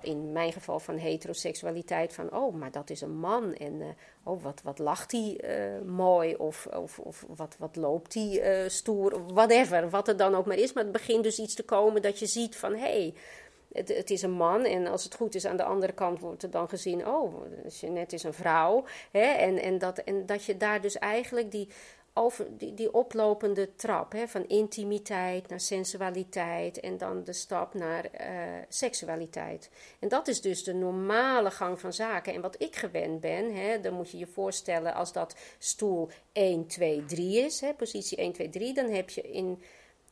[0.00, 3.54] in mijn geval van heteroseksualiteit, van oh, maar dat is een man.
[3.54, 3.86] En uh,
[4.22, 6.34] oh, wat, wat lacht hij uh, mooi.
[6.34, 9.26] Of, of, of wat, wat loopt hij uh, stoer.
[9.26, 10.72] Whatever, wat het dan ook maar is.
[10.72, 13.14] Maar het begint dus iets te komen dat je ziet van hé, hey,
[13.72, 14.64] het, het, is een man.
[14.64, 17.34] En als het goed is, aan de andere kant wordt er dan gezien, oh,
[17.80, 18.84] Jeanette is een vrouw.
[19.10, 19.26] Hè?
[19.26, 21.68] En, en, dat, en dat je daar dus eigenlijk die
[22.14, 28.04] over die, die oplopende trap hè, van intimiteit naar sensualiteit en dan de stap naar
[28.04, 28.28] uh,
[28.68, 29.70] seksualiteit.
[29.98, 32.34] En dat is dus de normale gang van zaken.
[32.34, 36.66] En wat ik gewend ben, hè, dan moet je je voorstellen als dat stoel 1,
[36.66, 39.62] 2, 3 is, hè, positie 1, 2, 3, dan heb je in,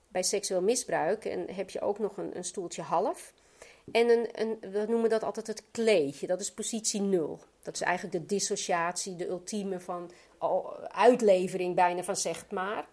[0.09, 3.32] bij seksueel misbruik en heb je ook nog een, een stoeltje half.
[3.92, 7.40] En een, een, we noemen dat altijd het kleedje, dat is positie 0.
[7.62, 10.11] Dat is eigenlijk de dissociatie, de ultieme van
[10.88, 12.84] uitlevering bijna van zeg maar.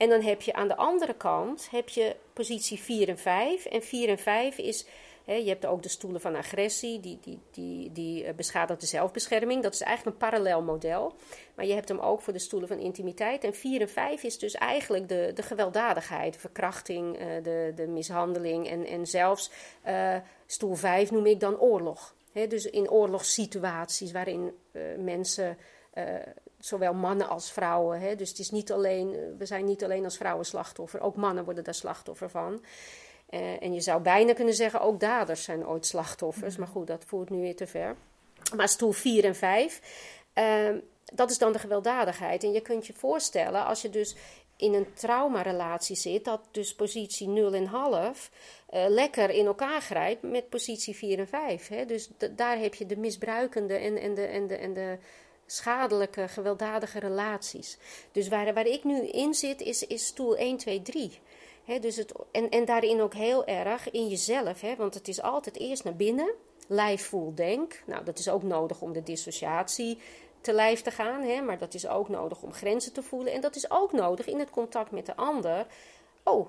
[0.00, 3.64] En dan heb je aan de andere kant heb je positie 4 en 5.
[3.64, 4.86] En 4 en 5 is,
[5.24, 8.86] hè, je hebt ook de stoelen van agressie, die, die, die, die eh, beschadigt de
[8.86, 9.62] zelfbescherming.
[9.62, 11.14] Dat is eigenlijk een parallel model.
[11.54, 13.44] Maar je hebt hem ook voor de stoelen van intimiteit.
[13.44, 17.86] En 4 en 5 is dus eigenlijk de, de gewelddadigheid, de verkrachting, uh, de, de
[17.86, 18.68] mishandeling.
[18.68, 19.50] En, en zelfs
[19.86, 22.14] uh, stoel 5 noem ik dan oorlog.
[22.32, 25.58] He, dus in oorlogssituaties waarin uh, mensen
[25.94, 26.04] uh,
[26.60, 28.18] zowel mannen als vrouwen.
[28.18, 31.44] Dus het is niet alleen, eh, we zijn niet alleen als vrouwen slachtoffer, ook mannen
[31.44, 32.64] worden daar slachtoffer van.
[33.30, 36.56] Uh, en je zou bijna kunnen zeggen, ook daders zijn ooit slachtoffers.
[36.56, 37.96] Maar goed, dat voert nu weer te ver.
[38.56, 39.80] Maar stoel 4 en 5,
[40.34, 40.78] uh, ehm,
[41.12, 42.44] dat is dan de gewelddadigheid.
[42.44, 44.16] En je kunt je voorstellen, als je dus
[44.60, 48.30] in een traumarelatie zit, dat dus positie 0 en half
[48.74, 51.68] uh, lekker in elkaar grijpt met positie 4 en 5.
[51.68, 51.86] Hè?
[51.86, 54.98] Dus daar heb je de misbruikende en, en, de, en, de, en de
[55.46, 57.78] schadelijke, gewelddadige relaties.
[58.12, 61.18] Dus waar, waar ik nu in zit, is, is stoel 1, 2, 3.
[61.80, 65.58] dus het, en, en daarin ook heel erg in jezelf, he, want het is altijd
[65.58, 66.34] eerst naar binnen,
[66.66, 67.82] lijf, voel, denk.
[67.86, 69.98] Nou, dat is ook nodig om de dissociatie
[70.40, 73.32] te lijf te gaan, hè, maar dat is ook nodig om grenzen te voelen.
[73.32, 75.66] En dat is ook nodig in het contact met de ander.
[76.22, 76.48] Oh,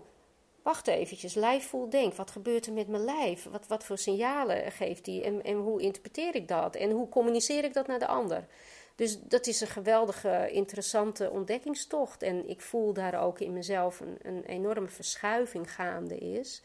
[0.61, 2.13] wacht eventjes, lijf, voel, denk.
[2.13, 3.43] Wat gebeurt er met mijn lijf?
[3.43, 5.23] Wat, wat voor signalen geeft die?
[5.23, 6.75] En, en hoe interpreteer ik dat?
[6.75, 8.47] En hoe communiceer ik dat naar de ander?
[8.95, 12.21] Dus dat is een geweldige, interessante ontdekkingstocht.
[12.23, 16.61] En ik voel daar ook in mezelf een, een enorme verschuiving gaande is.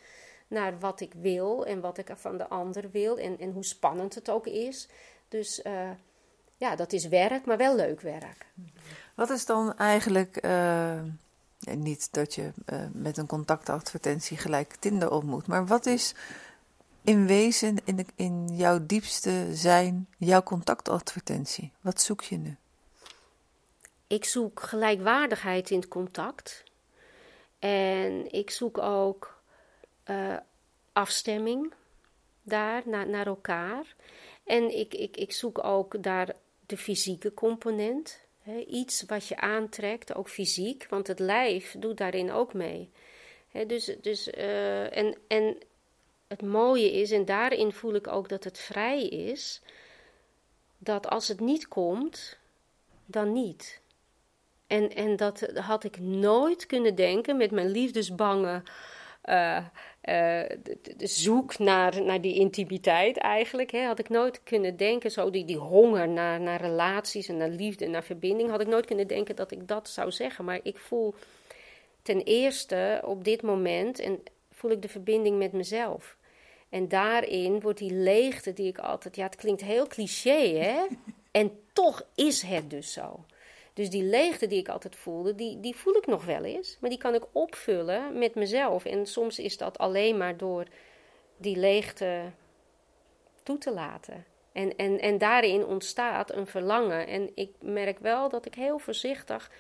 [0.49, 3.19] Naar wat ik wil en wat ik van de ander wil.
[3.19, 4.89] En, en hoe spannend het ook is.
[5.29, 5.91] Dus uh,
[6.57, 8.47] ja, dat is werk, maar wel leuk werk.
[9.15, 10.45] Wat is dan eigenlijk.
[10.45, 11.01] Uh,
[11.75, 15.47] niet dat je uh, met een contactadvertentie gelijk Tinder ontmoet.
[15.47, 16.15] Maar wat is
[17.05, 21.73] in wezen, in, de, in jouw diepste zijn, jouw contactadvertentie?
[21.81, 22.57] Wat zoek je nu?
[24.07, 26.65] Ik zoek gelijkwaardigheid in het contact.
[27.59, 29.41] En ik zoek ook
[30.07, 30.37] uh,
[30.93, 31.73] afstemming
[32.43, 33.95] daar naar, naar elkaar.
[34.45, 36.35] En ik, ik, ik zoek ook daar
[36.67, 38.25] de fysieke component.
[38.69, 42.91] Iets wat je aantrekt, ook fysiek, want het lijf doet daarin ook mee.
[43.67, 45.57] Dus dus uh, en, en
[46.27, 49.63] het mooie is, en daarin voel ik ook dat het vrij is,
[50.79, 52.39] dat als het niet komt,
[53.05, 53.81] dan niet.
[54.67, 58.63] En, en dat had ik nooit kunnen denken met mijn liefdesbange
[59.25, 59.65] uh, uh,
[60.07, 63.71] de, de zoek naar, naar die intimiteit eigenlijk.
[63.71, 67.49] Hè, had ik nooit kunnen denken, zo die, die honger naar, naar relaties en naar
[67.49, 70.45] liefde en naar verbinding, had ik nooit kunnen denken dat ik dat zou zeggen.
[70.45, 71.15] Maar ik voel
[72.03, 76.17] ten eerste op dit moment, en voel ik de verbinding met mezelf.
[76.69, 80.87] En daarin wordt die leegte die ik altijd, ja, het klinkt heel cliché, hè?
[81.41, 83.25] en toch is het dus zo.
[83.77, 86.77] Dus die leegte die ik altijd voelde, die, die voel ik nog wel eens.
[86.81, 88.85] Maar die kan ik opvullen met mezelf.
[88.85, 90.65] En soms is dat alleen maar door
[91.37, 92.23] die leegte
[93.43, 94.25] toe te laten.
[94.53, 97.07] En, en, en daarin ontstaat een verlangen.
[97.07, 99.51] En ik merk wel dat ik heel voorzichtig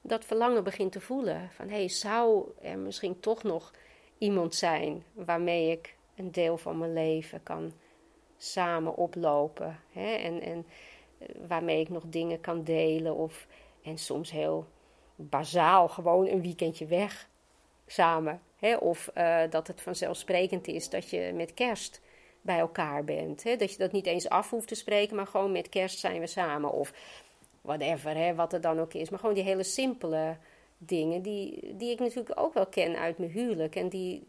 [0.00, 1.50] dat verlangen begin te voelen.
[1.50, 3.72] Van hé, hey, zou er misschien toch nog
[4.18, 7.72] iemand zijn waarmee ik een deel van mijn leven kan
[8.36, 9.80] samen oplopen.
[9.92, 10.14] Hè?
[10.14, 10.66] En, en
[11.46, 13.14] waarmee ik nog dingen kan delen.
[13.14, 13.46] Of,
[13.82, 14.66] en soms heel
[15.16, 17.28] bazaal gewoon een weekendje weg
[17.86, 18.40] samen.
[18.56, 18.76] Hè?
[18.76, 22.00] Of uh, dat het vanzelfsprekend is dat je met kerst
[22.40, 23.42] bij elkaar bent.
[23.42, 23.56] Hè?
[23.56, 26.26] Dat je dat niet eens af hoeft te spreken, maar gewoon met kerst zijn we
[26.26, 26.72] samen.
[26.72, 26.92] Of
[27.60, 28.34] whatever, hè?
[28.34, 29.10] wat er dan ook is.
[29.10, 30.36] Maar gewoon die hele simpele
[30.78, 33.76] dingen die, die ik natuurlijk ook wel ken uit mijn huwelijk.
[33.76, 34.24] En die,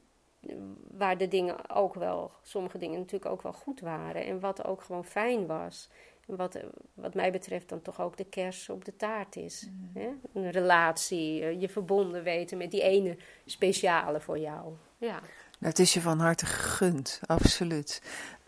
[0.91, 4.25] waar de dingen ook wel, sommige dingen natuurlijk ook wel goed waren.
[4.25, 5.89] En wat ook gewoon fijn was.
[6.27, 6.57] Wat,
[6.93, 9.67] wat mij betreft dan toch ook de kers op de taart is.
[9.69, 10.01] Mm.
[10.01, 10.09] Hè?
[10.33, 14.73] Een relatie, eh, je verbonden weten met die ene speciale voor jou.
[14.97, 15.19] Ja.
[15.59, 18.01] Nou, het is je van harte gegund, absoluut.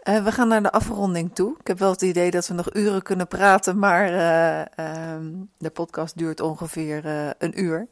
[0.04, 1.56] Uh, we gaan naar de afronding toe.
[1.60, 5.70] Ik heb wel het idee dat we nog uren kunnen praten, maar uh, um, de
[5.70, 7.88] podcast duurt ongeveer uh, een uur.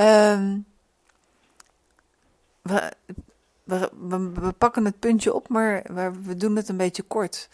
[0.00, 0.66] Um,
[2.62, 2.92] we,
[3.64, 3.90] we,
[4.34, 5.82] we, pakken het puntje op, maar
[6.22, 7.48] we doen het een beetje kort.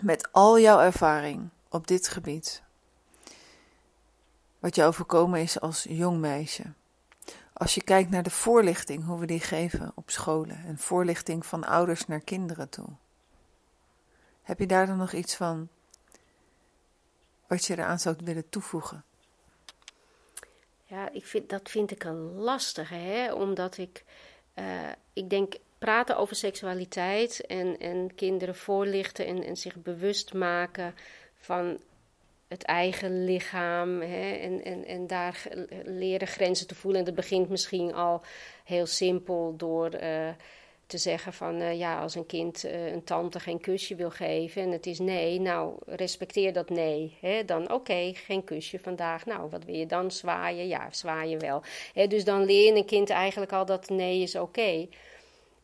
[0.00, 2.62] Met al jouw ervaring op dit gebied,
[4.58, 6.72] wat je overkomen is als jong meisje.
[7.52, 11.64] Als je kijkt naar de voorlichting, hoe we die geven op scholen en voorlichting van
[11.64, 12.88] ouders naar kinderen toe.
[14.42, 15.68] Heb je daar dan nog iets van
[17.46, 19.04] wat je eraan zou willen toevoegen?
[20.84, 23.32] Ja, ik vind, dat vind ik een lastige, hè?
[23.32, 24.04] omdat ik,
[24.54, 25.54] uh, ik denk,
[25.84, 30.94] praten over seksualiteit en, en kinderen voorlichten en, en zich bewust maken
[31.36, 31.78] van
[32.48, 35.48] het eigen lichaam hè, en, en, en daar
[35.84, 37.00] leren grenzen te voelen.
[37.00, 38.22] En dat begint misschien al
[38.64, 40.28] heel simpel door uh,
[40.86, 44.62] te zeggen van uh, ja, als een kind uh, een tante geen kusje wil geven
[44.62, 47.16] en het is nee, nou respecteer dat nee.
[47.20, 49.26] Hè, dan oké, geen kusje vandaag.
[49.26, 50.10] Nou, wat wil je dan?
[50.10, 50.66] Zwaaien?
[50.66, 51.62] Ja, zwaaien wel.
[51.94, 54.86] Hè, dus dan leer je een kind eigenlijk al dat nee is oké.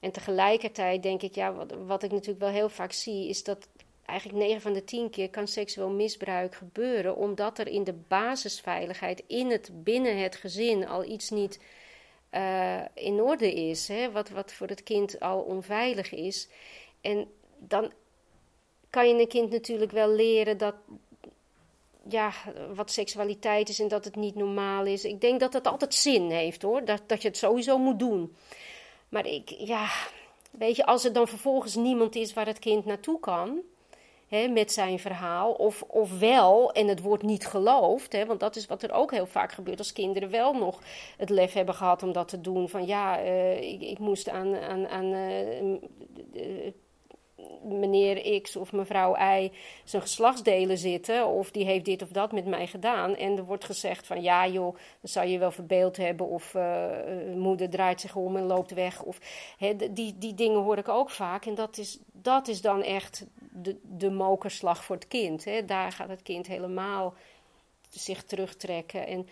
[0.01, 3.69] En tegelijkertijd denk ik, ja, wat, wat ik natuurlijk wel heel vaak zie, is dat
[4.05, 9.23] eigenlijk 9 van de 10 keer kan seksueel misbruik gebeuren, omdat er in de basisveiligheid
[9.27, 11.61] in het, binnen het gezin al iets niet
[12.31, 14.11] uh, in orde is, hè?
[14.11, 16.49] Wat, wat voor het kind al onveilig is.
[17.01, 17.29] En
[17.59, 17.93] dan
[18.91, 20.75] kan je een kind natuurlijk wel leren dat,
[22.09, 22.33] ja,
[22.75, 25.05] wat seksualiteit is en dat het niet normaal is.
[25.05, 28.37] Ik denk dat dat altijd zin heeft hoor, dat, dat je het sowieso moet doen.
[29.11, 29.89] Maar ik, ja,
[30.51, 33.61] weet je, als er dan vervolgens niemand is waar het kind naartoe kan,
[34.29, 38.57] hè, met zijn verhaal, of, of wel en het wordt niet geloofd, hè, want dat
[38.57, 40.81] is wat er ook heel vaak gebeurt als kinderen wel nog
[41.17, 42.69] het lef hebben gehad om dat te doen.
[42.69, 46.73] Van ja, uh, ik, ik, moest aan, aan, aan uh,
[47.63, 49.51] meneer X of mevrouw Y
[49.85, 51.27] zijn geslachtsdelen zitten.
[51.27, 53.17] Of die heeft dit of dat met mij gedaan.
[53.17, 56.27] En er wordt gezegd van ja joh, dat zou je wel verbeeld hebben.
[56.27, 56.89] Of uh,
[57.35, 59.03] moeder draait zich om en loopt weg.
[59.03, 59.19] Of,
[59.91, 61.47] die, die dingen hoor ik ook vaak.
[61.47, 65.47] En dat is, dat is dan echt de, de mokerslag voor het kind.
[65.67, 67.15] Daar gaat het kind helemaal
[67.89, 69.07] zich terugtrekken.
[69.07, 69.29] En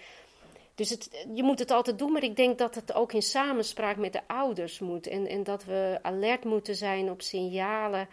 [0.78, 3.96] dus het, je moet het altijd doen, maar ik denk dat het ook in samenspraak
[3.96, 5.06] met de ouders moet.
[5.06, 8.08] En, en dat we alert moeten zijn op signalen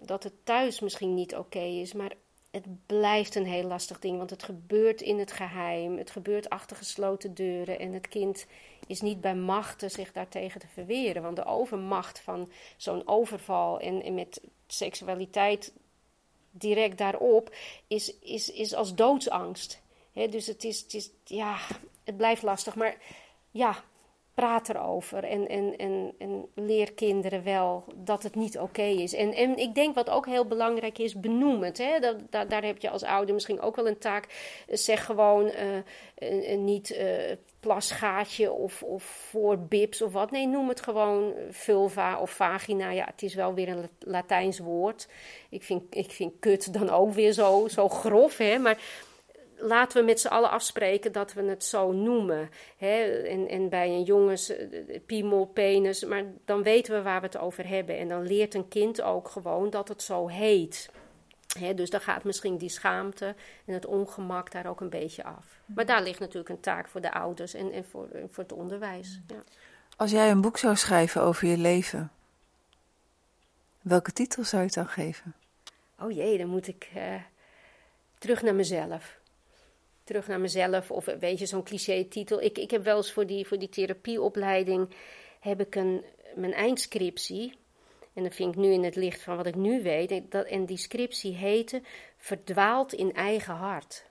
[0.00, 1.92] dat het thuis misschien niet oké is.
[1.92, 2.12] Maar
[2.50, 5.98] het blijft een heel lastig ding, want het gebeurt in het geheim.
[5.98, 7.78] Het gebeurt achter gesloten deuren.
[7.78, 8.46] En het kind
[8.86, 11.22] is niet bij machten zich daartegen te verweren.
[11.22, 15.72] Want de overmacht van zo'n overval en, en met seksualiteit
[16.50, 17.54] direct daarop
[17.86, 19.82] is, is, is als doodsangst.
[20.14, 21.56] Dus het is, het is, ja,
[22.04, 22.74] het blijft lastig.
[22.74, 22.96] Maar
[23.50, 23.82] ja,
[24.34, 29.12] praat erover en, en, en, en leer kinderen wel dat het niet oké is.
[29.12, 31.78] En, en ik denk wat ook heel belangrijk is, benoem het.
[31.78, 31.98] Hè?
[31.98, 34.26] Dat, daar heb je als ouder misschien ook wel een taak.
[34.68, 35.52] Zeg gewoon
[36.20, 40.30] uh, niet uh, plasgaatje of, of voor bips of wat.
[40.30, 42.90] Nee, noem het gewoon vulva of vagina.
[42.90, 45.08] Ja, het is wel weer een Latijns woord.
[45.48, 48.58] Ik vind, ik vind kut dan ook weer zo, zo grof, hè.
[48.58, 48.78] Maar
[49.64, 52.50] laten we met z'n allen afspreken dat we het zo noemen.
[52.76, 53.02] Hè?
[53.22, 54.52] En, en bij een jongens,
[55.06, 57.98] piemel, penis, maar dan weten we waar we het over hebben.
[57.98, 60.90] En dan leert een kind ook gewoon dat het zo heet.
[61.58, 61.74] Hè?
[61.74, 63.34] Dus dan gaat misschien die schaamte
[63.64, 65.60] en het ongemak daar ook een beetje af.
[65.64, 69.20] Maar daar ligt natuurlijk een taak voor de ouders en, en voor, voor het onderwijs.
[69.26, 69.42] Ja.
[69.96, 72.12] Als jij een boek zou schrijven over je leven,
[73.80, 75.34] welke titel zou je het dan geven?
[76.00, 77.14] Oh jee, dan moet ik uh,
[78.18, 79.22] terug naar mezelf
[80.04, 80.90] terug naar mezelf.
[80.90, 82.42] Of weet je, zo'n cliché-titel.
[82.42, 84.94] Ik, ik heb wel eens voor die, voor die therapieopleiding
[85.40, 86.04] heb ik een,
[86.34, 87.54] mijn eindscriptie.
[88.12, 90.22] En dat vind ik nu in het licht van wat ik nu weet.
[90.30, 91.82] Dat, en die scriptie heette
[92.16, 94.04] Verdwaald in eigen hart.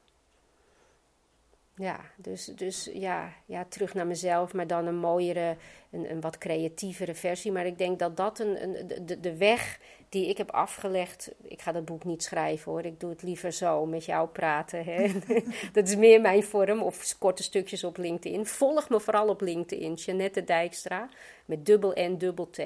[1.75, 5.57] Ja, dus, dus ja, ja, terug naar mezelf, maar dan een mooiere,
[5.91, 7.51] een, een wat creatievere versie.
[7.51, 9.79] Maar ik denk dat dat een, een, de, de weg
[10.14, 11.31] die ik heb afgelegd.
[11.41, 14.84] Ik ga dat boek niet schrijven hoor, ik doe het liever zo met jou praten.
[14.84, 15.11] Hè?
[15.73, 18.45] dat is meer mijn vorm, of korte stukjes op LinkedIn.
[18.45, 21.10] Volg me vooral op LinkedIn, Jeannette Dijkstra,
[21.45, 22.60] met dubbel N, dubbel T.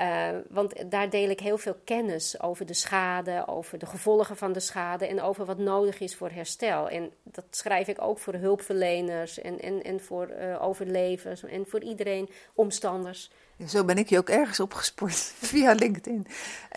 [0.00, 4.52] Uh, want daar deel ik heel veel kennis over de schade, over de gevolgen van
[4.52, 6.88] de schade en over wat nodig is voor herstel.
[6.88, 11.82] En dat schrijf ik ook voor hulpverleners en, en, en voor uh, overlevers en voor
[11.82, 13.30] iedereen, omstanders.
[13.64, 15.14] Zo ben ik je ook ergens opgespoord
[15.50, 16.26] via LinkedIn.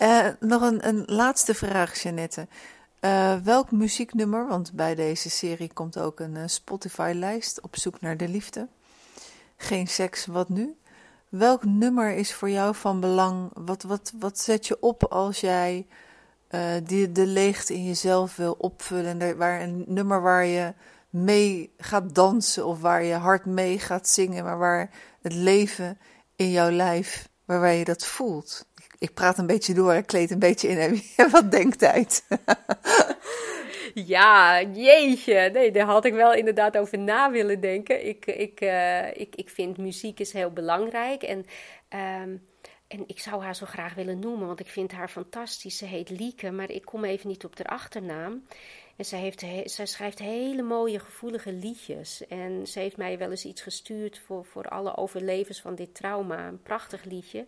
[0.02, 2.46] Uh, nog een, een laatste vraag, Jeannette.
[3.00, 8.16] Uh, welk muzieknummer, want bij deze serie komt ook een uh, Spotify-lijst op zoek naar
[8.16, 8.68] de liefde.
[9.56, 10.76] Geen seks, wat nu?
[11.28, 13.50] Welk nummer is voor jou van belang?
[13.54, 15.86] Wat, wat, wat zet je op als jij
[16.82, 19.36] die, de leegte in jezelf wil opvullen?
[19.36, 20.74] Waar een nummer waar je
[21.10, 24.90] mee gaat dansen of waar je hard mee gaat zingen, maar waar
[25.22, 25.98] het leven
[26.40, 28.68] in jouw lijf, waarbij je dat voelt.
[28.98, 31.02] Ik praat een beetje door, ik kleed een beetje in.
[31.16, 32.24] Heb wat denktijd?
[34.14, 35.50] ja, jeetje.
[35.52, 38.06] Nee, daar had ik wel inderdaad over na willen denken.
[38.06, 41.22] Ik, ik, uh, ik, ik vind muziek is heel belangrijk.
[41.22, 41.38] En,
[42.22, 42.48] um,
[42.88, 45.76] en ik zou haar zo graag willen noemen, want ik vind haar fantastisch.
[45.76, 48.42] Ze heet Lieke, maar ik kom even niet op haar achternaam.
[49.00, 52.26] En zij, heeft, zij schrijft hele mooie, gevoelige liedjes.
[52.26, 56.48] En ze heeft mij wel eens iets gestuurd voor, voor alle overlevers van dit trauma.
[56.48, 57.46] Een prachtig liedje.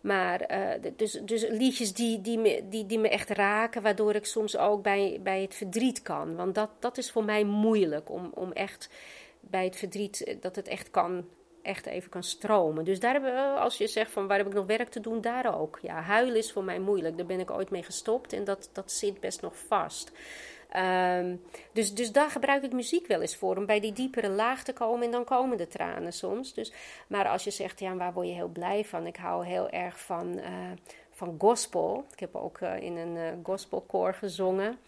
[0.00, 4.26] Maar uh, dus, dus liedjes die, die, me, die, die me echt raken, waardoor ik
[4.26, 6.36] soms ook bij, bij het verdriet kan.
[6.36, 8.90] Want dat, dat is voor mij moeilijk om, om echt
[9.40, 11.28] bij het verdriet, eh, dat het echt kan,
[11.62, 12.84] echt even kan stromen.
[12.84, 15.20] Dus daar hebben we, als je zegt van waar heb ik nog werk te doen,
[15.20, 15.78] daar ook.
[15.82, 17.16] Ja, huilen is voor mij moeilijk.
[17.16, 20.12] Daar ben ik ooit mee gestopt en dat, dat zit best nog vast.
[20.76, 24.64] Um, dus, dus daar gebruik ik muziek wel eens voor, om bij die diepere laag
[24.64, 26.54] te komen en dan komen de tranen soms.
[26.54, 26.72] Dus,
[27.06, 29.06] maar als je zegt, ja, waar word je heel blij van?
[29.06, 30.44] Ik hou heel erg van, uh,
[31.10, 32.04] van gospel.
[32.12, 34.78] Ik heb ook uh, in een uh, gospelkoor gezongen.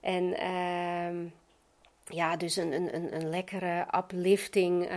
[0.00, 1.30] En uh,
[2.04, 4.88] ja, dus een, een, een lekkere uplifting,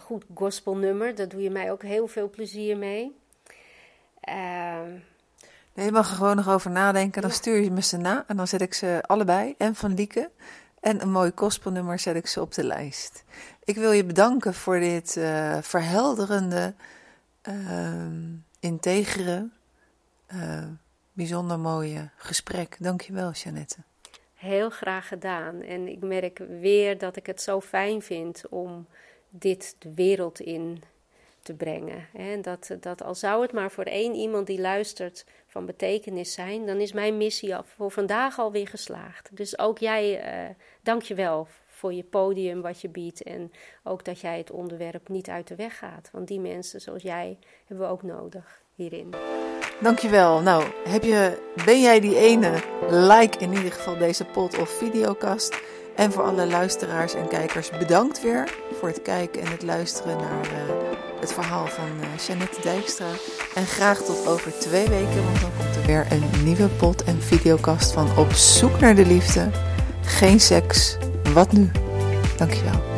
[0.00, 1.14] goed gospelnummer.
[1.14, 3.16] Daar doe je mij ook heel veel plezier mee.
[5.76, 7.22] Nee, je mag er gewoon nog over nadenken.
[7.22, 9.54] Dan stuur je me ze na en dan zet ik ze allebei.
[9.58, 10.30] En van Lieke
[10.80, 13.24] en een mooi gospelnummer zet ik ze op de lijst.
[13.64, 16.74] Ik wil je bedanken voor dit uh, verhelderende,
[17.48, 18.06] uh,
[18.60, 19.48] integere,
[20.34, 20.64] uh,
[21.12, 22.76] bijzonder mooie gesprek.
[22.78, 23.76] Dankjewel, Jeannette.
[24.34, 25.60] Heel graag gedaan.
[25.62, 28.86] En ik merk weer dat ik het zo fijn vind om
[29.28, 30.82] dit de wereld in
[31.46, 32.08] te brengen.
[32.12, 36.66] En dat, dat al zou het maar voor één iemand die luistert van betekenis zijn,
[36.66, 39.36] dan is mijn missie voor vandaag alweer geslaagd.
[39.36, 43.52] Dus ook jij, uh, dank je wel voor je podium wat je biedt en
[43.84, 46.08] ook dat jij het onderwerp niet uit de weg gaat.
[46.12, 49.14] Want die mensen zoals jij hebben we ook nodig hierin.
[49.80, 50.40] Dankjewel.
[50.40, 52.52] Nou, heb je, ben jij die ene?
[52.90, 55.60] Like in ieder geval deze pod of videocast.
[55.96, 60.46] En voor alle luisteraars en kijkers bedankt weer voor het kijken en het luisteren naar
[60.46, 60.95] uh,
[61.26, 63.06] het verhaal van uh, Jeannette Dijkstra.
[63.54, 67.22] En graag tot over twee weken, want dan komt er weer een nieuwe pod en
[67.22, 69.50] videocast van Op zoek naar de liefde.
[70.02, 70.96] Geen seks,
[71.32, 71.70] wat nu?
[72.36, 72.95] Dankjewel.